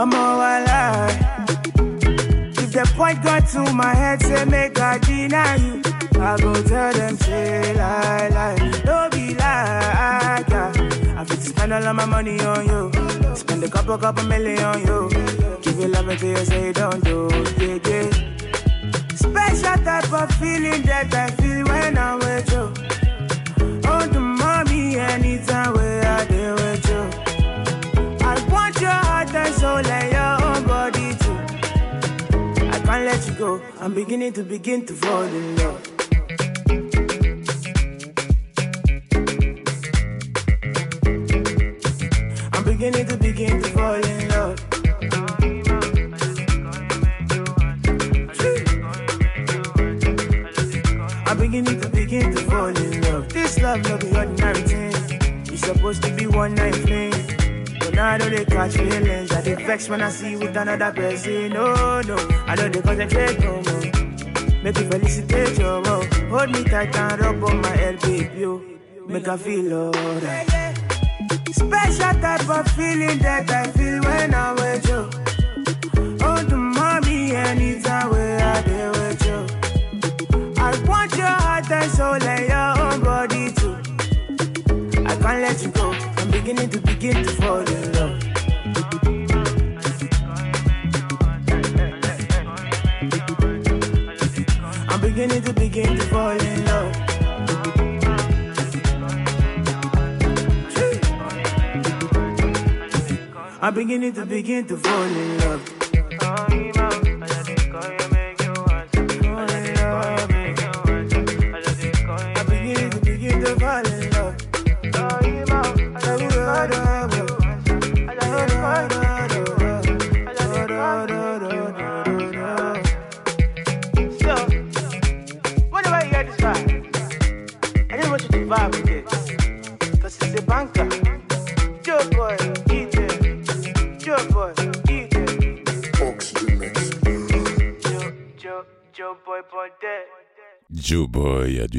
I'm 0.00 0.14
all 0.14 0.40
alive. 0.40 1.14
If 2.56 2.72
the 2.72 2.90
point 2.96 3.22
got 3.22 3.46
to 3.48 3.70
my 3.74 3.94
head, 3.94 4.22
say 4.22 4.46
make 4.46 4.80
I 4.80 4.96
deny 4.96 5.56
you. 5.56 5.82
I 6.18 6.38
go 6.38 6.54
tell 6.62 6.92
them, 6.94 7.18
say 7.18 7.74
lie, 7.74 8.28
lie. 8.28 8.80
Don't 8.82 9.12
be 9.12 9.34
like, 9.34 10.48
yeah. 10.48 10.72
I 11.18 11.24
fit 11.28 11.42
spend 11.42 11.74
all 11.74 11.86
of 11.86 11.94
my 11.94 12.06
money 12.06 12.40
on 12.40 12.66
you. 12.66 13.36
Spend 13.36 13.62
a 13.62 13.68
couple, 13.68 13.98
couple 13.98 14.24
million 14.24 14.64
on 14.64 14.80
you. 14.86 15.10
Give 15.60 15.78
you 15.78 15.88
love 15.88 16.08
until 16.08 16.30
you 16.30 16.44
say 16.46 16.72
don't 16.72 17.04
do, 17.04 17.28
yeah, 17.58 17.78
yeah. 17.84 18.10
Special 19.16 19.84
type 19.84 20.12
of 20.14 20.32
feeling 20.36 20.80
that 20.84 21.12
I 21.12 21.30
feel 21.32 21.66
when 21.66 21.98
I'm 21.98 22.18
with 22.20 22.50
you. 22.50 22.72
Oh, 23.84 24.06
the 24.06 24.18
mommy, 24.18 24.96
anytime 24.96 25.74
where 25.74 25.99
go. 33.58 33.62
I'm 33.80 33.94
beginning 33.94 34.32
to 34.34 34.42
begin 34.42 34.86
to 34.86 34.94
fall 34.94 35.22
in 35.22 35.56
love. 35.56 35.82
I'm 42.52 42.64
beginning 42.64 43.06
to 43.06 43.16
begin 43.16 43.62
to 43.62 43.68
fall 43.70 43.94
in 43.94 44.28
love. 44.34 44.58
I'm 51.26 51.38
beginning 51.38 51.80
to 51.80 51.88
begin 51.88 52.34
to 52.34 52.40
fall 52.42 52.68
in 52.68 53.00
love. 53.02 53.28
This 53.30 53.58
love, 53.60 53.82
no 53.88 53.98
be 53.98 54.08
ordinary 54.16 54.62
thing. 54.62 54.92
It's 55.52 55.62
supposed 55.66 56.02
to 56.02 56.10
be 56.14 56.26
one 56.26 56.54
night 56.54 56.74
thing. 56.74 57.09
Now 58.00 58.06
I 58.06 58.16
know 58.16 58.30
they 58.30 58.46
catch 58.46 58.76
feelings. 58.76 59.30
I 59.30 59.42
get 59.42 59.58
vex 59.66 59.90
when 59.90 60.00
I 60.00 60.08
see 60.08 60.34
with 60.34 60.56
another 60.56 60.90
person. 60.90 61.50
No, 61.50 62.00
no, 62.00 62.16
I 62.46 62.54
know 62.54 62.66
they 62.70 62.80
concentrate 62.80 63.38
no. 63.40 63.60
Make 64.62 64.78
you 64.78 64.88
felicitate 64.90 65.58
your. 65.58 65.84
Hold 65.84 66.50
me 66.50 66.64
tight 66.64 66.96
and 66.96 67.20
rub 67.20 67.44
on 67.44 67.60
my 67.60 67.68
head, 67.68 68.00
baby. 68.00 68.78
Make 69.06 69.28
I 69.28 69.36
feel 69.36 69.70
alright. 69.74 70.48
Special 71.52 72.14
type 72.22 72.48
of 72.48 72.68
feeling 72.68 73.18
that 73.18 73.50
I 73.50 73.66
feel 73.70 74.00
when 74.00 74.34
I'm 74.34 74.56
with 74.56 74.88
you. 74.88 75.10
Oh, 76.24 76.42
the 76.48 76.56
mommy, 76.56 77.36
I 77.36 77.54
there 78.62 78.90
with 78.92 79.26
you. 79.26 80.54
I 80.56 80.70
want 80.88 81.14
your 81.18 81.26
heart 81.26 81.70
and 81.70 81.90
soul 81.90 82.14
and 82.14 82.48
your 82.48 82.78
own 82.80 83.00
body 83.02 83.52
too. 83.52 83.76
I 85.04 85.14
can't 85.16 85.40
let 85.42 85.62
you 85.62 85.70
go. 85.72 85.89
I'm 86.40 86.46
beginning 86.46 86.70
to 86.70 86.80
begin 86.80 87.22
to 87.22 87.32
fall 87.32 87.58
in 87.58 87.92
love. 87.92 88.16
I'm 94.88 95.00
beginning 95.02 95.42
to 95.42 95.52
begin 95.52 95.98
to 95.98 96.04
fall 96.06 96.40
in 96.40 96.64
love. 96.64 96.96
I'm 103.60 103.74
beginning 103.74 104.14
to 104.14 104.24
begin 104.24 104.66
to 104.68 104.76
fall 104.78 105.02
in 105.02 105.38
love. 105.40 105.79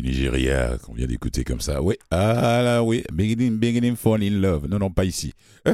Nigeria 0.01 0.77
qu'on 0.79 0.93
vient 0.93 1.07
d'écouter 1.07 1.43
comme 1.43 1.61
ça. 1.61 1.81
Oui, 1.81 1.95
ah 2.09 2.61
là 2.63 2.83
oui, 2.83 3.03
beginning, 3.13 3.57
beginning 3.57 3.95
fall 3.95 4.23
in 4.23 4.39
love. 4.39 4.67
Non, 4.67 4.79
non, 4.79 4.91
pas 4.91 5.05
ici. 5.05 5.33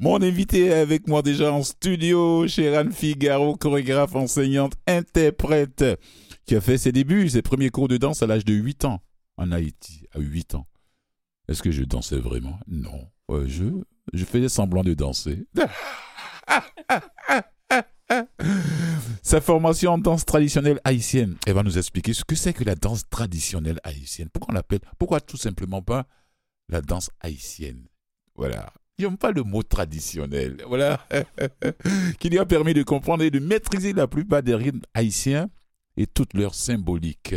Mon 0.00 0.20
invité 0.22 0.66
est 0.66 0.74
avec 0.74 1.08
moi 1.08 1.22
déjà 1.22 1.52
en 1.52 1.62
studio, 1.62 2.46
Chéran 2.48 2.90
Figaro, 2.90 3.56
chorégraphe, 3.56 4.14
enseignante, 4.14 4.74
interprète, 4.86 5.84
qui 6.46 6.56
a 6.56 6.60
fait 6.60 6.78
ses 6.78 6.92
débuts, 6.92 7.28
ses 7.28 7.42
premiers 7.42 7.70
cours 7.70 7.88
de 7.88 7.96
danse 7.96 8.22
à 8.22 8.26
l'âge 8.26 8.44
de 8.44 8.54
8 8.54 8.84
ans 8.84 9.00
en 9.36 9.52
Haïti, 9.52 10.06
à 10.14 10.20
8 10.20 10.56
ans. 10.56 10.66
Est-ce 11.48 11.62
que 11.62 11.70
je 11.70 11.84
dansais 11.84 12.18
vraiment? 12.18 12.58
Non. 12.66 13.08
Euh, 13.30 13.44
je, 13.46 13.64
je 14.12 14.24
faisais 14.24 14.48
semblant 14.48 14.82
de 14.82 14.94
danser. 14.94 15.46
Sa 19.24 19.40
formation 19.40 19.92
en 19.92 19.98
danse 19.98 20.26
traditionnelle 20.26 20.80
haïtienne. 20.84 21.38
Elle 21.46 21.54
va 21.54 21.62
nous 21.62 21.78
expliquer 21.78 22.12
ce 22.12 22.24
que 22.24 22.34
c'est 22.34 22.52
que 22.52 22.62
la 22.62 22.74
danse 22.74 23.08
traditionnelle 23.08 23.80
haïtienne. 23.82 24.28
Pourquoi 24.30 24.52
on 24.52 24.54
l'appelle 24.54 24.80
Pourquoi 24.98 25.18
tout 25.18 25.38
simplement 25.38 25.80
pas 25.80 26.06
la 26.68 26.82
danse 26.82 27.08
haïtienne? 27.20 27.86
Voilà. 28.34 28.70
Ils 28.98 29.06
n'ont 29.06 29.16
pas 29.16 29.32
le 29.32 29.42
mot 29.42 29.62
traditionnel. 29.62 30.62
Voilà. 30.68 31.08
qui 32.20 32.28
lui 32.28 32.38
a 32.38 32.44
permis 32.44 32.74
de 32.74 32.82
comprendre 32.82 33.24
et 33.24 33.30
de 33.30 33.38
maîtriser 33.38 33.94
la 33.94 34.06
plupart 34.06 34.42
des 34.42 34.54
rythmes 34.54 34.82
haïtiens 34.92 35.48
et 35.96 36.06
toute 36.06 36.34
leur 36.34 36.54
symbolique. 36.54 37.34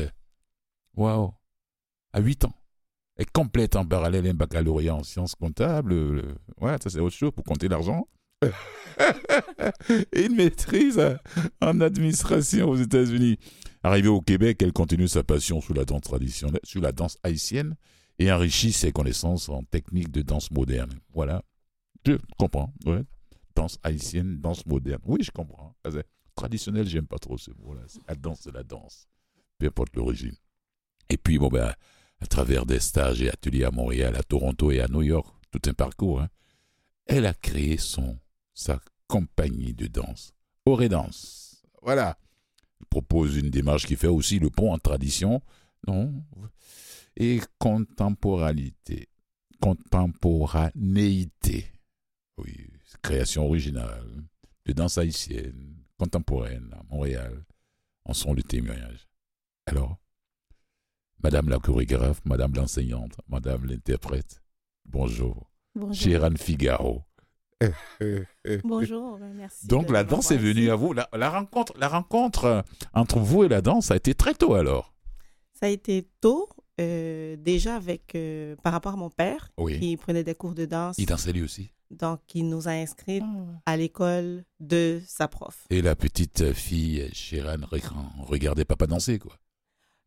Waouh. 0.98 1.34
À 2.12 2.20
8 2.20 2.44
ans. 2.44 2.56
Elle 3.16 3.32
complète 3.32 3.78
en 3.78 3.86
parallèle 3.86 4.28
un 4.28 4.34
baccalauréat 4.34 4.94
en 4.94 5.04
sciences 5.04 5.36
comptables. 5.36 6.36
Ouais, 6.60 6.76
ça 6.84 6.90
c'est 6.90 7.00
autre 7.00 7.16
chose 7.16 7.32
pour 7.32 7.46
compter 7.46 7.70
l'argent. 7.70 8.10
Et 10.14 10.26
une 10.26 10.36
maîtrise 10.36 11.02
en 11.62 11.82
administration 11.82 12.70
aux 12.70 12.76
États-Unis. 12.76 13.38
Arrivée 13.84 14.08
au 14.08 14.22
Québec, 14.22 14.62
elle 14.62 14.74
continue 14.74 15.08
sa 15.08 15.24
passion 15.24 15.62
sous 15.62 15.74
la 15.74 15.86
danse 15.86 16.02
traditionnelle, 16.02 16.60
sur 16.64 16.82
la 16.82 16.92
danse 16.92 17.18
haïtienne 17.24 17.76
et 18.20 18.32
enrichit 18.32 18.74
ses 18.74 18.92
connaissances 18.92 19.50
en 19.50 19.64
techniques 19.64 20.12
de 20.12 20.22
danse 20.22 20.52
moderne. 20.52 20.92
Voilà. 21.14 21.44
Je 22.06 22.14
comprends. 22.38 22.74
Ouais. 22.86 23.04
Danse 23.56 23.80
haïtienne, 23.84 24.40
danse 24.40 24.66
moderne. 24.66 25.02
Oui, 25.06 25.20
je 25.24 25.32
comprends. 25.32 25.76
Traditionnel, 26.36 26.88
j'aime 26.88 27.08
pas 27.08 27.18
trop 27.18 27.38
ce 27.38 27.52
mot-là. 27.52 27.82
La 28.08 28.16
danse, 28.16 28.42
c'est 28.44 28.54
la 28.54 28.64
danse. 28.64 29.08
Peu 29.58 29.68
importe 29.68 29.96
l'origine. 29.96 30.36
Et 31.10 31.18
puis, 31.18 31.40
bon, 31.40 31.48
ben, 31.48 31.74
à 32.20 32.26
travers 32.28 32.66
des 32.66 32.80
stages 32.80 33.22
et 33.22 33.30
ateliers 33.30 33.64
à 33.64 33.72
Montréal, 33.72 34.16
à 34.16 34.24
Toronto 34.24 34.72
et 34.72 34.82
à 34.82 34.88
New 34.88 35.02
York, 35.02 35.28
tout 35.52 35.62
un 35.68 35.74
parcours, 35.74 36.22
hein, 36.22 36.30
elle 37.08 37.26
a 37.26 37.34
créé 37.34 37.78
son, 37.78 38.20
sa 38.58 38.80
compagnie 39.08 39.74
de 39.74 39.88
danse, 39.88 40.34
Aurédance. 40.66 41.64
Voilà. 41.84 42.18
Elle 42.80 42.88
propose 42.88 43.38
une 43.38 43.52
démarche 43.52 43.86
qui 43.86 43.96
fait 43.96 44.08
aussi 44.08 44.40
le 44.40 44.50
pont 44.50 44.74
en 44.74 44.80
tradition 44.80 45.42
non, 45.88 46.26
et 47.16 47.40
contemporalité. 47.60 49.10
Contemporanéité. 49.62 51.68
Oui, 52.38 52.68
création 53.02 53.46
originale 53.46 54.24
de 54.66 54.74
danse 54.74 54.98
haïtienne, 54.98 55.78
contemporaine 55.98 56.70
à 56.74 56.84
Montréal, 56.90 57.46
en 58.06 58.14
sont 58.14 58.34
le 58.34 58.44
témoignage. 58.44 59.08
Alors, 59.68 59.98
Madame 61.24 61.50
la 61.50 61.60
chorégraphe, 61.60 62.22
Madame 62.26 62.56
l'enseignante, 62.56 63.18
Madame 63.28 63.66
l'interprète, 63.66 64.42
bonjour. 64.86 65.52
Bonjour. 65.76 65.96
Chéran 65.96 66.36
Figaro. 66.36 67.07
Bonjour, 68.64 69.20
merci. 69.36 69.68
Donc 69.68 69.90
la 69.90 70.04
danse 70.04 70.32
est 70.32 70.38
venue 70.38 70.62
ici. 70.62 70.70
à 70.70 70.76
vous. 70.76 70.94
La, 70.94 71.10
la 71.14 71.30
rencontre, 71.30 71.74
la 71.78 71.88
rencontre 71.88 72.46
euh, 72.46 72.62
entre 72.94 73.20
vous 73.20 73.44
et 73.44 73.48
la 73.48 73.62
danse 73.62 73.92
a 73.92 73.96
été 73.96 74.14
très 74.14 74.34
tôt 74.34 74.54
alors. 74.54 74.94
Ça 75.54 75.66
a 75.66 75.70
été 75.70 76.08
tôt, 76.22 76.50
euh, 76.80 77.36
déjà 77.38 77.76
avec 77.76 78.14
euh, 78.16 78.56
par 78.64 78.74
rapport 78.74 78.94
à 78.94 78.98
mon 78.98 79.10
père 79.10 79.50
Oui. 79.58 79.80
qui 79.80 79.98
prenait 79.98 80.24
des 80.24 80.36
cours 80.36 80.54
de 80.54 80.66
danse. 80.66 80.96
Il 81.00 81.08
dansait 81.08 81.34
lui 81.34 81.42
aussi. 81.42 81.72
Donc, 81.90 82.20
il 82.36 82.50
nous 82.50 82.68
a 82.68 82.72
inscrits 82.72 83.22
à 83.66 83.78
l'école 83.78 84.44
de 84.60 85.02
sa 85.08 85.28
prof. 85.30 85.66
Et 85.70 85.82
la 85.82 85.96
petite 85.96 86.52
fille 86.54 87.10
Chéran 87.14 87.56
regardait 88.20 88.66
papa 88.66 88.88
danser 88.88 89.20
quoi. 89.20 89.34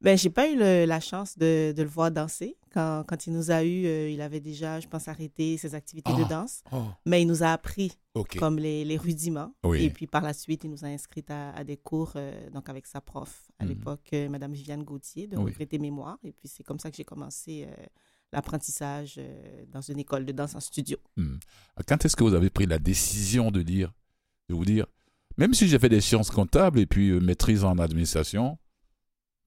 Ben, 0.03 0.17
j'ai 0.17 0.31
pas 0.31 0.49
eu 0.51 0.57
le- 0.57 0.87
la 0.87 0.99
chance 0.99 1.37
de, 1.37 1.73
de 1.77 1.83
le 1.83 1.89
voir 1.89 2.11
danser. 2.11 2.57
Quand, 2.73 3.05
quand 3.07 3.27
il 3.27 3.33
nous 3.35 3.51
a 3.51 3.63
eu, 3.65 3.85
euh, 3.85 4.09
il 4.09 4.21
avait 4.23 4.41
déjà, 4.41 4.81
je 4.81 4.87
pense, 4.89 5.09
arrêté 5.09 5.59
ses 5.59 5.75
activités 5.75 6.13
de 6.15 6.23
Ah. 6.25 6.29
danse. 6.29 6.63
Oh, 6.73 6.85
Mais 7.05 7.21
il 7.21 7.27
nous 7.27 7.43
a 7.43 7.49
appris 7.53 7.93
comme 8.39 8.59
les, 8.59 8.85
les 8.85 8.97
rudiments. 8.97 9.53
Oui. 9.65 9.83
Et 9.85 9.91
puis 9.91 10.07
par 10.07 10.23
la 10.23 10.33
suite, 10.33 10.65
il 10.65 10.71
nous 10.71 10.85
a 10.85 10.89
inscrits 10.89 11.25
à, 11.29 11.51
à 11.51 11.65
des 11.65 11.77
cours 11.77 12.13
euh, 12.17 12.49
donc 12.51 12.69
avec 12.71 12.87
sa 12.87 13.01
prof 13.03 13.51
à 13.59 13.65
Mhm. 13.65 13.69
l'époque, 13.71 14.09
euh, 14.15 14.29
Madame 14.31 14.53
Viviane 14.53 14.85
Gauthier, 14.85 15.27
de 15.27 15.37
Oui. 15.37 15.51
regretter 15.53 15.79
mémoire. 15.79 16.17
Et 16.25 16.33
puis 16.33 16.49
c'est 16.49 16.63
comme 16.63 16.79
ça 16.79 16.91
que 16.91 16.97
j'ai 16.97 17.05
commencé 17.05 17.67
euh, 17.69 17.75
l'apprentissage 18.33 19.21
dans 19.73 19.81
une 19.83 19.99
école 19.99 20.25
de 20.25 20.33
danse 20.33 20.55
en 20.55 20.61
studio. 20.61 20.97
Hmm. 21.17 21.37
Quand 21.87 22.05
est-ce 22.05 22.15
que 22.17 22.23
vous 22.25 22.35
avez 22.35 22.49
pris 22.49 22.65
la 22.67 22.79
décision 22.79 23.51
de 23.51 23.61
dire, 23.63 23.93
de 24.49 24.55
vous 24.55 24.65
dire, 24.65 24.87
même 25.37 25.53
si 25.53 25.67
j'ai 25.69 25.79
fait 25.81 25.89
des 25.89 26.01
sciences 26.01 26.31
comptables 26.31 26.79
et 26.79 26.87
puis 26.87 27.11
maîtrise 27.21 27.65
en 27.65 27.77
administration, 27.79 28.57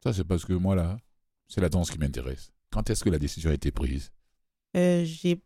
ça 0.03 0.13
c'est 0.13 0.23
parce 0.23 0.45
que 0.45 0.53
moi 0.53 0.75
là, 0.75 0.97
c'est 1.47 1.61
la 1.61 1.69
danse 1.69 1.89
qui 1.91 1.97
m'intéresse. 1.99 2.51
Quand 2.71 2.89
est-ce 2.89 3.03
que 3.03 3.09
la 3.09 3.19
décision 3.19 3.51
a 3.51 3.53
été 3.53 3.71
prise? 3.71 4.11
Euh, 4.75 5.03
j'ai, 5.05 5.41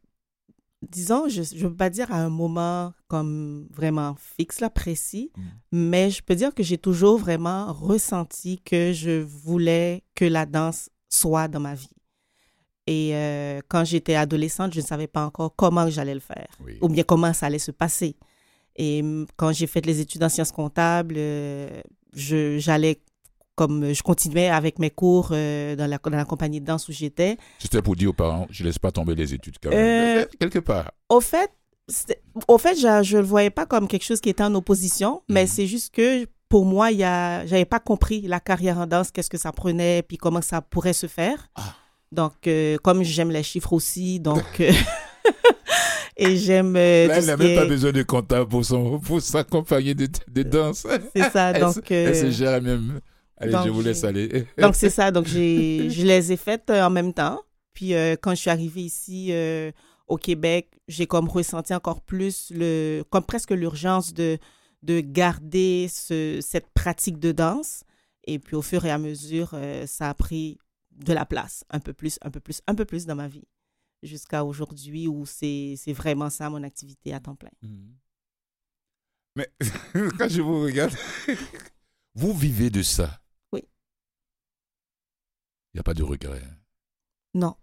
disons, 0.90 1.28
je 1.28 1.42
ne 1.42 1.68
veux 1.70 1.76
pas 1.76 1.90
dire 1.90 2.12
à 2.12 2.18
un 2.22 2.30
moment 2.30 2.94
comme 3.08 3.68
vraiment 3.72 4.16
fixe, 4.16 4.60
là, 4.62 4.70
précis, 4.70 5.32
Mhm. 5.38 5.44
mais 5.74 6.10
je 6.10 6.22
peux 6.24 6.36
dire 6.36 6.54
que 6.56 6.64
j'ai 6.64 6.78
toujours 6.78 7.18
vraiment 7.18 7.74
ressenti 7.74 8.60
que 8.64 8.94
je 8.94 9.22
voulais 9.22 10.04
que 10.16 10.26
la 10.26 10.46
danse 10.46 10.90
soit 11.10 11.48
dans 11.48 11.60
ma 11.60 11.76
vie. 11.76 11.90
Et 12.90 13.14
euh, 13.16 13.60
quand 13.68 13.84
j'étais 13.84 14.16
adolescente, 14.16 14.74
je 14.74 14.80
ne 14.80 14.86
savais 14.86 15.08
pas 15.08 15.26
encore 15.26 15.54
comment 15.56 15.90
j'allais 15.90 16.14
le 16.14 16.22
faire 16.22 16.48
Oui. 16.64 16.78
ou 16.82 16.88
bien 16.88 17.04
comment 17.04 17.34
ça 17.34 17.48
allait 17.48 17.60
se 17.60 17.72
passer. 17.72 18.16
Et 18.78 19.02
mm, 19.02 19.28
quand 19.36 19.52
j'ai 19.52 19.68
fait 19.68 19.86
les 19.86 20.00
études 20.00 20.24
en 20.24 20.30
sciences 20.30 20.54
comptables, 20.54 21.16
euh, 21.18 21.82
j'allais 22.14 23.02
comme 23.58 23.92
je 23.94 24.02
continuais 24.04 24.48
avec 24.50 24.78
mes 24.80 24.92
cours 24.92 25.30
euh, 25.32 25.76
dans, 25.76 25.88
la, 25.88 25.98
dans 25.98 26.10
la 26.16 26.26
compagnie 26.26 26.62
de 26.62 26.66
danse 26.66 26.88
où 26.88 26.92
j'étais. 26.94 27.38
C'était 27.60 27.82
pour 27.82 27.96
dire 27.98 28.12
aux 28.12 28.14
parents, 28.14 28.48
je 28.52 28.64
laisse 28.64 28.78
pas 28.80 28.92
tomber 28.92 29.16
les 29.16 29.34
études 29.34 29.56
quand 29.62 29.72
Euh, 29.74 29.74
même. 30.20 30.28
Quelque 30.40 30.60
part. 30.60 30.92
Au 31.10 31.20
fait, 31.20 31.50
au 32.48 32.58
fait, 32.58 32.76
je 32.80 32.88
ne 33.16 33.20
le 33.22 33.26
voyais 33.28 33.50
pas 33.50 33.66
comme 33.66 33.88
quelque 33.88 34.06
chose 34.06 34.22
qui 34.22 34.30
était 34.30 34.44
en 34.44 34.54
opposition, 34.56 35.22
mais 35.28 35.42
Mhm. 35.44 35.48
c'est 35.48 35.68
juste 35.68 35.94
que 35.94 36.26
pour 36.50 36.66
moi, 36.66 36.92
il 36.92 37.00
y 37.00 37.04
a, 37.04 37.46
j'avais 37.46 37.66
pas 37.66 37.80
compris 37.80 38.22
la 38.22 38.40
carrière 38.40 38.78
en 38.78 38.86
danse, 38.88 39.12
qu'est-ce 39.12 39.30
que 39.30 39.38
ça 39.38 39.52
prenait, 39.52 40.02
puis 40.04 40.18
comment 40.18 40.42
ça 40.42 40.62
pourrait 40.62 40.94
se 40.94 41.08
faire. 41.08 41.50
Ah. 41.56 41.76
Donc, 42.14 42.34
euh, 42.48 42.78
comme 42.84 43.04
j'aime 43.04 43.32
les 43.32 43.44
chiffres 43.44 43.74
aussi, 43.74 44.20
donc 44.22 44.44
euh, 44.62 44.72
et 46.18 46.36
j'aime 46.38 46.76
euh, 46.78 47.08
Là, 47.08 47.18
elle 47.18 47.26
n'a 47.26 47.38
même 47.38 47.56
pas 47.56 47.66
besoin 47.66 47.92
de 47.92 48.04
comptable 48.04 48.48
pour, 48.48 48.64
son, 48.64 49.00
pour 49.00 49.22
s'accompagner 49.22 49.94
de, 49.94 50.08
de 50.30 50.44
danse. 50.44 50.86
c'est 51.16 51.30
ça. 51.32 51.52
Elle 51.52 51.62
donc, 51.62 51.74
se- 51.76 51.94
elle 51.94 52.16
se 52.16 52.26
euh, 52.26 52.32
gère 52.32 52.54
elle-même. 52.54 53.00
Allez, 53.38 53.52
Donc, 53.52 53.66
je 53.66 53.72
vous 53.72 53.82
laisse 53.82 54.04
aller. 54.04 54.48
Donc, 54.58 54.76
c'est 54.76 54.90
ça. 54.90 55.12
Donc, 55.12 55.28
je 55.28 56.04
les 56.04 56.32
ai 56.32 56.38
faites 56.38 56.70
euh, 56.70 56.84
en 56.84 56.90
même 56.90 57.14
temps. 57.14 57.42
Puis, 57.78 57.94
euh, 57.94 58.16
quand 58.20 58.32
je 58.32 58.42
suis 58.42 58.50
arrivée 58.50 58.82
ici 58.82 59.28
euh, 59.30 59.72
au 60.08 60.18
Québec, 60.18 60.80
j'ai 60.88 61.06
comme 61.06 61.30
ressenti 61.30 61.76
encore 61.76 62.02
plus, 62.02 62.52
le, 62.56 63.04
comme 63.12 63.24
presque 63.24 63.52
l'urgence 63.52 64.16
de, 64.16 64.40
de 64.82 65.00
garder 65.00 65.88
ce, 65.88 66.40
cette 66.42 66.70
pratique 66.74 67.20
de 67.20 67.32
danse. 67.32 67.84
Et 68.26 68.40
puis, 68.40 68.56
au 68.56 68.64
fur 68.64 68.84
et 68.84 68.90
à 68.90 68.98
mesure, 68.98 69.52
euh, 69.54 69.86
ça 69.86 70.10
a 70.10 70.16
pris 70.16 70.58
de 70.92 71.14
la 71.14 71.28
place, 71.28 71.66
un 71.70 71.80
peu 71.80 71.94
plus, 71.94 72.18
un 72.24 72.32
peu 72.32 72.40
plus, 72.40 72.62
un 72.66 72.74
peu 72.74 72.84
plus 72.84 73.06
dans 73.06 73.14
ma 73.14 73.28
vie. 73.28 73.48
Jusqu'à 74.02 74.44
aujourd'hui 74.44 75.08
où 75.08 75.28
c'est, 75.28 75.76
vraiment 75.90 76.32
ça 76.32 76.50
mon 76.50 76.64
activité 76.64 77.14
à 77.14 77.20
temps 77.20 77.36
plein. 77.36 77.52
Mhm. 77.62 77.96
Mais 79.36 79.52
quand 80.18 80.28
je 80.28 80.42
vous 80.42 80.64
regarde, 80.64 80.96
vous 82.16 82.34
vivez 82.34 82.72
de 82.72 82.82
ça. 82.82 83.22
N'y 85.78 85.82
a 85.82 85.84
pas 85.84 85.94
de 85.94 86.02
regret. 86.02 86.42
Non. 87.36 87.54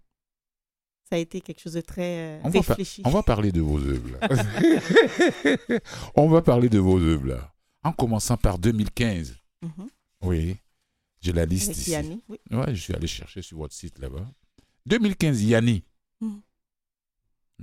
Ça 1.11 1.17
a 1.17 1.19
été 1.19 1.41
quelque 1.41 1.61
chose 1.61 1.73
de 1.73 1.81
très 1.81 2.37
euh, 2.37 2.41
On 2.45 2.49
va, 2.49 2.61
réfléchi. 2.61 3.03
on 3.05 3.11
va 3.11 3.25
parler 3.25 3.51
de 3.51 3.61
vos 3.61 3.81
œuvres. 3.81 4.09
là. 4.21 4.29
on 6.15 6.29
va 6.29 6.41
parler 6.41 6.69
de 6.69 6.79
vos 6.79 6.97
œuvres. 7.01 7.27
là. 7.27 7.53
En 7.83 7.91
commençant 7.93 8.37
par 8.37 8.59
2015. 8.61 9.35
Mhm. 9.63 9.89
Oui. 10.23 10.57
J'ai 11.21 11.33
la 11.33 11.45
liste 11.45 11.71
Avec 11.71 11.79
ici. 11.79 11.91
Yanni, 11.91 12.23
oui. 12.29 12.39
Ouais, 12.53 12.73
je 12.73 12.81
suis 12.81 12.95
allé 12.95 13.09
chercher 13.09 13.43
sur 13.43 13.59
votre 13.59 13.75
site 13.75 13.99
là-bas. 13.99 14.31
2015, 14.87 15.43
Yanni. 15.43 15.83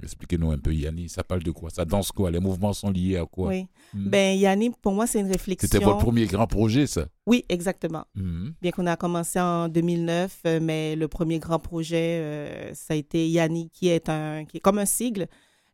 Expliquez-nous 0.02 0.52
un 0.52 0.58
peu, 0.58 0.74
Yanni. 0.74 1.10
Ça 1.10 1.24
parle 1.24 1.44
de 1.44 1.52
quoi? 1.52 1.70
Ça 1.70 1.84
danse 1.86 2.12
quoi? 2.12 2.32
Les 2.32 2.40
mouvements 2.40 2.74
sont 2.74 2.90
liés 2.90 3.18
à 3.18 3.26
quoi? 3.26 3.50
Oui. 3.50 3.68
Mhm. 3.94 4.10
Ben, 4.10 4.40
Yanni, 4.40 4.72
pour 4.82 4.94
moi, 4.94 5.06
c'est 5.06 5.20
une 5.20 5.32
réflexion. 5.32 5.68
C'était 5.70 5.84
votre 5.84 6.00
premier 6.00 6.26
grand 6.26 6.48
projet, 6.48 6.88
ça? 6.88 7.08
Oui, 7.26 7.44
exactement. 7.50 8.06
Mhm. 8.16 8.54
Bien 8.62 8.72
qu'on 8.72 8.86
a 8.88 8.96
commencé 8.96 9.40
en 9.40 9.68
2009, 9.68 10.40
euh, 10.46 10.60
mais 10.62 10.96
le 10.96 11.08
premier 11.08 11.40
grand 11.40 11.60
projet, 11.60 12.20
euh, 12.22 12.74
ça 12.74 12.94
a 12.94 12.98
été 12.98 13.30
Yanni, 13.30 13.70
qui 13.70 13.90
est 13.90 14.08
un, 14.10 14.46
qui 14.46 14.58
est 14.58 14.62
comme 14.62 14.80
un 14.80 14.86
sigle. 14.86 15.28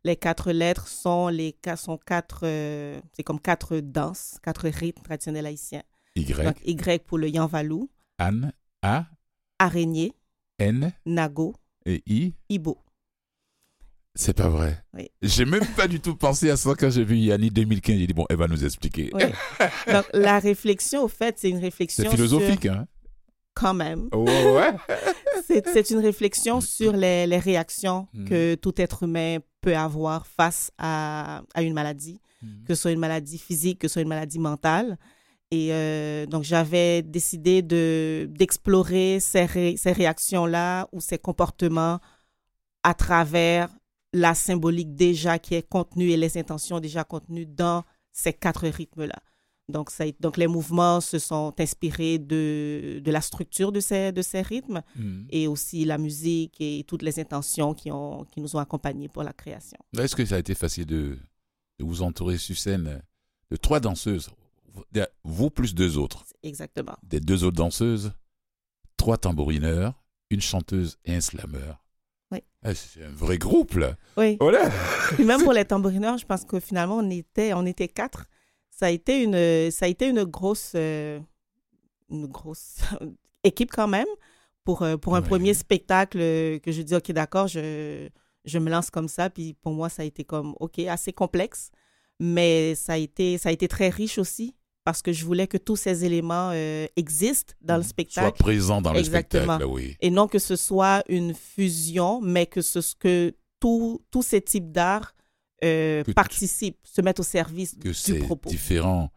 Les 0.04 0.16
quatre 0.16 0.52
lettres 0.52 0.88
sont 0.88 1.28
les 1.28 1.56
sont 1.76 1.98
quatre, 1.98 2.40
euh, 2.44 3.00
c'est 3.12 3.22
comme 3.22 3.40
quatre 3.40 3.78
danses, 3.80 4.38
quatre 4.42 4.68
rythmes 4.68 5.02
traditionnels 5.02 5.46
haïtiens. 5.46 5.82
Y, 6.16 6.24
Donc 6.44 6.56
Y 6.64 7.04
pour 7.04 7.18
le 7.18 7.28
Yanvalou, 7.28 7.88
Anne, 8.18 8.52
A, 8.82 9.06
araignée, 9.58 10.12
N 10.58 10.92
nago, 11.06 11.54
et 11.84 12.02
I. 12.06 12.34
ibo. 12.48 12.78
C'est 14.20 14.32
pas 14.36 14.48
vrai. 14.48 14.82
Oui. 14.94 15.08
J'ai 15.22 15.44
même 15.44 15.64
pas 15.76 15.86
du 15.86 16.00
tout 16.00 16.16
pensé 16.16 16.50
à 16.50 16.56
ça 16.56 16.74
quand 16.76 16.90
j'ai 16.90 17.04
vu 17.04 17.16
Yanni 17.16 17.50
2015. 17.50 17.96
J'ai 17.96 18.06
dit, 18.08 18.12
bon, 18.14 18.26
elle 18.28 18.36
va 18.36 18.48
nous 18.48 18.64
expliquer. 18.64 19.10
Oui. 19.14 19.22
Donc 19.92 20.04
la 20.12 20.40
réflexion, 20.40 21.04
au 21.04 21.08
fait, 21.08 21.36
c'est 21.38 21.48
une 21.50 21.58
réflexion 21.60 22.02
C'est 22.04 22.10
philosophique, 22.10 22.62
sur- 22.62 22.72
hein 22.72 22.86
quand 23.54 23.74
même. 23.74 24.08
Ouais. 24.12 24.72
C'est 25.46 25.66
c'est 25.68 25.90
une 25.90 25.98
réflexion 26.00 26.60
sur 26.60 26.92
les, 26.92 27.26
les 27.26 27.38
réactions 27.38 28.06
Mhm. 28.12 28.28
que 28.28 28.54
tout 28.56 28.74
être 28.80 29.04
humain 29.04 29.38
peut 29.60 29.74
avoir 29.76 30.26
face 30.26 30.70
à, 30.78 31.42
à 31.54 31.62
une 31.62 31.72
maladie, 31.72 32.20
que 32.66 32.74
ce 32.74 32.82
soit 32.82 32.90
une 32.92 32.98
maladie 33.00 33.38
physique, 33.38 33.78
que 33.80 33.88
ce 33.88 33.94
soit 33.94 34.02
une 34.02 34.08
maladie 34.08 34.38
mentale. 34.40 34.98
Et 35.50 35.68
euh, 35.72 36.26
donc, 36.26 36.42
j'avais 36.44 37.02
décidé 37.02 37.62
de- 37.62 38.28
d'explorer 38.30 39.18
ces, 39.20 39.44
ré- 39.46 39.76
ces 39.78 39.92
réactions-là 39.92 40.86
ou 40.92 41.00
ces 41.00 41.18
comportements 41.18 41.98
à 42.82 42.94
travers 42.94 43.68
la 44.12 44.34
symbolique 44.34 44.94
déjà 44.94 45.38
qui 45.38 45.54
est 45.54 45.68
contenue 45.68 46.10
et 46.10 46.16
les 46.16 46.36
intentions 46.38 46.80
déjà 46.80 47.04
contenues 47.04 47.46
dans 47.46 47.84
ces 48.12 48.32
quatre 48.32 48.66
rythmes-là. 48.68 49.18
Donc, 49.68 49.90
ça, 49.90 50.04
donc, 50.18 50.38
les 50.38 50.46
mouvements 50.46 51.02
se 51.02 51.18
sont 51.18 51.52
inspirés 51.60 52.18
de, 52.18 53.00
de 53.04 53.10
la 53.10 53.20
structure 53.20 53.70
de 53.70 53.80
ces, 53.80 54.12
de 54.12 54.22
ces 54.22 54.40
rythmes 54.40 54.80
Mhm. 54.96 55.26
et 55.28 55.46
aussi 55.46 55.84
la 55.84 55.98
musique 55.98 56.56
et 56.58 56.84
toutes 56.88 57.02
les 57.02 57.20
intentions 57.20 57.74
qui, 57.74 57.90
ont, 57.92 58.24
qui 58.24 58.40
nous 58.40 58.56
ont 58.56 58.60
accompagnés 58.60 59.08
pour 59.08 59.24
la 59.24 59.34
création. 59.34 59.76
Est-ce 59.98 60.16
que 60.16 60.24
ça 60.24 60.36
a 60.36 60.38
été 60.38 60.54
facile 60.54 60.86
de, 60.86 61.18
de 61.78 61.84
vous 61.84 62.00
entourer 62.00 62.38
sur 62.38 62.56
scène 62.56 63.02
de 63.50 63.56
trois 63.56 63.78
danseuses 63.78 64.30
Vous 65.22 65.50
plus 65.50 65.74
deux 65.74 65.98
autres? 65.98 66.24
Exactement. 66.42 66.96
Des 67.02 67.20
deux 67.20 67.44
autres 67.44 67.56
danseuses, 67.56 68.12
trois 68.96 69.18
tambourineurs, 69.18 69.92
une 70.30 70.40
chanteuse 70.40 70.96
et 71.04 71.14
un 71.14 71.20
slammer. 71.20 71.72
Oui. 72.30 72.42
Ah, 72.62 72.74
c'est 72.74 73.04
un 73.04 73.10
vrai 73.10 73.38
groupe, 73.38 73.74
là. 73.74 73.96
Oui. 74.16 74.38
Puis 75.14 75.24
même 75.24 75.42
pour 75.42 75.52
les 75.52 75.64
tambourineurs, 75.64 76.18
je 76.18 76.26
pense 76.26 76.44
que 76.44 76.60
finalement, 76.60 76.96
on 76.98 77.10
était, 77.10 77.52
on 77.54 77.64
était 77.66 77.88
quatre. 77.88 78.26
Ça 78.70 78.86
a 78.86 78.90
été 78.90 79.22
une, 79.22 79.70
ça 79.70 79.86
a 79.86 79.88
été 79.88 80.08
une 80.08 80.24
grosse, 80.24 80.72
euh, 80.74 81.18
une 82.10 82.26
grosse 82.26 82.76
équipe 83.44 83.70
quand 83.72 83.88
même 83.88 84.06
pour, 84.64 84.82
euh, 84.82 84.96
pour 84.96 85.16
un 85.16 85.22
Ouais. 85.22 85.26
premier 85.28 85.54
spectacle 85.54 86.18
euh, 86.20 86.58
que 86.58 86.70
je 86.70 86.82
dis, 86.82 86.94
OK, 86.94 87.10
d'accord, 87.12 87.48
je, 87.48 88.08
je 88.44 88.58
me 88.58 88.70
lance 88.70 88.90
comme 88.90 89.08
ça. 89.08 89.30
Puis 89.30 89.54
pour 89.54 89.72
moi, 89.72 89.88
ça 89.88 90.02
a 90.02 90.04
été 90.04 90.24
comme, 90.24 90.54
OK, 90.60 90.78
assez 90.80 91.12
complexe. 91.12 91.70
Mais 92.20 92.74
ça 92.74 92.94
a 92.94 92.96
été, 92.96 93.38
ça 93.38 93.48
a 93.48 93.52
été 93.52 93.68
très 93.68 93.88
riche 93.88 94.18
aussi 94.18 94.54
parce 94.88 95.02
que 95.02 95.12
je 95.12 95.26
voulais 95.26 95.46
que 95.46 95.58
tous 95.58 95.76
ces 95.76 96.06
éléments 96.06 96.48
euh, 96.54 96.86
existent 96.96 97.52
dans 97.60 97.76
le 97.76 97.82
Soit 97.82 97.90
spectacle. 97.90 98.38
présent 98.38 98.80
dans 98.80 98.94
le 98.94 99.04
spectacle, 99.04 99.62
oui. 99.66 99.98
et 100.00 100.08
non 100.10 100.28
que 100.28 100.38
ce 100.38 100.56
soit 100.56 101.04
une 101.10 101.34
fusion, 101.34 102.22
mais 102.22 102.46
que, 102.46 102.62
ce, 102.62 102.78
que 102.98 103.36
tous 103.60 104.00
ces 104.22 104.40
types 104.40 104.72
d'art 104.72 105.14
euh, 105.62 106.02
participent, 106.16 106.78
se 106.84 107.02
mettent 107.02 107.20
au 107.20 107.22
service 107.22 107.74
Que 107.74 107.88
du 107.88 107.92
ces 107.92 108.18
propos. 108.20 108.48
différents 108.48 109.12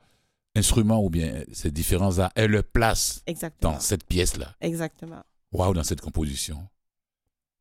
instruments 0.58 1.02
ou 1.02 1.10
bien 1.10 1.42
ces 1.54 1.72
différents 1.72 2.20
arts 2.20 2.34
aient 2.36 2.50
leur 2.50 2.66
place 2.66 3.24
Exactement. 3.26 3.72
dans 3.72 3.80
cette 3.80 4.04
pièce-là. 4.04 4.54
Exactement. 4.60 5.24
Waouh, 5.54 5.74
dans 5.74 5.86
cette 5.86 6.02
composition. 6.02 6.68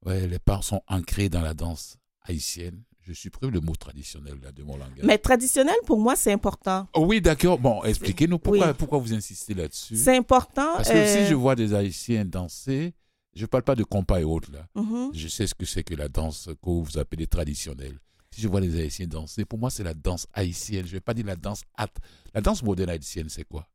Ouais, 0.04 0.26
les 0.26 0.40
parts 0.40 0.64
sont 0.64 0.82
ancrées 0.88 1.28
dans 1.28 1.42
la 1.42 1.54
danse 1.54 1.96
haïtienne. 2.22 2.82
Je 3.12 3.18
supprime 3.18 3.50
le 3.50 3.60
mot 3.60 3.74
traditionnel 3.74 4.38
là, 4.40 4.52
de 4.52 4.62
mon 4.62 4.76
langage. 4.76 5.02
Mais 5.02 5.18
traditionnel, 5.18 5.74
pour 5.84 5.98
moi, 5.98 6.14
c'est 6.14 6.32
important. 6.32 6.86
Oh 6.94 7.04
oui, 7.06 7.20
d'accord. 7.20 7.58
Bon, 7.58 7.82
expliquez-nous 7.82 8.38
pourquoi, 8.38 8.68
Oui. 8.68 8.74
pourquoi 8.78 8.98
vous 9.00 9.12
insistez 9.12 9.52
là-dessus. 9.54 9.96
C'est 9.96 10.16
important. 10.16 10.74
Parce 10.76 10.88
que 10.90 10.94
euh, 10.96 11.22
si 11.24 11.28
je 11.28 11.34
vois 11.34 11.56
des 11.56 11.74
Haïtiens 11.74 12.24
danser, 12.24 12.94
je 13.34 13.42
ne 13.42 13.46
parle 13.46 13.64
pas 13.64 13.74
de 13.74 13.82
compas 13.82 14.20
et 14.20 14.24
autres 14.24 14.52
là. 14.52 14.64
mhm. 14.76 15.10
Je 15.12 15.26
sais 15.26 15.48
ce 15.48 15.54
que 15.56 15.64
c'est 15.66 15.82
que 15.82 15.94
la 15.94 16.08
danse 16.08 16.48
que 16.62 16.70
vous 16.70 16.98
appelez 16.98 17.26
traditionnelle. 17.26 17.98
Si 18.32 18.40
je 18.42 18.46
vois 18.46 18.60
les 18.60 18.80
Haïtiens 18.80 19.08
danser, 19.08 19.44
pour 19.44 19.58
moi, 19.58 19.70
c'est 19.70 19.82
la 19.82 19.94
danse 19.94 20.28
haïtienne. 20.32 20.84
Je 20.86 20.90
ne 20.90 20.96
vais 20.96 21.00
pas 21.00 21.14
dire 21.14 21.26
la 21.26 21.34
danse 21.34 21.62
hâte. 21.76 21.96
La 22.32 22.40
danse 22.40 22.62
moderne 22.62 22.90
haïtienne, 22.90 23.28
c'est 23.28 23.42
quoi? 23.42 23.66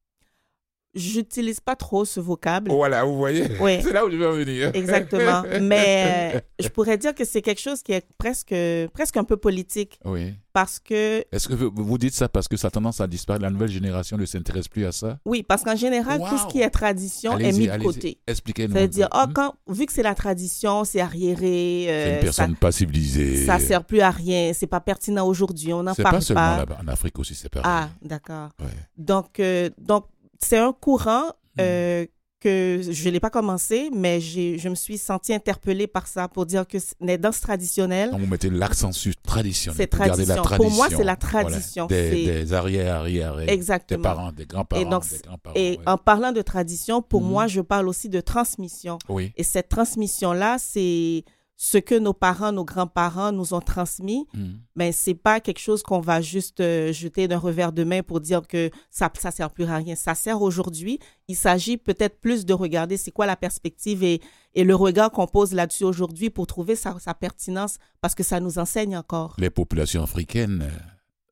J'utilise 0.96 1.60
pas 1.60 1.76
trop 1.76 2.06
ce 2.06 2.20
vocable. 2.20 2.72
Voilà, 2.72 3.04
vous 3.04 3.18
voyez 3.18 3.48
Oui. 3.60 3.80
C'est 3.84 3.91
là 3.93 4.06
où 4.06 4.10
je 4.10 4.16
vais 4.18 4.26
en 4.26 4.32
venir. 4.32 4.72
Exactement. 4.74 5.43
Mais 5.62 6.32
euh, 6.36 6.39
je 6.64 6.70
pourrais 6.70 6.98
dire 6.98 7.14
que 7.14 7.26
c'est 7.26 7.41
quelque 7.41 7.62
chose 7.62 7.84
qui 7.84 7.91
est 7.91 8.06
presque, 8.18 8.56
presque 8.93 9.18
un 9.18 9.24
peu 9.26 9.36
politique 9.38 10.00
Oui. 10.06 10.34
parce 10.54 10.80
que, 10.80 11.24
Est-ce 11.32 11.50
que 11.50 11.54
vous 11.54 11.98
dites 11.98 12.14
ça 12.14 12.30
parce 12.30 12.48
que 12.48 12.56
ça 12.58 12.68
a 12.68 12.72
tendance 12.72 13.02
à 13.02 13.08
disparaître? 13.08 13.43
La 13.43 13.50
nouvelle 13.52 13.70
génération 13.72 14.18
ne 14.18 14.26
s'intéresse 14.26 14.68
plus 14.70 14.86
à 14.86 14.91
ça? 14.93 15.20
Oui, 15.26 15.43
parce 15.43 15.64
qu'en 15.64 15.76
général, 15.76 16.22
tout 16.30 16.38
ce 16.38 16.48
qui 16.48 16.62
est 16.62 16.70
tradition 16.70 17.38
est 17.38 17.52
mis 17.52 17.68
de 17.68 17.78
côté. 17.84 18.20
Expliquez-nous. 18.26 18.74
Ça 18.74 18.80
veut 18.80 18.86
un 18.86 18.88
dire, 18.88 19.10
peu. 19.10 19.18
ah, 19.18 19.28
Hmm? 19.28 19.34
quand, 19.34 19.54
vu 19.68 19.86
que 19.86 19.91
c'est 19.93 20.04
la 20.04 20.16
tradition, 20.16 20.84
c'est 20.86 21.02
arriéré, 21.02 21.84
C'est 21.88 21.91
euh, 21.91 22.16
une 22.16 22.22
personne 22.22 22.56
pas 22.56 22.72
civilisée. 22.72 23.46
ça, 23.46 23.60
ça 23.60 23.66
sert 23.66 23.84
plus 23.84 24.00
à 24.02 24.12
rien, 24.12 24.52
c'est 24.54 24.68
pas 24.68 24.80
pertinent 24.80 25.28
aujourd'hui, 25.28 25.74
on 25.74 25.84
n'en 25.84 25.93
C'est 25.93 26.04
parle 26.04 26.16
pas 26.16 26.22
seulement 26.22 26.41
pas. 26.41 26.58
là-bas. 26.58 26.78
En 26.84 26.88
Afrique 26.88 27.20
aussi, 27.20 27.36
c'est 27.36 27.50
pareil. 27.50 27.66
Ah, 27.68 27.89
d'accord. 28.02 28.50
Ouais. 28.60 28.68
Donc, 28.98 29.39
euh, 29.39 29.70
donc 29.78 30.06
c'est 30.41 30.57
un 30.57 30.73
courant 30.73 31.29
Hmm. 31.57 31.61
euh, 31.61 32.05
que 32.41 32.81
je 32.91 33.09
l'ai 33.09 33.21
pas 33.21 33.29
commencé, 33.31 33.89
mais 33.93 34.19
je 34.19 34.67
me 34.69 34.75
suis 34.75 34.97
sentie 34.99 35.33
interpellée 35.33 35.88
par 35.88 36.05
ça 36.05 36.27
pour 36.27 36.45
dire 36.45 36.67
que 36.67 36.77
les 37.01 37.17
danses 37.17 37.39
traditionnelles, 37.39 38.11
Donc 38.11 38.19
vous 38.19 38.27
mettez 38.27 38.49
l'accent 38.51 38.91
sur 38.91 39.13
traditionnel. 39.23 39.77
C'est 39.77 39.91
la 39.93 40.36
tradition. 40.36 40.43
Pour 40.57 40.69
moi, 40.69 40.88
c'est 40.89 40.97
la 40.97 41.03
Voilà. 41.03 41.15
tradition. 41.15 41.86
Des, 41.88 41.95
C'est- 42.11 42.25
des 42.43 42.53
arrière, 42.53 42.95
arrière, 42.97 43.38
des 43.38 43.45
exactement. 43.45 44.03
parents, 44.03 44.31
des 44.33 44.45
grands-parents, 44.45 44.81
Et 44.81 44.86
donc, 44.86 45.09
des 45.09 45.17
grands-parents. 45.25 45.55
Et 45.55 45.71
ouais. 45.71 45.79
en 45.88 45.97
parlant 45.97 46.31
de 46.33 46.41
tradition, 46.41 47.01
pour 47.01 47.21
Mhm. 47.21 47.29
moi, 47.29 47.47
je 47.47 47.61
parle 47.61 47.88
aussi 47.88 48.09
de 48.09 48.19
transmission. 48.21 48.99
Oui. 49.09 49.31
Et 49.38 49.43
cette 49.43 49.69
transmission-là, 49.69 50.57
c'est 50.59 51.23
ce 51.58 51.78
que 51.78 51.95
nos 51.97 52.12
parents, 52.14 52.51
nos 52.51 52.66
grands-parents 52.66 53.32
nous 53.32 53.53
ont 53.53 53.62
transmis. 53.62 54.28
Mais 54.76 54.91
c'est 54.91 55.14
pas 55.14 55.39
quelque 55.39 55.60
chose 55.60 55.84
qu'on 55.84 56.01
va 56.01 56.20
juste 56.20 56.60
euh, 56.60 56.91
jeter 56.91 57.28
d'un 57.30 57.38
revers 57.38 57.72
de 57.72 57.84
main 57.86 58.03
pour 58.03 58.20
dire 58.20 58.45
que 58.45 58.70
ça 58.89 59.10
ça 59.18 59.32
sert 59.32 59.49
plus 59.51 59.64
à 59.66 59.78
rien. 59.78 59.95
Ça 59.95 60.16
sert 60.16 60.41
aujourd'hui. 60.41 60.99
Il 61.30 61.36
s'agit 61.38 61.78
peut-être 61.78 62.20
plus 62.20 62.45
de 62.45 62.53
regarder 62.53 62.97
c'est 62.97 63.12
quoi 63.12 63.26
la 63.26 63.38
perspective 63.38 64.03
et, 64.03 64.22
et 64.53 64.64
le 64.66 64.76
regard 64.76 65.12
qu'on 65.12 65.28
pose 65.28 65.53
là-dessus 65.53 65.86
aujourd'hui 65.86 66.30
pour 66.30 66.45
trouver 66.45 66.76
sa, 66.76 66.99
sa 66.99 67.14
pertinence 67.14 67.78
parce 68.01 68.16
que 68.16 68.24
ça 68.24 68.39
nous 68.41 68.60
enseigne 68.60 68.97
encore. 68.97 69.36
Les 69.38 69.49
populations 69.49 70.03
africaines 70.03 70.62
euh, 70.64 70.70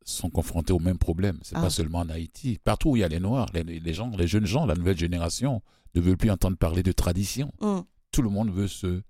sont 0.05 0.29
confrontées 0.29 0.71
au 0.73 0.79
même 0.79 0.97
problème. 0.97 1.37
C'est 1.43 1.57
Ah. 1.57 1.61
pas 1.61 1.69
seulement 1.69 1.99
en 1.99 2.09
Haïti. 2.09 2.59
Partout 2.63 2.91
où 2.91 2.95
il 2.95 2.99
y 2.99 3.03
a 3.03 3.09
les 3.09 3.19
Noirs, 3.19 3.47
les, 3.53 3.63
les 3.63 3.93
gens, 3.93 4.09
les 4.17 4.27
jeunes 4.27 4.45
gens, 4.45 4.65
la 4.65 4.75
nouvelle 4.75 4.97
génération 4.97 5.61
ne 5.95 6.01
veulent 6.01 6.17
plus 6.17 6.31
entendre 6.31 6.55
parler 6.57 6.81
de 6.81 6.93
tradition. 6.93 7.51
Hum, 7.59 7.83
Tout 8.11 8.21
le 8.21 8.29
monde 8.29 8.49
veut 8.51 8.67
se 8.69 9.01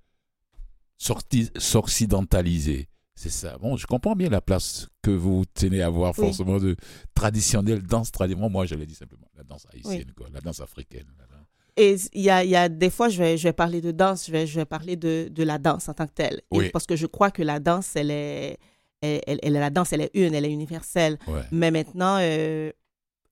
s'occidentaliser. 0.97 2.87
C'est 3.15 3.29
ça. 3.29 3.57
Bon, 3.59 3.77
je 3.77 3.85
comprends 3.85 4.15
bien 4.15 4.29
la 4.29 4.41
place 4.41 4.87
que 5.03 5.11
vous 5.11 5.43
tenez 5.53 5.81
à 5.81 5.87
avoir 5.87 6.17
Oui. 6.17 6.25
forcément 6.25 6.57
de 6.57 6.75
traditionnelle 7.13 7.81
danse 7.83 8.11
traditionnelle. 8.11 8.51
Moi, 8.51 8.65
je 8.65 8.75
l'ai 8.75 8.85
dit 8.87 8.95
simplement, 8.95 9.27
la 9.37 9.43
danse 9.43 9.67
haïtienne, 9.71 10.11
quoi, 10.17 10.27
la 10.33 10.41
danse 10.41 10.59
africaine. 10.61 11.05
Et 11.75 11.95
il 12.13 12.21
y 12.21 12.29
a, 12.29 12.43
y 12.43 12.55
a 12.55 12.69
des 12.69 12.89
fois, 12.91 13.09
je 13.09 13.17
vais, 13.17 13.37
je 13.37 13.43
vais 13.47 13.53
parler 13.53 13.81
de 13.81 13.91
danse, 13.91 14.27
je 14.27 14.31
vais, 14.31 14.45
je 14.45 14.59
vais 14.59 14.65
parler 14.65 14.95
de, 14.95 15.27
de 15.31 15.43
la 15.43 15.57
danse 15.57 15.89
en 15.89 15.93
tant 15.93 16.05
que 16.05 16.13
telle. 16.13 16.35
Et 16.51 16.57
Oui. 16.57 16.69
parce 16.71 16.85
que 16.85 16.95
je 16.95 17.07
crois 17.07 17.31
que 17.31 17.41
la 17.41 17.59
danse, 17.59 17.95
elle 17.95 18.11
est, 18.11 18.57
elle, 19.01 19.21
elle- 19.27 19.39
elle- 19.41 19.53
la 19.53 19.69
danse, 19.71 19.91
elle 19.93 20.01
est 20.01 20.11
une, 20.13 20.33
elle 20.35 20.45
est 20.45 20.51
universelle. 20.51 21.17
Ouais. 21.27 21.41
Mais 21.51 21.71
maintenant, 21.71 22.17
euh, 22.19 22.71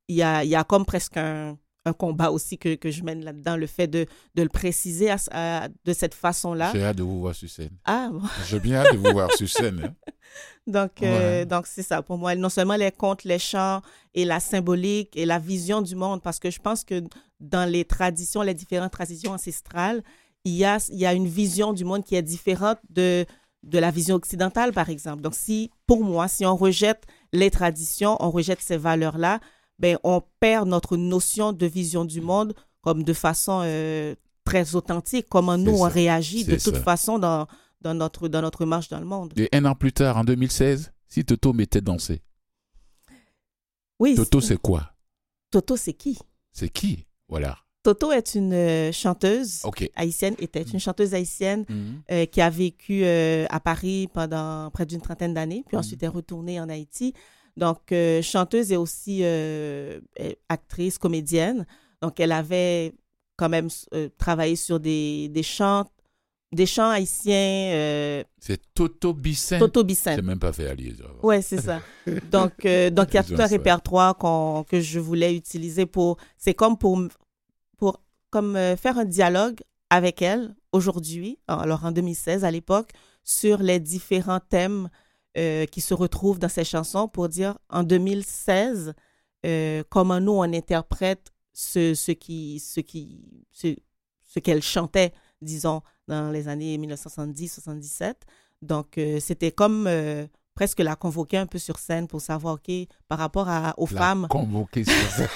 il 0.07 0.16
y, 0.16 0.24
a, 0.24 0.43
il 0.43 0.49
y 0.49 0.55
a 0.55 0.64
comme 0.64 0.86
presque 0.86 1.18
un, 1.18 1.57
un 1.86 1.94
combat 1.94 2.32
aussi 2.32 2.58
que, 2.58 2.76
que 2.76 2.92
je 2.92 3.04
mène 3.04 3.24
là-dedans, 3.24 3.56
le 3.58 3.66
fait 3.68 3.88
de, 3.88 4.06
de 4.36 4.44
le 4.44 4.50
préciser 4.50 5.10
à- 5.10 5.18
à- 5.32 5.68
de 5.68 5.94
cette 5.94 6.14
façon-là. 6.14 6.72
J'ai 6.74 6.84
hâte 6.84 6.98
de 6.98 7.04
vous 7.04 7.20
voir 7.22 7.34
sur 7.36 7.50
scène. 7.50 7.72
Ah, 7.86 8.10
bon. 8.12 8.22
J'ai 8.48 8.60
bien 8.60 8.78
hâte 8.82 8.94
de 8.94 8.98
vous 8.98 9.12
voir 9.12 9.32
sur 9.34 9.50
scène. 9.50 9.82
hein. 9.84 9.96
Donc, 10.68 11.02
euh, 11.02 11.44
donc 11.44 11.66
c'est 11.68 11.82
ça. 11.82 12.02
Pour 12.04 12.18
moi, 12.20 12.36
non 12.36 12.48
seulement 12.50 12.76
les 12.76 12.92
contes, 12.92 13.24
les 13.24 13.40
chants 13.40 13.82
et 14.14 14.26
la 14.26 14.40
symbolique 14.40 15.18
et 15.18 15.26
la 15.26 15.40
vision 15.40 15.82
du 15.82 15.96
monde, 15.96 16.22
parce 16.22 16.40
que 16.40 16.52
je 16.52 16.60
pense 16.60 16.84
que 16.84 17.04
dans 17.40 17.68
les 17.70 17.84
traditions, 17.84 18.42
les 18.44 18.54
différentes 18.54 18.92
traditions 18.92 19.32
ancestrales, 19.32 20.04
il 20.46 20.54
y 20.54 20.64
a, 20.64 20.78
il 20.90 21.00
y 21.00 21.06
a 21.08 21.14
une 21.14 21.28
vision 21.28 21.74
du 21.74 21.84
monde 21.84 22.04
qui 22.04 22.16
est 22.16 22.22
différente 22.22 22.78
de, 22.90 23.26
de 23.64 23.80
la 23.80 23.90
vision 23.92 24.16
occidentale, 24.16 24.72
par 24.72 24.90
exemple. 24.90 25.22
Donc, 25.22 25.34
si, 25.36 25.72
pour 25.88 26.04
moi, 26.04 26.28
si 26.28 26.46
on 26.46 26.56
rejette 26.56 27.04
les 27.34 27.50
traditions, 27.50 28.16
on 28.20 28.30
rejette 28.30 28.62
ces 28.62 28.78
valeurs-là, 28.78 29.40
ben, 29.82 29.98
on 30.04 30.22
perd 30.40 30.68
notre 30.70 30.96
notion 30.96 31.52
de 31.54 31.66
vision 31.66 32.06
du 32.06 32.22
monde 32.22 32.54
comme 32.82 33.04
de 33.04 33.14
façon 33.14 33.62
euh, 33.66 34.16
très 34.46 34.76
authentique, 34.76 35.28
comment 35.30 35.58
nous, 35.58 35.82
on 35.84 35.90
réagit 35.90 36.46
de 36.46 36.56
toute 36.58 36.76
ça. 36.76 36.82
façon 36.84 37.20
dans, 37.20 37.48
dans, 37.82 37.94
notre, 37.94 38.28
dans 38.28 38.42
notre 38.42 38.66
marche 38.66 38.90
dans 38.90 39.00
le 39.00 39.06
monde. 39.06 39.34
Et 39.38 39.50
un 39.54 39.66
an 39.66 39.76
plus 39.76 39.92
tard, 39.94 40.18
en 40.18 40.24
2016, 40.24 40.92
si 41.08 41.26
Toto 41.26 41.54
m'était 41.54 41.82
dansé. 41.82 42.22
Oui, 44.00 44.16
Toto, 44.16 44.42
c'est 44.42 44.58
quoi? 44.58 44.94
Toto, 45.52 45.76
c'est 45.78 45.94
qui? 45.94 46.18
C'est 46.52 46.70
qui? 46.70 47.06
Voilà. 47.28 47.58
Toto 47.84 48.12
est 48.12 48.36
une 48.36 48.54
euh, 48.54 48.92
chanteuse 48.92 49.62
Ok. 49.64 49.90
haïtienne, 49.96 50.36
était 50.40 50.62
une 50.62 50.80
chanteuse 50.80 51.14
haïtienne 51.14 51.66
Mhm. 51.68 52.02
euh, 52.12 52.26
qui 52.26 52.40
a 52.42 52.50
vécu 52.50 53.04
euh, 53.04 53.46
à 53.50 53.60
Paris 53.60 54.08
pendant 54.14 54.70
près 54.72 54.86
d'une 54.86 55.02
trentaine 55.02 55.34
d'années, 55.34 55.64
puis 55.68 55.76
Mhm. 55.76 55.80
ensuite 55.80 56.04
est 56.04 56.08
retournée 56.08 56.60
en 56.60 56.70
Haïti. 56.70 57.14
Donc, 57.58 57.91
euh, 57.91 58.22
chanteuse 58.22 58.72
et 58.72 58.78
aussi 58.78 59.20
euh, 59.24 59.99
euh, 60.20 60.32
actrice, 60.49 60.97
comédienne. 60.97 61.66
Donc, 62.02 62.20
elle 62.20 62.32
avait 62.32 62.93
quand 63.38 63.49
même 63.49 63.68
euh, 63.93 64.10
travaillé 64.18 64.56
sur 64.56 64.80
des, 64.80 65.30
des 65.30 65.43
chants, 65.43 65.86
des 66.52 66.66
chants 66.66 66.89
haïtiens, 66.89 68.24
C'est 68.39 68.62
Toto 68.74 69.14
Bissent. 69.14 69.60
Toto 69.60 69.82
J'ai 69.82 69.86
Bissent. 69.86 70.22
même 70.22 70.39
pas 70.39 70.54
fait 70.54 70.68
allier. 70.68 70.93
Ouais, 71.24 71.41
c'est 71.41 71.62
ça. 71.62 71.82
Donc, 72.32 72.66
donc 72.91 73.08
il 73.12 73.16
y 73.16 73.18
a 73.18 73.24
tout 73.24 73.36
un 73.38 73.45
répertoire 73.47 74.18
que 74.68 74.80
je 74.82 74.99
voulais 74.99 75.36
utiliser 75.36 75.86
pour. 75.86 76.18
C'est 76.38 76.54
comme 76.54 76.78
pour, 76.78 76.99
pour 77.78 78.02
comme 78.30 78.58
faire 78.78 78.97
un 78.97 79.06
dialogue 79.06 79.60
avec 79.89 80.22
elle 80.22 80.56
aujourd'hui, 80.72 81.38
alors 81.47 81.86
en 81.86 81.91
2016 81.91 82.43
à 82.43 82.52
l'époque, 82.52 82.91
sur 83.24 83.62
les 83.62 83.80
différents 83.80 84.39
thèmes 84.39 84.89
euh, 85.38 85.66
qui 85.66 85.82
se 85.82 85.94
retrouvent 85.94 86.40
dans 86.40 86.50
ces 86.50 86.64
chansons 86.64 87.08
pour 87.08 87.30
dire 87.30 87.58
en 87.70 87.84
2016 87.84 88.94
euh, 89.46 89.84
comment 89.90 90.20
nous 90.20 90.34
on 90.34 90.44
interprète 90.44 91.32
ce, 91.54 91.94
ce 91.94 92.12
qui 92.12 92.60
ce 92.60 92.80
qui 92.82 93.46
ce, 93.52 93.76
ce 94.24 94.40
qu'elle 94.40 94.62
chantait 94.62 95.14
disons 95.42 95.82
dans 96.08 96.32
les 96.32 96.48
années 96.48 96.78
1970-77 96.78 98.16
donc 98.62 98.98
euh, 98.98 99.20
c'était 99.20 99.52
comme 99.52 99.88
euh, 99.88 100.28
presque 100.62 100.82
la 100.82 100.95
convoquer 100.95 101.38
un 101.38 101.47
peu 101.47 101.57
sur 101.57 101.80
scène 101.80 102.07
pour 102.07 102.22
savoir 102.22 102.53
ok 102.53 102.72
par 103.07 103.18
rapport 103.18 103.49
à, 103.49 103.74
aux 103.78 103.88
La 103.91 103.97
femmes 103.97 104.28
convoquée 104.30 104.84
sur 104.84 104.93
scène. 104.93 105.28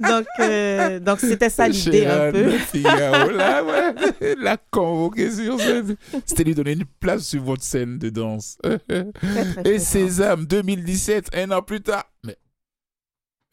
donc 0.00 0.26
euh, 0.40 0.98
donc 0.98 1.20
c'était 1.20 1.48
ça 1.48 1.68
l'idée 1.68 2.04
un 2.04 2.32
peu 2.32 2.50
Figaro, 2.58 3.30
là, 3.30 3.62
ouais. 3.62 4.34
La 4.40 4.56
convoquée 4.56 5.30
sur 5.30 5.60
scène. 5.60 5.94
C'était 6.26 6.42
lui 6.42 6.56
donner 6.56 6.72
une 6.72 6.86
place 6.98 7.22
sur 7.22 7.44
votre 7.44 7.62
scène 7.62 7.98
de 7.98 8.10
danse. 8.10 8.58
Très, 8.64 8.78
très 9.12 9.74
Et. 9.74 9.78
Sésame 9.78 10.44
2017, 10.46 11.28
un 11.36 11.52
an 11.52 11.62
plus 11.62 11.80
tard. 11.80 12.10
Mais 12.24 12.36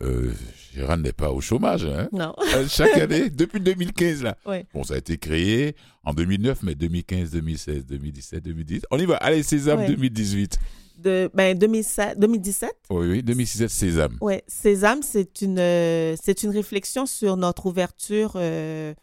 euh, 0.02 0.34
Gérard 0.74 0.98
n'est 0.98 1.12
pas 1.14 1.32
au 1.32 1.42
chômage, 1.42 1.86
hein 1.86 2.08
non 2.14 2.34
Euh, 2.56 2.66
Chaque 2.68 2.98
année, 2.98 3.30
depuis 3.30 3.60
2015, 3.60 4.24
là. 4.24 4.38
Ouais. 4.46 4.66
Bon, 4.74 4.84
ça 4.84 4.94
a 4.94 4.98
été 4.98 5.18
créé 5.18 5.76
en 6.04 6.14
2009, 6.14 6.64
mais 6.64 6.76
2015, 6.76 7.32
2016, 7.32 7.86
2017, 7.86 8.44
2010. 8.44 8.82
On 8.92 8.98
y 8.98 9.06
va. 9.06 9.18
Allez, 9.18 9.44
Sésame 9.44 9.80
Ouais. 9.80 9.88
2018. 9.88 10.58
de 10.98 11.30
ben 11.34 11.58
2007 11.58 12.20
2017 12.20 12.72
Oui, 12.92 13.08
oui, 13.10 13.24
2017, 13.24 13.70
Sésame. 13.70 14.18
Ouais, 14.22 14.44
Sésame, 14.48 15.02
c'est 15.04 15.42
une, 15.42 15.58
euh, 15.60 16.16
c'est 16.22 16.44
une 16.44 16.52
réflexion 16.52 17.06
sur 17.08 17.38
notre 17.38 17.66
ouverture 17.66 18.34
euh, 18.36 18.94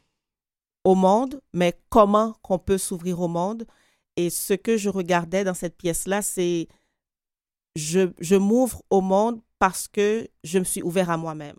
au 0.84 0.94
monde, 0.94 1.40
mais 1.52 1.74
comment 1.90 2.34
qu'on 2.42 2.58
peut 2.58 2.78
s'ouvrir 2.78 3.20
au 3.20 3.28
monde. 3.28 3.64
Et 4.16 4.30
ce 4.30 4.54
que 4.54 4.76
je 4.76 4.88
regardais 4.88 5.44
dans 5.44 5.54
cette 5.54 5.76
pièce-là, 5.76 6.22
c'est 6.22 6.68
je, 7.76 8.10
je 8.20 8.36
m'ouvre 8.36 8.82
au 8.90 9.00
monde 9.00 9.40
parce 9.58 9.88
que 9.88 10.28
je 10.44 10.58
me 10.58 10.64
suis 10.64 10.82
ouvert 10.82 11.10
à 11.10 11.16
moi-même. 11.16 11.56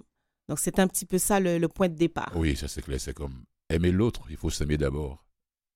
Donc, 0.47 0.59
c'est 0.59 0.79
un 0.79 0.87
petit 0.87 1.05
peu 1.05 1.17
ça 1.17 1.39
le, 1.39 1.57
le 1.57 1.67
point 1.67 1.89
de 1.89 1.95
départ. 1.95 2.31
Oui, 2.35 2.55
ça 2.55 2.67
c'est 2.67 2.81
clair. 2.81 2.99
C'est 2.99 3.13
comme 3.13 3.43
aimer 3.69 3.91
l'autre. 3.91 4.21
Il 4.29 4.37
faut 4.37 4.49
s'aimer 4.49 4.77
d'abord. 4.77 5.25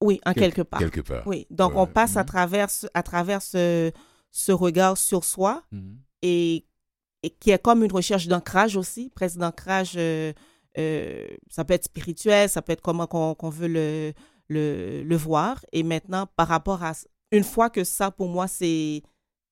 Oui, 0.01 0.19
en 0.26 0.34
Quel- 0.34 0.43
quelque 0.53 0.61
part. 0.63 0.80
Quelque 0.80 1.01
part. 1.01 1.26
Oui, 1.28 1.45
donc 1.49 1.74
Ouais. 1.74 1.80
on 1.82 1.88
passe 1.88 2.17
à 2.17 2.21
Mhm. 2.21 2.26
travers, 2.28 2.69
ce- 2.69 2.88
à 2.93 3.03
travers 3.03 3.41
ce, 3.41 3.91
ce 4.32 4.51
regard 4.51 4.97
sur 4.97 5.24
soi 5.24 5.63
Mhm. 5.71 5.97
et, 6.24 6.65
et 7.21 7.30
qui 7.30 7.51
est 7.51 7.61
comme 7.61 7.84
une 7.84 7.91
recherche 7.91 8.28
d'ancrage 8.28 8.76
aussi, 8.76 9.09
presque 9.11 9.38
d'ancrage, 9.38 9.93
euh, 9.95 10.34
euh, 10.78 11.28
ça 11.49 11.63
peut 11.63 11.74
être 11.76 11.86
spirituel, 11.86 12.49
ça 12.49 12.61
peut 12.61 12.74
être 12.74 12.82
comment 12.82 13.05
qu'on 13.07 13.49
veut 13.49 13.67
le, 13.67 14.13
le, 14.49 15.03
le 15.03 15.15
voir. 15.15 15.63
Et 15.71 15.84
maintenant, 15.84 16.28
par 16.36 16.47
rapport 16.47 16.84
à... 16.84 16.93
Une 17.32 17.43
fois 17.43 17.69
que 17.69 17.84
ça, 17.84 18.11
pour 18.11 18.28
moi, 18.28 18.47
c'est 18.47 19.01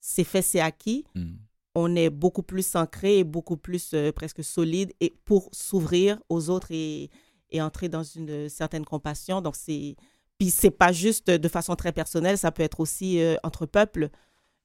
c'est 0.03 0.23
fait, 0.23 0.41
c'est 0.41 0.59
acquis, 0.59 1.05
Mhm. 1.15 1.37
On 1.75 1.95
est 1.95 2.09
beaucoup 2.09 2.43
plus 2.43 2.75
ancré 2.75 3.19
et 3.19 3.23
beaucoup 3.23 3.57
plus 3.57 3.91
euh, 3.93 4.11
presque 4.11 4.43
solide 4.43 4.91
et 4.99 5.13
pour 5.25 5.49
s'ouvrir 5.51 6.19
aux 6.29 6.49
autres 6.49 6.67
et, 6.71 7.09
et 7.49 7.61
entrer 7.61 7.87
dans 7.89 8.03
une 8.03 8.49
certaine 8.49 8.85
compassion. 8.85 9.41
Donc, 9.41 9.55
c'est... 9.55 9.95
Puis, 10.37 10.49
c'est 10.49 10.71
pas 10.71 10.91
juste 10.91 11.29
de 11.29 11.47
façon 11.47 11.75
très 11.75 11.91
personnelle, 11.91 12.37
ça 12.37 12.51
peut 12.51 12.63
être 12.63 12.79
aussi 12.79 13.21
euh, 13.21 13.35
entre 13.43 13.65
peuples. 13.65 14.09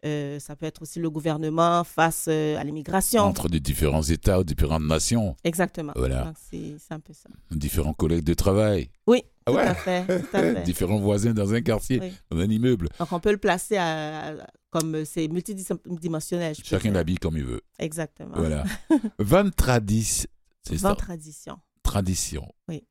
Euh, 0.05 0.39
ça 0.39 0.57
peut 0.57 0.67
être 0.67 0.83
aussi 0.83 1.01
le 1.01 1.11
gouvernement 1.11 1.83
face 1.85 2.29
à 2.29 2.63
l'immigration. 2.65 3.23
Entre 3.23 3.49
des 3.49 3.61
différents 3.61 4.03
États 4.03 4.39
ou 4.41 4.45
différentes 4.45 4.85
nations, 4.85 5.37
Exactement. 5.43 5.93
Voilà. 5.97 6.33
C'est 6.51 6.77
un 6.91 7.01
peu 7.01 7.13
ça. 7.13 7.29
différents 7.51 7.93
collègues 7.95 8.25
de 8.25 8.35
travail, 8.35 8.91
Oui, 9.07 9.23
tout 9.53 9.57
ouais? 9.59 9.63
à 9.63 9.75
fait. 9.75 10.05
Tout 10.07 10.37
à 10.37 10.41
fait. 10.55 10.63
différents 10.63 10.99
voisins 10.99 11.33
dans 11.33 11.53
un 11.55 11.61
quartier, 11.63 12.01
Oui. 12.01 12.13
dans 12.31 12.39
un 12.39 12.51
immeuble. 12.51 12.89
Donc, 12.99 13.13
on 13.13 13.21
peut 13.21 13.31
le 13.33 13.39
placer 13.39 13.77
à, 13.77 14.29
à- 14.33 14.47
comme 14.71 15.05
c'est 15.05 15.29
multidimensionnel. 15.29 16.55
je 16.55 16.63
Chacun 16.65 16.91
l'habille 16.93 17.17
comme 17.17 17.37
il 17.37 17.45
veut. 17.45 17.63
Exactement. 17.79 18.35
Voilà. 18.37 18.65
Van 19.19 19.49
tradis, 19.51 20.27
c'est 20.63 20.77
ça? 20.79 20.89
20 20.91 20.95
traditions. 20.97 21.59
Tradition. 21.83 22.53
Oui. 22.69 22.85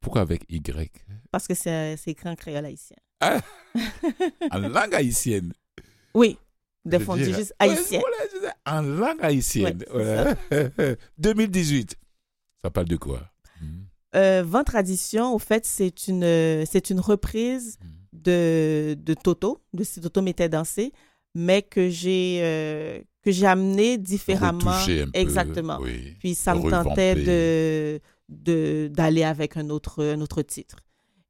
Pourquoi 0.00 0.22
avec 0.22 0.44
Y? 0.48 1.04
Parce 1.30 1.46
que 1.48 1.54
c'est 1.54 1.96
c'est 1.96 2.10
écrit 2.12 2.28
en 2.28 2.34
créole 2.36 2.64
haïtien. 2.66 2.96
En 4.50 4.58
langue 4.58 4.94
haïtienne. 4.94 5.52
Oui. 6.14 6.38
Dirais. 6.84 7.04
juste 7.24 7.54
Ouais, 7.60 7.68
haïtien. 7.70 8.00
voilà, 8.00 8.16
c'est 8.30 8.40
ça. 8.46 8.54
en 8.66 8.82
langue 8.82 9.18
haïtienne. 9.22 9.84
Ouais, 9.94 10.34
c'est 10.50 10.72
Voilà. 10.76 10.96
2018. 11.18 11.96
Ça 12.60 12.70
parle 12.70 12.88
de 12.88 12.96
quoi? 12.96 13.31
Euh, 14.14 14.42
20 14.46 14.64
traditions, 14.64 15.34
au 15.34 15.38
fait, 15.38 15.64
c'est 15.64 16.06
une, 16.08 16.24
euh, 16.24 16.64
c'est 16.70 16.90
une 16.90 17.00
reprise 17.00 17.78
Mhm. 17.80 17.88
de, 18.24 18.94
de 19.00 19.14
Toto, 19.14 19.62
de 19.72 19.84
si 19.84 20.00
Toto 20.00 20.20
m'était 20.22 20.48
dansé, 20.50 20.92
mais 21.34 21.62
que 21.62 21.88
j'ai 21.88 22.40
euh, 22.42 23.00
que 23.22 23.30
j'ai 23.30 23.46
amené 23.46 23.96
différemment. 23.98 24.70
Un 24.70 25.06
peu, 25.12 25.18
Exactement. 25.18 25.78
oui. 25.80 26.14
Puis 26.18 26.34
ça 26.34 26.54
me 26.54 26.60
tentait 26.88 27.14
de 27.24 28.00
de- 28.28 28.88
d'aller 28.92 29.24
avec 29.24 29.56
un 29.56 29.68
autre, 29.70 30.02
un 30.04 30.20
autre 30.20 30.42
titre. 30.42 30.76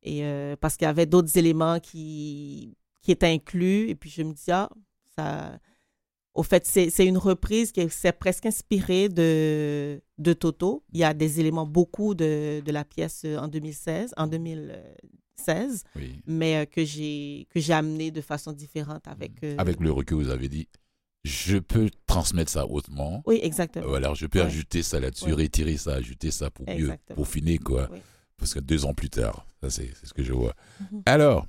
Et 0.03 0.25
euh, 0.25 0.57
parce 0.61 0.77
qu'il 0.77 0.87
y 0.87 0.89
avait 0.89 1.07
d'autres 1.07 1.37
éléments 1.39 1.79
qui, 1.81 2.77
qui 3.01 3.13
étaient 3.13 3.27
inclus. 3.33 3.89
Et 3.89 3.95
puis 3.95 4.11
je 4.11 4.23
me 4.23 4.33
dis, 4.33 4.51
ah, 4.51 4.69
ça. 5.17 5.59
Au 6.35 6.43
fait, 6.43 6.65
c'est 6.67 7.07
une 7.07 7.19
reprise 7.19 7.73
qui 7.73 7.87
s'est 7.91 8.13
presque 8.13 8.47
inspirée 8.47 9.09
de, 9.11 10.01
de 10.19 10.33
Toto. 10.33 10.83
Il 10.93 10.99
y 11.01 11.05
a 11.05 11.13
des 11.13 11.41
éléments, 11.41 11.67
beaucoup 11.67 12.15
de, 12.15 12.61
de 12.65 12.73
la 12.73 12.85
pièce 12.85 13.27
en 13.39 13.49
2016, 13.49 14.15
en 14.17 14.27
2016, 14.29 15.85
Oui. 15.97 16.23
mais 16.27 16.57
euh, 16.57 16.65
que 16.65 16.85
j'ai 16.85 17.47
amené 17.73 18.11
de 18.11 18.21
façon 18.23 18.53
différente 18.53 19.07
avec. 19.09 19.33
euh, 19.45 19.57
Avec 19.59 19.79
le 19.81 19.93
recul, 19.93 20.17
vous 20.17 20.31
avez 20.31 20.49
dit, 20.49 20.69
je 21.25 21.59
peux 21.59 21.91
transmettre 22.07 22.51
ça 22.51 22.67
autrement. 22.67 23.23
Oui, 23.27 23.39
exactement. 23.43 23.87
Voilà, 23.87 24.15
je 24.15 24.27
peux 24.27 24.41
Ouais. 24.41 24.47
ajouter 24.47 24.83
ça 24.83 25.01
là-dessus, 25.01 25.27
Ouais. 25.27 25.43
retirer 25.43 25.77
ça, 25.77 25.95
ajouter 25.95 26.31
ça 26.31 26.51
pour 26.51 26.67
mieux, 26.67 26.93
pour 27.15 27.29
finir, 27.29 27.61
quoi. 27.63 27.89
Oui. 27.93 27.99
Parce 28.39 28.55
que 28.55 28.61
deux 28.61 28.87
ans 28.87 28.95
plus 28.95 29.11
tard, 29.11 29.47
ça 29.61 29.71
c'est 29.71 29.91
c'est 30.01 30.07
ce 30.07 30.15
que 30.15 30.23
je 30.25 30.33
vois. 30.33 30.55
Mhm. 30.81 31.03
Alors, 31.07 31.47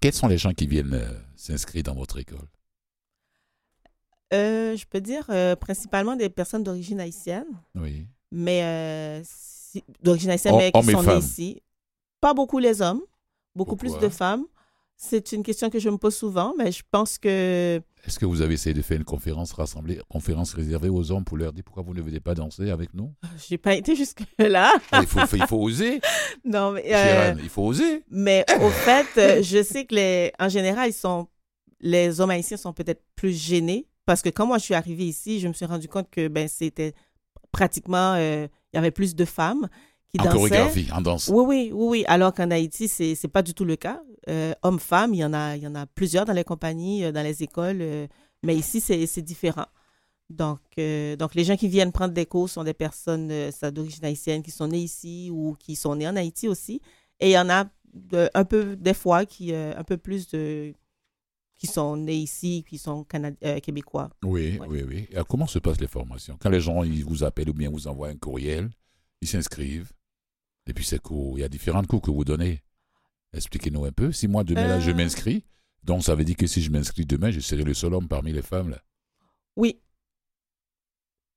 quels 0.00 0.12
sont 0.12 0.28
les 0.28 0.38
gens 0.38 0.52
qui 0.52 0.66
viennent 0.68 0.92
euh, 0.94 1.08
s'inscrire 1.34 1.82
dans 1.82 1.94
votre 1.94 2.18
école? 2.18 2.46
Euh, 4.32 4.76
je 4.76 4.84
peux 4.86 5.00
dire 5.00 5.24
euh, 5.30 5.54
principalement 5.56 6.16
des 6.16 6.28
personnes 6.28 6.62
d'origine 6.64 7.00
haïtienne. 7.00 7.46
Oui. 7.74 8.06
Mais 8.32 8.62
euh, 8.64 9.20
si- 9.24 9.84
d'origine 10.02 10.30
haïtienne, 10.30 10.54
Hom- 10.54 10.58
mais 10.60 10.72
qui 10.72 10.90
sont 10.92 11.18
ici. 11.18 11.62
Pas 12.20 12.34
beaucoup 12.34 12.58
les 12.58 12.82
hommes, 12.82 13.02
beaucoup 13.54 13.76
plus 13.76 13.96
de 13.98 14.08
femmes. 14.08 14.44
C'est 14.98 15.32
une 15.32 15.42
question 15.42 15.68
que 15.68 15.78
je 15.78 15.90
me 15.90 15.98
pose 15.98 16.16
souvent, 16.16 16.54
mais 16.56 16.72
je 16.72 16.82
pense 16.90 17.18
que 17.18 17.82
Est-ce 18.06 18.18
que 18.18 18.24
vous 18.24 18.40
avez 18.40 18.54
essayé 18.54 18.72
de 18.72 18.80
faire 18.80 18.96
une 18.96 19.04
conférence 19.04 19.52
rassemblée, 19.52 20.00
conférence 20.08 20.54
réservée 20.54 20.88
aux 20.88 21.12
hommes 21.12 21.24
pour 21.24 21.36
leur 21.36 21.52
dire 21.52 21.62
pourquoi 21.64 21.82
vous 21.82 21.92
ne 21.92 22.00
venez 22.00 22.18
pas 22.18 22.34
danser 22.34 22.70
avec 22.70 22.94
nous? 22.94 23.12
J'ai 23.46 23.58
pas 23.58 23.74
été 23.74 23.94
jusque-là. 23.94 24.72
Ah, 24.90 25.00
il, 25.02 25.06
faut, 25.06 25.20
il 25.36 25.46
faut 25.46 25.58
oser, 25.62 26.00
non, 26.46 26.72
mais, 26.72 26.84
il 27.42 27.48
faut 27.50 27.64
oser. 27.66 28.04
mais 28.10 28.46
au 28.62 28.70
fait, 28.70 29.42
je 29.42 29.62
sais 29.62 29.84
que 29.84 29.94
les, 29.94 30.32
en 30.40 30.48
général, 30.48 30.88
ils 30.88 30.94
sont, 30.94 31.28
les 31.80 32.18
hommes 32.22 32.30
haïtiens 32.30 32.56
sont 32.56 32.72
peut-être 32.72 33.02
plus 33.14 33.32
gênés 33.38 33.86
parce 34.06 34.22
que 34.22 34.30
quand 34.30 34.46
moi 34.46 34.58
je 34.58 34.64
suis 34.64 34.74
arrivée 34.74 35.04
ici, 35.06 35.40
je 35.40 35.48
me 35.48 35.52
suis 35.52 35.66
rendu 35.66 35.88
compte 35.88 36.08
que 36.10 36.28
ben 36.28 36.48
c'était 36.48 36.94
pratiquement, 37.52 38.14
euh, 38.14 38.46
il 38.72 38.76
y 38.76 38.78
avait 38.78 38.90
plus 38.90 39.14
de 39.14 39.24
femmes 39.24 39.68
qui 40.08 40.20
En 40.20 40.24
dansaient. 40.24 40.36
chorégraphie, 40.36 40.88
en 40.92 41.00
danse. 41.00 41.28
Oui, 41.28 41.44
oui, 41.46 41.70
oui, 41.74 41.86
oui. 41.88 42.04
Alors 42.06 42.32
qu'en 42.32 42.50
Haïti, 42.50 42.88
c'est 42.88 43.14
c'est 43.14 43.28
pas 43.28 43.42
du 43.42 43.54
tout 43.54 43.64
le 43.64 43.76
cas. 43.76 44.00
Euh, 44.28 44.54
Hommes-femmes, 44.62 45.14
il 45.14 45.18
y 45.18 45.24
en 45.24 45.32
a, 45.34 45.56
il 45.56 45.62
y 45.62 45.66
en 45.66 45.74
a 45.74 45.86
plusieurs 45.86 46.24
dans 46.24 46.32
les 46.32 46.44
compagnies, 46.44 47.04
euh, 47.04 47.12
dans 47.12 47.22
les 47.22 47.42
écoles, 47.42 47.78
euh, 47.80 48.06
mais 48.42 48.56
ici 48.56 48.80
c'est 48.80 49.06
c'est 49.06 49.22
différent. 49.22 49.66
Donc, 50.28 50.58
euh, 50.78 51.14
donc 51.16 51.34
les 51.36 51.44
gens 51.44 51.56
qui 51.56 51.68
viennent 51.68 51.92
prendre 51.92 52.12
des 52.12 52.26
cours 52.26 52.48
sont 52.50 52.64
des 52.64 52.74
personnes 52.74 53.28
euh, 53.30 53.70
d'origine 53.70 54.04
haïtienne 54.04 54.42
qui 54.42 54.50
sont 54.50 54.66
nées 54.66 54.80
ici 54.80 55.28
ou 55.32 55.54
qui 55.58 55.76
sont 55.76 55.94
nées 55.94 56.08
en 56.08 56.16
Haïti 56.16 56.48
aussi. 56.48 56.80
Et 57.20 57.28
il 57.30 57.32
y 57.32 57.38
en 57.38 57.48
a 57.48 57.66
de- 57.94 58.28
un 58.34 58.44
peu 58.44 58.74
des 58.76 58.92
fois 58.94 59.24
qui 59.24 59.52
euh, 59.52 59.72
un 59.76 59.84
peu 59.84 59.96
plus 59.96 60.26
de 60.28 60.74
qui 61.58 61.66
sont 61.66 61.96
nés 61.96 62.16
ici, 62.16 62.64
qui 62.68 62.76
sont 62.78 63.06
euh, 63.44 63.60
québécois. 63.60 64.10
Oui, 64.22 64.58
Ouais. 64.58 64.66
oui, 64.68 64.82
oui. 64.86 65.08
Alors, 65.12 65.26
comment 65.26 65.46
se 65.46 65.58
passent 65.58 65.80
les 65.80 65.86
formations? 65.88 66.36
Quand 66.40 66.50
les 66.50 66.60
gens 66.60 66.82
ils 66.84 67.04
vous 67.04 67.24
appellent 67.24 67.48
ou 67.50 67.54
bien 67.54 67.70
vous 67.70 67.86
envoient 67.88 68.08
un 68.08 68.16
courriel, 68.16 68.70
ils 69.22 69.28
s'inscrivent. 69.28 69.92
Et 70.66 70.74
puis, 70.74 70.84
c'est 70.84 70.98
cours. 71.00 71.38
Il 71.38 71.42
y 71.42 71.44
a 71.44 71.48
différents 71.48 71.84
cours 71.84 72.02
que 72.02 72.10
vous 72.10 72.24
donnez. 72.24 72.62
Expliquez-nous 73.32 73.84
un 73.84 73.92
peu. 73.92 74.12
Si 74.12 74.28
moi, 74.28 74.44
demain, 74.44 74.66
là, 74.68 74.80
je 74.80 74.90
Euh. 74.90 74.94
m'inscris, 74.94 75.44
donc 75.82 76.02
ça 76.04 76.14
veut 76.14 76.24
dire 76.24 76.36
que 76.36 76.46
si 76.46 76.60
je 76.62 76.70
m'inscris 76.70 77.06
demain, 77.06 77.30
je 77.30 77.40
serai 77.40 77.62
le 77.62 77.72
seul 77.74 77.94
homme 77.94 78.08
parmi 78.08 78.32
les 78.32 78.42
femmes. 78.42 78.70
Là? 78.70 78.82
Oui. 79.56 79.80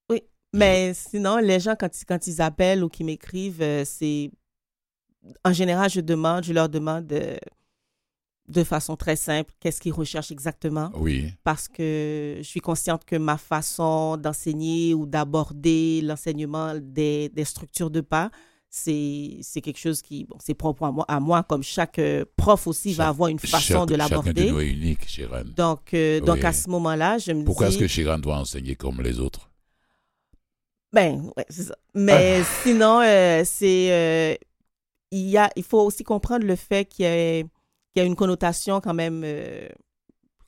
Oui. 0.09 0.21
Mais 0.53 0.93
sinon, 0.93 1.37
les 1.37 1.59
gens, 1.59 1.75
quand, 1.79 2.01
ils- 2.01 2.05
quand 2.05 2.27
ils 2.27 2.41
appellent 2.41 2.83
ou 2.83 2.89
qu'ils 2.89 3.05
m'écrivent, 3.05 3.61
euh, 3.61 3.85
c'est. 3.85 4.31
En 5.45 5.53
général, 5.53 5.89
je 5.89 6.01
demande, 6.01 6.43
je 6.45 6.53
leur 6.53 6.69
demande 6.69 7.11
euh, 7.11 7.37
de 8.49 8.63
façon 8.63 8.95
très 8.95 9.15
simple 9.15 9.53
qu'est-ce 9.59 9.79
qu'ils 9.79 9.93
recherchent 9.93 10.31
exactement? 10.31 10.89
Oui. 10.95 11.31
Parce 11.43 11.67
que 11.67 12.35
je 12.39 12.43
suis 12.47 12.59
consciente 12.61 13.05
que 13.05 13.15
ma 13.15 13.37
façon 13.37 14.17
d'enseigner 14.17 14.93
ou 14.93 15.05
d'aborder 15.05 16.01
l'enseignement 16.01 16.73
des, 16.81 17.29
des 17.29 17.45
structures 17.45 17.91
de 17.91 18.01
pas, 18.01 18.31
c'est 18.71 19.41
quelque 19.63 19.79
chose 19.79 20.01
qui, 20.01 20.25
bon, 20.25 20.37
c'est 20.43 20.53
propre 20.53 20.83
à 20.83 20.91
moi, 20.91 21.05
à 21.07 21.19
moi, 21.19 21.41
comme 21.43 21.63
chaque 21.63 21.97
euh, 21.99 22.23
prof 22.37 22.67
aussi 22.67 22.93
va 22.93 23.07
avoir 23.07 23.29
une 23.29 23.39
façon 23.39 23.57
de 23.57 23.61
Chacun 23.63 23.85
de 23.85 23.95
l'aborder. 23.95 24.51
nous 24.51 24.59
est 24.59 24.67
unique, 24.69 25.07
Chéran. 25.07 25.41
Donc, 25.55 25.93
euh, 25.93 26.19
donc 26.19 26.37
Oui. 26.37 26.45
à 26.45 26.53
ce 26.53 26.69
moment-là, 26.69 27.17
je 27.17 27.31
me 27.31 27.43
Pourquoi 27.43 27.67
dis... 27.67 27.73
est-ce 27.73 27.79
que 27.79 27.87
Chéran 27.87 28.19
doit 28.19 28.37
enseigner 28.37 28.75
comme 28.75 29.01
les 29.01 29.19
autres? 29.19 29.49
Ben, 30.91 31.31
ouais, 31.37 31.45
c'est 31.49 31.63
ça. 31.63 31.75
Mais 31.93 32.41
sinon, 32.63 33.01
euh, 33.03 33.43
c'est. 33.45 33.91
euh, 33.91 34.35
il, 35.11 35.29
y 35.29 35.37
a, 35.37 35.49
il 35.55 35.63
faut 35.63 35.81
aussi 35.81 36.03
comprendre 36.03 36.45
le 36.45 36.55
fait 36.55 36.85
qu'il 36.85 37.05
y 37.05 37.07
a, 37.07 37.43
qu'il 37.93 38.01
y 38.01 38.05
a 38.05 38.05
une 38.05 38.15
connotation 38.15 38.81
quand 38.81 38.93
même. 38.93 39.21
euh, 39.23 39.67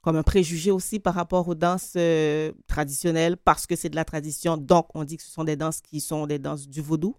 comme 0.03 0.15
un 0.15 0.23
préjugé 0.23 0.71
aussi 0.71 0.99
par 0.99 1.13
rapport 1.13 1.47
aux 1.47 1.53
danses 1.53 1.93
euh, 1.95 2.51
traditionnelles, 2.65 3.37
parce 3.37 3.67
que 3.67 3.75
c'est 3.75 3.89
de 3.89 3.95
la 3.95 4.03
tradition. 4.03 4.57
Donc, 4.57 4.87
on 4.95 5.03
dit 5.03 5.15
que 5.15 5.21
ce 5.21 5.29
sont 5.29 5.43
des 5.43 5.55
danses 5.55 5.79
qui 5.79 6.01
sont 6.01 6.25
des 6.25 6.39
danses 6.39 6.67
du 6.67 6.81
vaudou. 6.81 7.15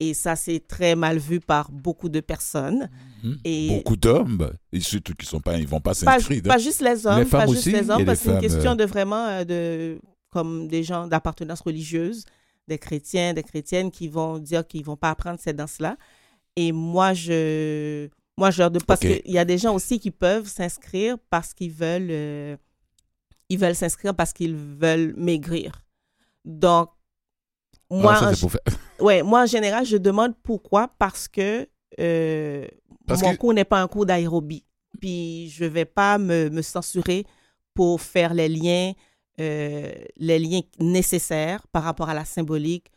Et 0.00 0.14
ça, 0.14 0.34
c'est 0.34 0.60
très 0.66 0.94
mal 0.96 1.18
vu 1.18 1.40
par 1.40 1.70
beaucoup 1.70 2.08
de 2.08 2.20
personnes. 2.20 2.88
Hmm? 3.22 3.34
Et- 3.44 3.68
Beaucoup 3.68 3.96
d'hommes, 3.96 4.50
et 4.72 4.80
surtout 4.80 5.12
qui 5.12 5.26
sont 5.26 5.40
pas, 5.40 5.58
ils 5.58 5.68
vont 5.68 5.78
pas 5.82 5.92
s'inscrire. 5.92 6.42
pas 6.42 6.56
juste 6.56 6.80
les 6.80 7.06
hommes, 7.06 7.18
Les 7.18 7.24
femmes 7.26 7.40
pas 7.42 7.46
juste 7.52 7.58
aussi, 7.66 7.72
les 7.72 7.90
hommes, 7.90 8.04
parce 8.06 8.18
que 8.20 8.24
c'est 8.24 8.32
une 8.34 8.40
question 8.40 8.70
euh, 8.70 8.76
de 8.76 8.84
vraiment 8.86 9.44
de 9.44 10.00
comme 10.30 10.68
des 10.68 10.82
gens 10.84 11.06
d'appartenance 11.06 11.60
religieuse, 11.60 12.24
des 12.66 12.78
chrétiens, 12.78 13.34
des 13.34 13.42
chrétiennes 13.42 13.90
qui 13.90 14.08
vont 14.08 14.38
dire 14.38 14.66
qu'ils 14.66 14.84
vont 14.86 14.96
pas 14.96 15.10
apprendre 15.10 15.38
ces 15.38 15.52
danses-là. 15.52 15.98
Et 16.56 16.72
moi, 16.72 17.12
je 17.12 18.08
moi 18.36 18.50
je 18.50 18.58
leur 18.62 18.70
demande 18.70 18.84
parce 18.86 19.00
qu'il 19.00 19.20
y 19.24 19.38
a 19.38 19.44
des 19.44 19.58
gens 19.58 19.74
aussi 19.74 19.98
qui 19.98 20.10
peuvent 20.10 20.46
s'inscrire 20.46 21.16
parce 21.30 21.54
qu'ils 21.54 21.72
veulent 21.72 22.08
euh, 22.10 22.56
ils 23.48 23.58
veulent 23.58 23.74
s'inscrire 23.74 24.14
parce 24.14 24.32
qu'ils 24.32 24.54
veulent 24.56 25.14
maigrir. 25.16 25.82
Donc 26.44 26.90
moi, 27.90 28.14
Ah, 28.16 28.34
ça, 28.34 28.46
en 28.46 28.48
pour 28.48 28.60
Ouais, 28.98 29.22
moi, 29.22 29.42
en 29.42 29.46
général, 29.46 29.84
je 29.86 29.96
demande 29.96 30.34
pourquoi? 30.42 30.88
Parce 30.98 31.28
que 31.28 31.68
euh, 32.00 32.66
Parce 33.06 33.22
mon 33.22 33.32
que- 33.32 33.36
cours 33.36 33.54
n'est 33.54 33.64
pas 33.64 33.80
un 33.80 33.86
cours 33.88 34.06
d'aérobie. 34.06 34.64
Puis 35.00 35.48
je 35.50 35.64
vais 35.64 35.84
pas 35.84 36.18
me, 36.18 36.48
me 36.50 36.62
censurer 36.62 37.24
pour 37.74 38.00
faire 38.00 38.34
les 38.34 38.48
liens, 38.48 38.92
euh, 39.40 39.92
les 40.16 40.38
liens 40.38 40.62
nécessaires 40.80 41.66
par 41.68 41.84
rapport 41.84 42.08
à 42.08 42.14
la 42.14 42.24
symbolique, 42.24 42.90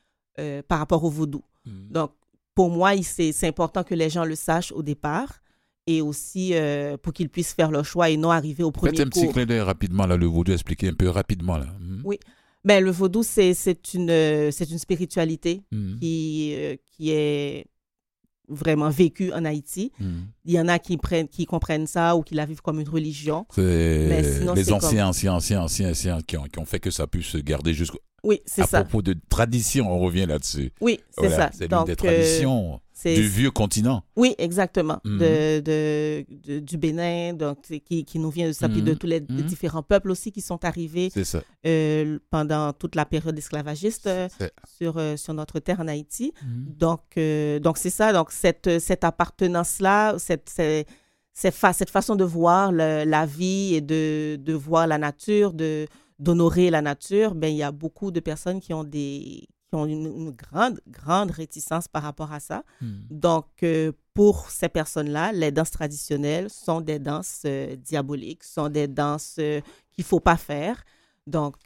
par 0.67 0.79
rapport 0.79 1.03
au 1.03 1.09
vaudou. 1.09 1.43
Hmm. 1.65 1.89
Donc, 1.91 2.11
pour 2.59 2.69
moi, 2.69 2.91
c'est 3.03 3.47
important 3.47 3.85
que 3.85 3.95
les 3.95 4.09
gens 4.09 4.25
le 4.25 4.35
sachent 4.35 4.73
au 4.73 4.83
départ 4.83 5.39
et 5.87 6.01
aussi 6.01 6.53
euh, 6.55 6.97
pour 6.97 7.13
qu'ils 7.13 7.29
puissent 7.29 7.53
faire 7.53 7.71
leur 7.71 7.85
choix 7.85 8.09
et 8.09 8.17
non 8.17 8.31
arriver 8.31 8.65
au 8.65 8.71
premier 8.71 8.97
Faites 8.97 9.07
un 9.07 9.09
petit 9.09 9.23
cours. 9.23 9.31
clin 9.31 9.45
d'œil 9.45 9.61
rapidement, 9.61 10.05
là, 10.05 10.17
le 10.17 10.25
vaudou, 10.25 10.51
expliquez 10.51 10.89
un 10.89 10.93
peu 10.93 11.07
rapidement, 11.07 11.57
là. 11.57 11.67
Hmm? 11.79 12.01
Oui. 12.03 12.19
Ben, 12.65 12.83
le 12.83 12.91
vaudou, 12.91 13.23
c'est 13.23 13.53
une, 13.93 14.09
euh, 14.09 14.51
une 14.51 14.77
spiritualité 14.77 15.61
Hmm. 15.71 15.95
qui, 16.01 16.53
euh, 16.57 16.75
qui 16.91 17.11
est 17.11 17.65
vraiment 18.49 18.89
vécue 18.89 19.31
en 19.31 19.45
Haïti. 19.45 19.93
Hmm. 19.97 20.23
Il 20.43 20.51
y 20.51 20.59
en 20.59 20.67
a 20.67 20.79
qui, 20.79 20.97
prennent, 20.97 21.29
qui 21.29 21.45
comprennent 21.45 21.87
ça 21.87 22.17
ou 22.17 22.23
qui 22.23 22.35
la 22.35 22.45
vivent 22.45 22.61
comme 22.61 22.81
une 22.81 22.89
religion. 22.89 23.45
C'est 23.55 23.61
Mais 24.09 24.23
sinon, 24.33 24.53
les 24.53 24.73
anciens, 24.73 25.07
anciens, 25.07 25.35
anciens, 25.35 25.61
anciens, 25.61 25.91
anciens 25.91 26.21
qui 26.27 26.35
ont, 26.35 26.43
qui 26.43 26.59
ont 26.59 26.65
fait 26.65 26.81
que 26.81 26.91
ça 26.91 27.07
puisse 27.07 27.27
se 27.27 27.37
garder 27.37 27.73
jusqu'au. 27.73 27.99
Oui, 28.23 28.41
c'est 28.45 28.63
À 28.63 28.67
ça. 28.67 28.83
propos 28.83 29.01
de 29.01 29.15
tradition, 29.29 29.91
on 29.91 29.99
revient 29.99 30.25
là-dessus. 30.25 30.71
Oui, 30.81 30.99
c'est 31.11 31.27
Voilà, 31.27 31.35
ça. 31.35 31.49
C'est 31.53 31.71
l'une 31.71 31.83
des 31.85 31.91
euh, 31.93 31.95
traditions 31.95 32.81
du 33.05 33.27
vieux 33.27 33.49
continent. 33.51 34.03
Oui, 34.17 34.35
exactement. 34.37 34.99
Mhm. 35.05 35.17
de, 35.19 35.59
de- 35.61 36.25
de- 36.45 36.59
du 36.59 36.77
Bénin, 36.77 37.33
donc, 37.33 37.59
qui, 37.61 38.03
qui 38.03 38.19
nous 38.19 38.29
vient 38.29 38.47
de 38.47 38.51
ça, 38.51 38.67
puis 38.67 38.81
de 38.81 38.91
Mhm. 38.91 38.97
tous 38.97 39.07
les, 39.07 39.21
Mhm. 39.21 39.41
différents 39.43 39.83
peuples 39.83 40.11
aussi 40.11 40.33
qui 40.33 40.41
sont 40.41 40.63
arrivés 40.65 41.09
ça. 41.23 41.41
euh, 41.65 42.19
pendant 42.29 42.73
toute 42.73 42.95
la 42.95 43.05
période 43.05 43.37
esclavagiste 43.37 44.07
euh, 44.07 44.27
sur, 44.77 44.97
euh, 44.97 45.15
sur 45.15 45.33
notre 45.33 45.59
terre 45.59 45.79
en 45.79 45.87
Haïti. 45.87 46.33
Donc, 46.43 47.01
donc 47.61 47.77
c'est 47.77 47.89
ça. 47.89 48.11
Donc, 48.11 48.31
cette, 48.31 48.79
cette 48.79 49.05
appartenance-là, 49.05 50.15
cette, 50.19 50.49
cette, 50.49 50.87
cette, 51.33 51.55
fa- 51.55 51.71
cette 51.73 51.89
façon 51.89 52.17
de 52.17 52.25
voir 52.25 52.71
le- 52.73 53.05
la 53.05 53.25
vie 53.25 53.75
et 53.75 53.81
de, 53.81 54.35
de 54.35 54.53
voir 54.53 54.87
la 54.87 54.97
nature, 54.97 55.53
de, 55.53 55.87
d'honorer 56.19 56.69
la 56.69 56.81
nature, 56.81 57.33
ben, 57.33 57.47
il 57.47 57.57
y 57.57 57.63
a 57.63 57.71
beaucoup 57.71 58.11
de 58.11 58.19
personnes 58.19 58.59
qui 58.59 58.73
ont, 58.73 58.83
des, 58.83 59.47
qui 59.67 59.75
ont 59.75 59.85
une, 59.85 60.05
une 60.05 60.31
grande, 60.31 60.81
grande 60.87 61.31
réticence 61.31 61.87
par 61.87 62.03
rapport 62.03 62.33
à 62.33 62.39
ça. 62.39 62.63
Hmm. 62.81 62.99
Donc, 63.09 63.47
euh, 63.63 63.91
pour 64.13 64.49
ces 64.49 64.69
personnes-là, 64.69 65.31
les 65.31 65.51
danses 65.51 65.71
traditionnelles 65.71 66.49
sont 66.49 66.81
des 66.81 66.99
danses 66.99 67.43
euh, 67.45 67.75
diaboliques, 67.77 68.43
sont 68.43 68.69
des 68.69 68.87
danses 68.87 69.37
euh, 69.39 69.61
qu'il 69.91 70.03
ne 70.03 70.07
faut 70.07 70.19
pas 70.19 70.37
faire. 70.37 70.83
Donc, 71.27 71.57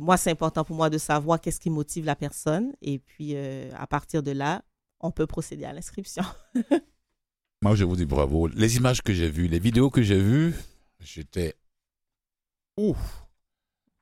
moi, 0.00 0.16
c'est 0.16 0.32
important 0.32 0.64
pour 0.64 0.74
moi 0.74 0.90
de 0.90 0.98
savoir 0.98 1.40
qu'est-ce 1.40 1.60
qui 1.60 1.70
motive 1.70 2.04
la 2.04 2.16
personne. 2.16 2.72
Et 2.82 2.98
puis, 2.98 3.36
à 3.36 3.86
partir 3.86 4.20
de 4.20 4.32
là, 4.32 4.64
on 4.98 5.12
peut 5.12 5.28
procéder 5.28 5.64
à 5.64 5.72
l'inscription. 5.72 6.24
Moi, 7.62 7.76
je 7.76 7.84
vous 7.84 7.94
dis 7.94 8.06
bravo. 8.06 8.48
Les 8.48 8.76
images 8.76 9.02
que 9.02 9.12
j'ai 9.12 9.30
vues, 9.30 9.46
les 9.46 9.60
vidéos 9.60 9.88
que 9.88 10.02
j'ai 10.02 10.20
vues, 10.20 10.52
j'étais. 10.98 11.54
Ouf! 12.76 13.21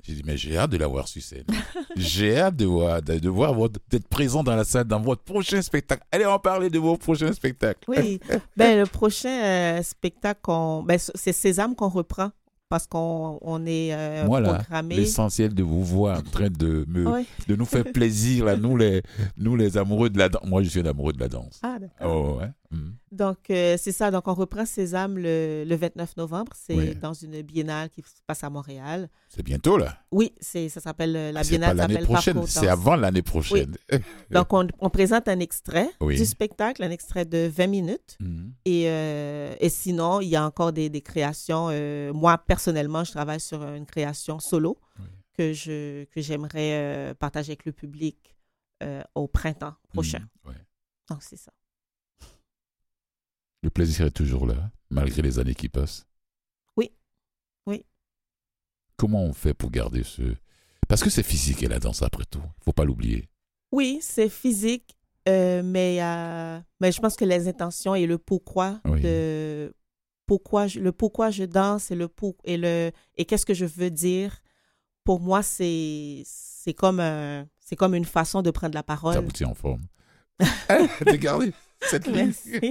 J'ai 0.03 0.14
dit, 0.14 0.22
mais 0.24 0.36
j'ai 0.36 0.57
hâte 0.57 0.70
de 0.70 0.76
la 0.78 0.86
voir 0.86 1.07
sur 1.09 1.22
scène. 1.22 1.44
j'ai 1.96 2.38
hâte 2.38 2.57
de 2.57 2.64
voir, 2.66 3.03
de, 3.03 3.18
de 3.18 3.28
voir 3.28 3.53
votre- 3.55 3.80
d'être 3.90 4.09
présent 4.09 4.42
dans 4.42 4.57
la 4.57 4.64
salle 4.64 4.84
dans 4.84 5.01
votre 5.01 5.22
prochain 5.22 5.61
spectacle. 5.62 6.03
Allez 6.12 6.24
en 6.26 6.38
parler 6.38 6.70
de 6.70 6.78
vos 6.78 6.96
prochains 6.96 7.32
spectacles. 7.32 7.80
Oui. 7.88 8.18
ben, 8.57 8.78
le 8.78 8.86
prochain 8.86 9.28
euh, 9.42 9.82
spectacle, 9.82 10.40
ben, 10.84 10.98
c'est 10.98 11.32
Sésame 11.32 11.74
qu'on 11.74 11.88
reprend 11.88 12.30
parce 12.68 12.86
qu'on 12.86 13.38
on 13.42 13.66
est 13.66 13.92
euh, 13.92 14.24
Moi, 14.26 14.40
là, 14.40 14.55
programmé. 14.55 14.94
l'essentiel 14.94 15.53
de 15.53 15.62
vous 15.64 15.84
voir 15.84 16.20
en 16.20 16.22
train 16.22 16.48
de, 16.51 16.84
me, 16.88 17.05
Ouais. 17.07 17.24
de 17.48 17.57
nous 17.57 17.64
faire 17.66 17.82
plaisir, 17.92 18.44
là, 18.44 18.57
nous, 18.57 18.76
les, 18.76 19.03
nous, 19.36 19.57
les 19.57 19.76
amoureux 19.76 20.09
de 20.09 20.18
la 20.18 20.28
danse. 20.28 20.44
Moi, 20.46 20.62
je 20.62 20.68
suis 20.68 20.78
un 20.80 20.86
amoureux 20.86 21.12
de 21.12 21.18
la 21.20 21.28
danse. 21.28 21.59
Ah, 21.64 21.78
d'accord. 21.80 22.36
Oh, 22.36 22.40
ouais. 22.40 22.48
Hmm. 22.73 22.93
Donc, 23.11 23.51
euh, 23.51 23.77
c'est 23.77 23.91
ça. 23.91 24.12
Donc, 24.12 24.29
on 24.29 24.35
reprend 24.35 24.64
Sésame 24.64 25.18
le, 25.18 25.64
le 25.66 25.75
29 25.77 26.16
novembre. 26.16 26.53
C'est 26.55 26.77
Oui. 26.77 26.95
dans 26.95 27.12
une 27.12 27.43
biennale 27.43 27.91
qui 27.91 28.01
se 28.03 28.23
passe 28.25 28.45
à 28.45 28.51
Montréal. 28.51 29.09
C'est 29.29 29.43
bientôt, 29.43 29.77
là. 29.77 29.99
Oui, 30.12 30.33
c'est, 30.41 30.68
ça 30.68 30.81
s'appelle, 30.81 31.16
euh, 31.16 31.33
la 31.33 31.43
C'est 31.43 31.51
biennale 31.59 31.77
pas 31.77 31.89
l'année 31.89 32.05
prochaine, 32.05 32.47
c'est 32.47 32.68
avant 32.68 32.95
l'année 32.95 33.23
prochaine. 33.23 33.77
Donc, 34.31 34.53
on, 34.53 34.68
on 34.79 34.89
présente 34.89 35.27
un 35.27 35.41
extrait 35.41 35.89
Oui. 36.01 36.16
du 36.16 36.25
spectacle, 36.25 36.85
un 36.85 36.91
extrait 36.91 37.25
de 37.25 37.51
20 37.53 37.66
minutes. 37.66 38.16
Et, 38.64 38.85
euh, 38.89 39.53
et 39.59 39.68
sinon, 39.68 40.21
il 40.21 40.29
y 40.29 40.37
a 40.37 40.45
encore 40.47 40.73
des, 40.73 40.89
des 40.89 41.01
créations. 41.01 41.68
euh, 41.73 42.12
moi, 42.12 42.39
personnellement, 42.39 43.03
je 43.03 43.11
travaille 43.11 43.41
sur 43.41 43.64
une 43.64 43.87
création 43.87 44.39
solo 44.39 44.79
que, 45.37 45.53
je, 45.53 46.05
que 46.05 46.21
j'aimerais 46.21 47.16
partager 47.18 47.51
avec 47.51 47.64
le 47.64 47.73
public 47.73 48.37
au 49.16 49.27
printemps 49.27 49.75
prochain. 49.93 50.21
Hmm. 50.45 50.51
Ouais. 50.51 50.55
Donc, 51.11 51.23
c'est 51.25 51.37
ça. 51.37 51.51
Le 53.62 53.70
plaisir 53.70 54.06
est 54.06 54.11
toujours 54.11 54.46
là, 54.46 54.70
malgré 54.90 55.22
les 55.22 55.38
années 55.38 55.54
qui 55.54 55.68
passent. 55.68 56.06
Oui. 56.76 56.92
Oui. 57.66 57.84
Comment 58.96 59.24
on 59.24 59.32
fait 59.32 59.54
pour 59.54 59.70
garder 59.70 60.02
ce... 60.02 60.22
Parce 60.88 61.02
que 61.02 61.11
c'est 61.11 61.22
physique 61.22 61.62
et 61.62 61.68
la 61.68 61.78
danse 61.78 62.02
après 62.02 62.24
tout, 62.24 62.42
faut 62.64 62.72
pas 62.72 62.84
l'oublier. 62.84 63.28
Oui, 63.70 63.98
c'est 64.02 64.28
physique, 64.28 64.96
euh, 65.28 65.62
mais, 65.62 66.02
euh, 66.02 66.58
mais 66.80 66.90
je 66.90 67.00
pense 67.00 67.14
que 67.14 67.24
les 67.24 67.46
intentions 67.46 67.94
et 67.94 68.06
le 68.06 68.18
pourquoi 68.18 68.80
Oui. 68.86 69.00
de 69.00 69.72
pourquoi 70.26 70.66
je, 70.66 70.80
le 70.80 70.92
pourquoi 70.92 71.30
je 71.30 71.44
danse 71.44 71.90
et 71.90 71.94
le 71.96 72.08
pour, 72.08 72.36
et 72.44 72.56
le 72.56 72.92
et 73.16 73.24
qu'est-ce 73.24 73.44
que 73.44 73.54
je 73.54 73.64
veux 73.66 73.90
dire 73.90 74.40
pour 75.02 75.18
moi 75.20 75.42
c'est 75.42 76.22
c'est 76.24 76.72
comme 76.72 77.02
c'est 77.58 77.74
comme 77.76 77.94
une 77.96 78.04
façon 78.04 78.40
de 78.40 78.50
prendre 78.52 78.74
la 78.74 78.80
Ça 78.80 78.84
parole 78.84 79.32
tient 79.32 79.48
en 79.48 79.54
forme. 79.54 79.82
T'as 80.68 81.16
gardé 81.16 81.52
cette. 81.83 82.07
Merci. 82.12 82.62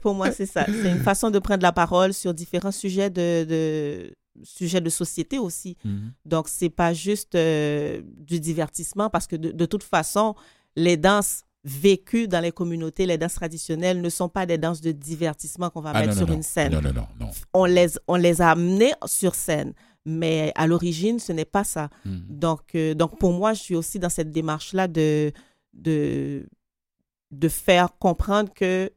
Pour 0.00 0.14
moi, 0.14 0.30
c'est 0.32 0.46
ça. 0.46 0.64
C'est 0.66 0.90
une 0.90 1.02
façon 1.02 1.30
de 1.30 1.38
prendre 1.38 1.62
la 1.62 1.72
parole 1.72 2.12
sur 2.12 2.34
différents 2.34 2.72
sujets 2.72 3.10
de, 3.10 3.44
de 3.44 4.14
sujets 4.42 4.80
de 4.80 4.90
société 4.90 5.38
aussi. 5.38 5.76
Mhm. 5.84 6.12
Donc, 6.24 6.48
c'est 6.48 6.70
pas 6.70 6.92
juste 6.92 7.34
euh, 7.34 8.02
du 8.18 8.40
divertissement 8.40 9.10
parce 9.10 9.26
que 9.26 9.36
de, 9.36 9.50
de 9.52 9.66
toute 9.66 9.82
façon, 9.82 10.34
les 10.76 10.96
danses 10.96 11.42
vécues 11.64 12.26
dans 12.26 12.40
les 12.40 12.52
communautés, 12.52 13.04
les 13.04 13.18
danses 13.18 13.34
traditionnelles 13.34 14.00
ne 14.00 14.08
sont 14.08 14.28
pas 14.30 14.46
des 14.46 14.56
danses 14.56 14.80
de 14.80 14.92
divertissement 14.92 15.68
qu'on 15.68 15.82
va 15.82 15.90
Ah, 15.94 16.00
mettre 16.00 16.12
non, 16.14 16.18
sur 16.18 16.28
non, 16.28 16.34
une 16.34 16.42
scène. 16.42 16.72
Non, 16.72 16.80
non, 16.80 16.92
non, 16.92 17.06
non. 17.20 17.30
On 17.52 17.64
les, 17.66 17.88
on 18.08 18.16
les 18.16 18.40
a 18.40 18.50
amenées 18.50 18.92
sur 19.06 19.34
scène. 19.34 19.74
Mais 20.06 20.52
à 20.54 20.66
l'origine, 20.66 21.18
ce 21.18 21.32
n'est 21.32 21.44
pas 21.44 21.64
ça. 21.64 21.90
Mhm. 22.06 22.22
Donc, 22.30 22.60
euh, 22.74 22.94
donc 22.94 23.18
pour 23.18 23.32
moi, 23.34 23.52
je 23.52 23.60
suis 23.60 23.74
aussi 23.76 23.98
dans 23.98 24.08
cette 24.08 24.30
démarche-là 24.32 24.88
de, 24.88 25.32
de, 25.74 26.46
de 27.30 27.48
faire 27.48 27.96
comprendre 27.98 28.52
que 28.52 28.90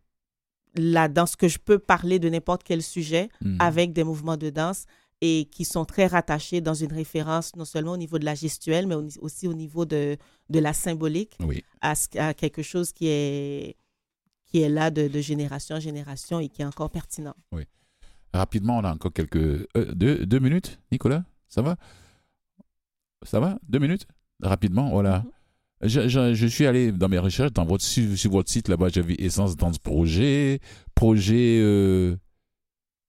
la 0.75 1.07
danse, 1.07 1.35
que 1.35 1.47
je 1.47 1.59
peux 1.59 1.77
parler 1.79 2.17
de 2.19 2.29
n'importe 2.29 2.63
quel 2.63 2.81
sujet 2.81 3.29
Mhm. 3.41 3.57
avec 3.59 3.93
des 3.93 4.03
mouvements 4.03 4.37
de 4.37 4.49
danse 4.49 4.85
et 5.21 5.45
qui 5.51 5.65
sont 5.65 5.85
très 5.85 6.07
rattachés 6.07 6.59
dans 6.61 6.73
une 6.73 6.91
référence 6.91 7.55
non 7.55 7.63
seulement 7.65 7.91
au 7.93 7.97
niveau 7.97 8.17
de 8.19 8.25
la 8.25 8.35
gestuelle, 8.35 8.87
mais 8.87 8.95
au- 8.95 9.07
aussi 9.21 9.47
au 9.47 9.53
niveau 9.53 9.85
de, 9.85 10.17
de 10.49 10.59
la 10.59 10.73
symbolique, 10.73 11.37
Oui. 11.41 11.63
à, 11.81 11.93
quelque 12.33 12.61
chose 12.63 12.91
qui 12.91 13.07
est, 13.07 13.77
qui 14.47 14.61
est 14.61 14.69
là 14.69 14.89
de, 14.91 15.07
de 15.07 15.21
génération 15.21 15.75
en 15.75 15.79
génération 15.79 16.39
et 16.39 16.49
qui 16.49 16.61
est 16.63 16.65
encore 16.65 16.89
pertinent. 16.89 17.35
Rapidement, 18.33 18.79
on 18.79 18.83
a 18.83 18.91
encore 18.93 19.13
quelques... 19.13 19.35
euh, 19.37 19.93
deux, 19.93 20.25
deux 20.25 20.39
minutes, 20.39 20.79
Nicolas 20.91 21.23
Ça 21.49 21.61
va? 21.61 21.75
Ça 23.21 23.39
va? 23.39 23.59
Deux 23.69 23.79
minutes? 23.79 24.07
Rapidement, 24.41 24.89
voilà. 24.89 25.19
Mhm. 25.19 25.31
Je, 25.83 26.07
je- 26.07 26.33
je 26.33 26.47
suis 26.47 26.65
allé 26.65 26.91
dans 26.91 27.09
mes 27.09 27.19
recherches, 27.19 27.51
dans 27.53 27.65
votre, 27.65 27.83
sur, 27.83 28.17
sur 28.17 28.31
votre 28.31 28.49
site 28.49 28.67
là-bas, 28.69 28.89
j'ai 28.89 29.01
vu 29.01 29.15
Essence 29.19 29.55
Dance 29.57 29.77
Projet, 29.79 30.59
projet... 30.95 31.59
euh, 31.61 32.15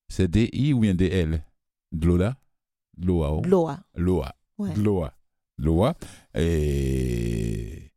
c'est 0.09 0.31
DI 0.31 0.73
ou 0.73 0.81
bien 0.81 0.95
DL 0.95 1.43
Glola 1.95 2.37
Gloa. 2.99 3.33
oh. 3.33 3.43
Loa. 3.45 3.83
Loa. 3.97 4.35
Ouais. 4.59 4.75
Loa. 5.59 5.95
Et... 6.35 7.91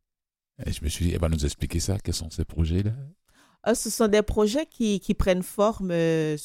et 0.66 0.72
je 0.72 0.82
me 0.84 0.88
suis 0.88 1.06
dit, 1.06 1.12
elle 1.12 1.20
va 1.20 1.28
nous 1.28 1.44
expliquer 1.44 1.80
ça, 1.80 1.98
quels 1.98 2.14
sont 2.14 2.30
ces 2.30 2.44
projets-là 2.44 2.92
Euh, 3.66 3.74
ce 3.74 3.90
sont 3.90 4.08
des 4.08 4.22
projets 4.22 4.66
qui, 4.66 5.00
qui 5.00 5.14
prennent 5.14 5.42
forme 5.42 5.90
euh, 5.92 6.36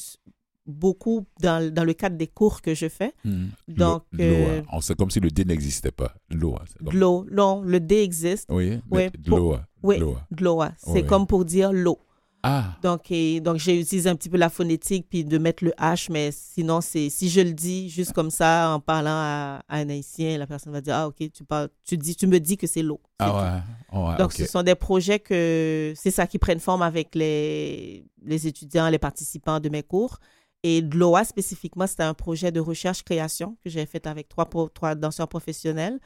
beaucoup 0.65 1.25
dans, 1.41 1.71
dans 1.73 1.83
le 1.83 1.93
cadre 1.93 2.17
des 2.17 2.27
cours 2.27 2.61
que 2.61 2.73
je 2.73 2.87
fais. 2.89 3.13
Mhm. 3.25 3.49
Donc, 3.67 4.03
euh, 4.19 4.57
Loa. 4.61 4.63
On- 4.71 4.81
C'est 4.81 4.95
comme 4.95 5.11
si 5.11 5.19
le 5.19 5.29
D 5.29 5.43
n'existait 5.45 5.91
pas. 5.91 6.13
Loa. 6.29 6.61
c'est 6.67 6.83
comme- 6.83 6.95
L'eau, 6.97 7.25
non, 7.31 7.61
le 7.61 7.79
D 7.79 8.01
existe. 8.01 8.45
Oui, 8.49 8.79
mais 8.91 8.97
Ouais, 8.97 9.11
pour- 9.27 9.37
Loa. 9.39 9.65
Oui, 9.83 9.97
Loa. 9.99 10.25
Gloa. 10.33 10.71
C'est 10.77 11.05
comme 11.05 11.27
pour 11.27 11.43
dire 11.45 11.71
l'eau. 11.73 11.99
Ah, 12.45 12.75
Donc, 12.83 13.09
et- 13.09 13.39
donc 13.39 13.55
j'ai 13.55 13.79
utilisé 13.79 14.09
un 14.09 14.17
petit 14.17 14.27
peu 14.27 14.35
la 14.35 14.49
phonétique 14.49 15.05
puis 15.09 15.23
de 15.23 15.37
mettre 15.37 15.63
le 15.63 15.71
H, 15.79 16.07
mais 16.11 16.29
sinon, 16.33 16.81
c'est 16.81 17.09
si 17.09 17.29
je 17.29 17.39
le 17.39 17.53
dis 17.53 17.87
juste 17.89 18.11
comme 18.11 18.29
ça 18.29 18.73
en 18.75 18.81
parlant 18.81 19.11
à, 19.11 19.61
à 19.69 19.77
un 19.77 19.87
haïtien, 19.89 20.37
la 20.37 20.45
personne 20.45 20.73
va 20.73 20.81
dire 20.81 20.93
Ah, 20.93 21.07
ok, 21.07 21.15
tu, 21.33 21.45
parles, 21.45 21.69
tu, 21.85 21.97
dis, 21.97 22.17
tu 22.17 22.27
me 22.27 22.41
dis 22.41 22.57
que 22.57 22.67
c'est 22.67 22.81
l'eau. 22.81 22.99
Ah 23.19 23.63
ouais. 23.93 23.97
ouais, 23.97 24.17
Donc, 24.17 24.33
ce 24.33 24.45
sont 24.45 24.61
des 24.61 24.75
projets 24.75 25.19
que 25.19 25.93
c'est 25.95 26.11
ça 26.11 26.27
qui 26.27 26.37
prennent 26.37 26.59
forme 26.59 26.81
avec 26.81 27.15
les, 27.15 28.05
les 28.25 28.45
étudiants, 28.45 28.89
les 28.89 28.99
participants 28.99 29.61
de 29.61 29.69
mes 29.69 29.83
cours. 29.83 30.17
Et 30.63 30.81
de 30.81 30.97
l'OA 30.97 31.25
spécifiquement, 31.25 31.87
c'était 31.87 32.03
un 32.03 32.13
projet 32.13 32.51
de 32.51 32.59
recherche-création 32.61 33.57
que 33.63 33.69
j'ai 33.69 33.85
fait 33.85 34.07
avec 34.07 34.29
trois, 34.29 34.95
danseurs 34.95 35.27
professionnels. 35.27 35.99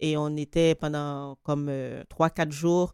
Et 0.00 0.16
on 0.16 0.36
était 0.36 0.74
pendant 0.76 1.36
comme 1.42 1.68
euh, 1.68 2.02
trois, 2.08 2.30
quatre 2.30 2.52
jours 2.52 2.92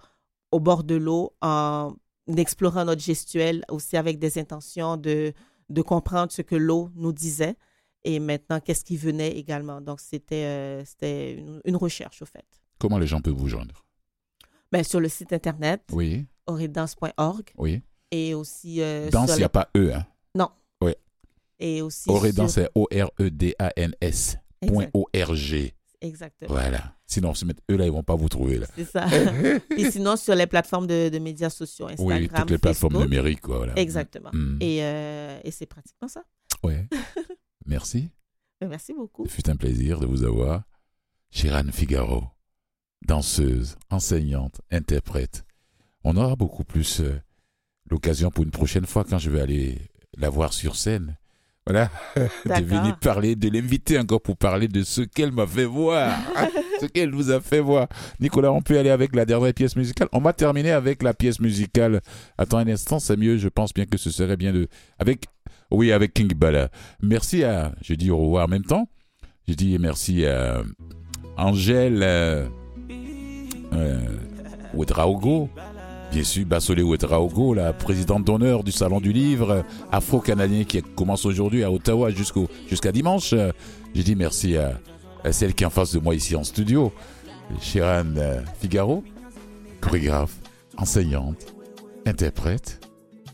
au 0.51 0.61
bord 0.61 0.83
de 0.85 0.95
l'eau 0.95 1.35
en 1.43 1.95
explorant 2.37 2.85
notre 2.85 3.03
gestuelle, 3.03 3.64
aussi 3.68 3.97
avec 3.97 4.18
des 4.18 4.39
intentions 4.39 4.97
de, 4.97 5.33
de 5.68 5.83
comprendre 5.83 6.33
ce 6.33 6.43
que 6.43 6.57
l'eau 6.57 6.91
nous 6.95 7.12
disait. 7.12 7.57
Et 8.05 8.18
maintenant, 8.18 8.61
qu'est-ce 8.61 8.85
qui 8.85 8.97
venait 8.97 9.33
également. 9.37 9.81
Donc, 9.83 10.01
c'était 10.01 10.45
euh, 10.47 10.85
c'était 10.87 11.35
une, 11.35 11.61
une 11.64 11.77
recherche, 11.77 12.23
au 12.23 12.27
fait. 12.27 12.47
Comment 12.79 12.99
les 12.99 13.07
gens 13.07 13.21
peuvent 13.21 13.35
vous 13.35 13.49
joindre? 13.49 13.85
Ben, 14.73 14.83
sur 14.85 15.01
le 15.01 15.09
site 15.09 15.33
internet, 15.35 15.83
Oui, 15.93 16.25
oredance.org 16.47 17.51
oui. 17.59 17.83
et 18.11 18.35
aussi 18.35 18.81
euh, 18.81 19.11
Danse, 19.11 19.33
il 19.35 19.39
n'y 19.39 19.45
a 19.45 19.49
pas 19.51 19.68
E. 19.77 19.93
Hein. 19.95 20.07
Et 21.61 21.82
aussi 21.82 22.08
sur- 22.46 22.50
c'est 22.50 22.68
O-R-E-D-A-N-S. 22.74 24.36
O-R-G. 24.94 25.74
exactement 26.00 26.50
Voilà. 26.52 26.94
Sinon, 27.06 27.34
se 27.34 27.44
mettre 27.44 27.62
E 27.70 27.76
là, 27.76 27.86
ils 27.86 27.92
vont 27.92 28.02
pas 28.02 28.14
vous 28.14 28.28
trouver 28.28 28.58
là. 28.58 28.66
c'est 28.76 28.84
ça 28.84 29.06
et 29.76 29.90
sinon 29.90 30.16
sur 30.16 30.34
les 30.34 30.46
plateformes 30.46 30.86
de, 30.86 31.08
de 31.08 31.18
médias 31.18 31.50
sociaux 31.50 31.86
Instagram 31.88 32.18
oui, 32.22 32.28
toutes 32.34 32.50
les 32.50 32.58
plateformes 32.58 33.02
numériques, 33.02 33.40
quoi. 33.40 33.56
Voilà. 33.58 33.72
exactement 33.78 34.30
Mm. 34.32 34.58
et, 34.61 34.84
euh, 34.84 35.40
et 35.44 35.50
c'est 35.50 35.66
pratiquement 35.66 36.08
ça 36.08 36.24
Ouais. 36.62 36.86
Merci. 37.66 38.11
Ben, 38.61 38.68
merci 38.68 38.92
beaucoup 38.92 39.26
Ce 39.26 39.32
fut 39.32 39.48
un 39.48 39.56
plaisir 39.56 39.98
de 40.00 40.06
vous 40.06 40.22
avoir. 40.24 40.62
Chiran 41.30 41.64
Figaro, 41.72 42.24
danseuse, 43.06 43.76
enseignante, 43.90 44.61
interprète. 44.70 45.44
On 46.04 46.16
aura 46.16 46.36
beaucoup 46.36 46.64
plus 46.64 47.00
euh, 47.00 47.18
l'occasion 47.90 48.30
pour 48.30 48.44
une 48.44 48.50
prochaine 48.50 48.84
fois 48.86 49.04
quand 49.04 49.18
je 49.18 49.30
vais 49.30 49.40
aller 49.40 49.78
la 50.16 50.28
voir 50.28 50.52
sur 50.52 50.76
scène. 50.76 51.16
Voilà, 51.66 51.90
de 52.16 52.64
venir 52.64 52.98
parler, 52.98 53.36
de 53.36 53.48
l'inviter 53.48 53.98
encore 53.98 54.20
pour 54.22 54.36
parler 54.36 54.66
de 54.66 54.82
ce 54.82 55.02
qu'elle 55.02 55.30
m'a 55.30 55.46
fait 55.46 55.66
voir, 55.66 56.18
ce 56.80 56.86
qu'elle 56.86 57.12
vous 57.12 57.30
a 57.30 57.40
fait 57.40 57.61
voir. 57.61 57.86
Nicolas, 58.18 58.50
on 58.50 58.62
peut 58.62 58.78
aller 58.78 58.90
avec 58.90 59.14
la 59.14 59.24
dernière 59.24 59.52
pièce 59.52 59.76
musicale. 59.76 60.08
On 60.12 60.20
va 60.20 60.32
terminer 60.32 60.72
avec 60.72 61.02
la 61.02 61.14
pièce 61.14 61.38
musicale. 61.38 62.00
Attends 62.38 62.58
un 62.58 62.68
instant, 62.68 62.98
c'est 62.98 63.16
mieux. 63.16 63.36
Je 63.36 63.48
pense 63.48 63.74
bien 63.74 63.84
que 63.84 63.98
ce 63.98 64.11
serait 64.11 64.36
bien 64.36 64.52
de 64.52 64.68
avec, 64.98 65.26
oui, 65.70 65.92
avec 65.92 66.14
King 66.14 66.32
Bala. 66.34 66.70
Merci 67.02 67.44
à, 67.44 67.72
je 67.82 67.94
dis 67.94 68.11
au 68.11 68.18
revoir 68.18 68.46
en 68.46 68.48
même 68.48 68.64
temps. 68.64 68.88
Je 69.46 69.54
dis 69.54 69.78
merci 69.78 70.26
à 70.26 70.62
Angèle 71.36 72.00
euh, 72.02 72.48
euh, 73.72 73.98
Ouedraogo, 74.74 75.48
bien 76.11 76.24
sûr 76.24 76.44
Bassolé 76.46 76.82
Ouedraogo, 76.82 77.54
la 77.54 77.72
présidente 77.72 78.24
d'honneur 78.24 78.64
du 78.64 78.72
Salon 78.72 79.00
du 79.00 79.12
Livre 79.12 79.64
afro-canadien 79.92 80.64
qui 80.64 80.82
commence 80.82 81.24
aujourd'hui 81.24 81.62
à 81.64 81.70
Ottawa 81.70 82.11
jusqu'au 82.11 82.48
jusqu'à 82.68 82.92
dimanche. 82.92 83.34
Je 83.94 84.02
dis 84.02 84.16
merci 84.16 84.56
à, 84.56 84.80
à 85.24 85.32
celle 85.32 85.54
qui 85.54 85.64
est 85.64 85.66
en 85.66 85.70
face 85.70 85.92
de 85.92 86.00
moi 86.00 86.14
ici 86.14 86.34
en 86.36 86.44
studio, 86.44 86.92
Chiran 87.61 88.04
euh, 88.16 88.40
Figaro, 88.61 89.04
chorégraphe, 89.80 90.34
enseignante, 90.76 91.54
interprète. 92.06 92.80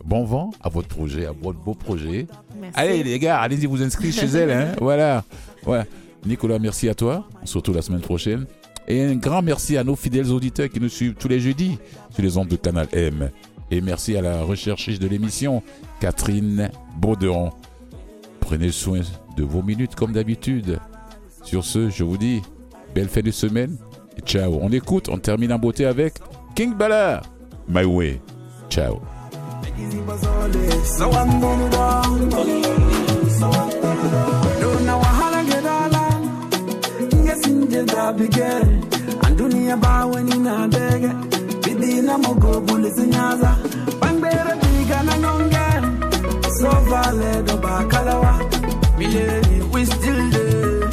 Bon 0.05 0.25
vent 0.25 0.51
à 0.63 0.69
votre 0.69 0.87
projet, 0.87 1.27
à 1.27 1.33
votre 1.33 1.59
beau 1.59 1.75
projet. 1.75 2.29
merci 2.61 2.79
Allez 2.79 3.03
les 3.03 3.19
gars, 3.19 3.41
allez-y 3.41 3.67
vous 3.67 3.83
inscrire 3.83 4.13
chez 4.13 4.27
elle. 4.27 4.53
Hein? 4.53 4.73
voilà. 4.81 5.25
Ouais. 5.67 5.83
Nicolas, 6.25 6.61
merci 6.61 6.89
à 6.89 6.95
toi. 6.95 7.27
On 7.43 7.47
se 7.47 7.59
retrouve 7.59 7.75
la 7.75 7.83
semaine 7.83 8.01
prochaine. 8.01 8.47
Et 8.89 9.03
un 9.03 9.17
grand 9.17 9.43
merci 9.43 9.77
à 9.77 9.85
nos 9.85 9.97
fidèles 9.97 10.31
auditeurs 10.31 10.69
qui 10.69 10.81
nous 10.81 10.89
suivent 10.89 11.15
tous 11.15 11.29
les 11.29 11.41
jeudis 11.41 11.79
sur 12.11 12.23
les 12.23 12.37
ondes 12.37 12.49
de 12.49 12.57
Canal 12.57 12.89
M. 12.93 13.31
Et 13.71 13.81
merci 13.81 14.17
à 14.17 14.23
la 14.23 14.43
recherchiste 14.43 15.03
de 15.03 15.09
l'émission, 15.09 15.63
Catherine 16.01 16.71
Bauderon. 16.97 17.51
Prenez 18.41 18.71
soin 18.71 19.01
de 19.37 19.43
vos 19.43 19.63
minutes 19.63 19.97
comme 19.97 20.13
d'habitude. 20.13 20.79
Sur 21.43 21.65
ce, 21.65 21.91
je 21.91 22.05
vous 22.05 22.17
dis 22.17 22.43
belle 22.95 23.09
fin 23.09 23.23
de 23.23 23.31
semaine 23.33 23.77
ciao. 24.25 24.59
On 24.61 24.71
écoute, 24.71 25.09
on 25.09 25.19
termine 25.19 25.53
en 25.53 25.59
beauté 25.59 25.87
avec 25.87 26.15
King 26.55 26.75
Bala. 26.75 27.23
My 27.69 27.85
way. 27.85 28.21
Ciao. 28.71 29.01
didn't 37.77 37.95
that 37.95 38.17
begin. 38.17 38.67
And 39.25 39.37
do 39.37 39.49
near 39.49 39.77
bow 39.77 40.09
when 40.09 40.33
in 40.33 40.47
a 40.47 40.69
beg. 40.69 41.03
Bidina 41.63 42.17
Mogo 42.23 42.65
Bulizinyaza. 42.67 43.53
Bangbera 44.01 44.55
Bigana 44.63 45.15
Nonga. 45.25 45.67
So 46.59 46.71
valid 46.89 47.51
of 47.51 47.61
Bacalawa. 47.61 48.33
Milady, 48.99 49.63
we 49.73 49.85
still 49.85 50.31
there. 50.31 50.85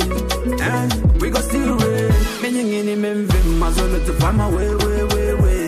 And 0.72 1.22
we 1.22 1.30
go 1.30 1.40
still 1.40 1.70
away. 1.74 2.12
Meaning 2.42 2.74
in 2.74 2.88
him 2.88 3.06
and 3.06 3.32
Vim 3.32 3.60
Mazola 3.62 4.06
to 4.06 4.14
Pama 4.20 4.50
way, 4.50 4.76
way, 4.84 5.04
way, 5.14 5.34
way. 5.44 5.64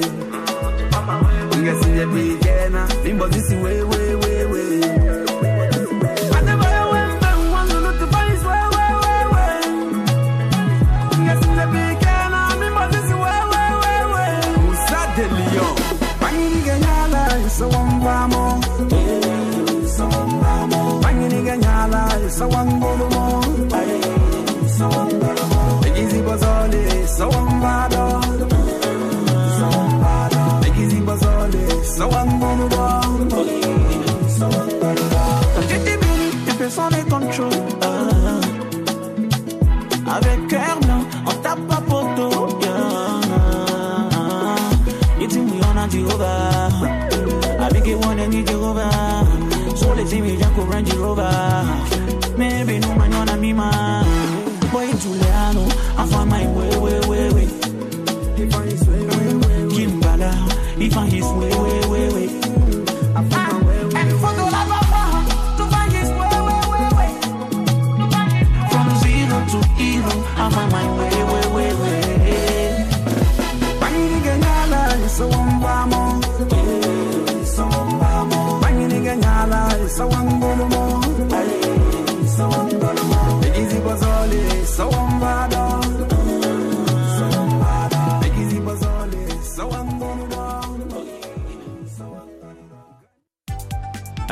We 1.51 1.57
get 1.63 1.81
in 1.87 1.95
the 1.99 2.05
Bigana. 2.13 3.03
Bimbo 3.03 3.27
this 3.27 3.49
way, 3.51 3.83
way. 3.83 3.94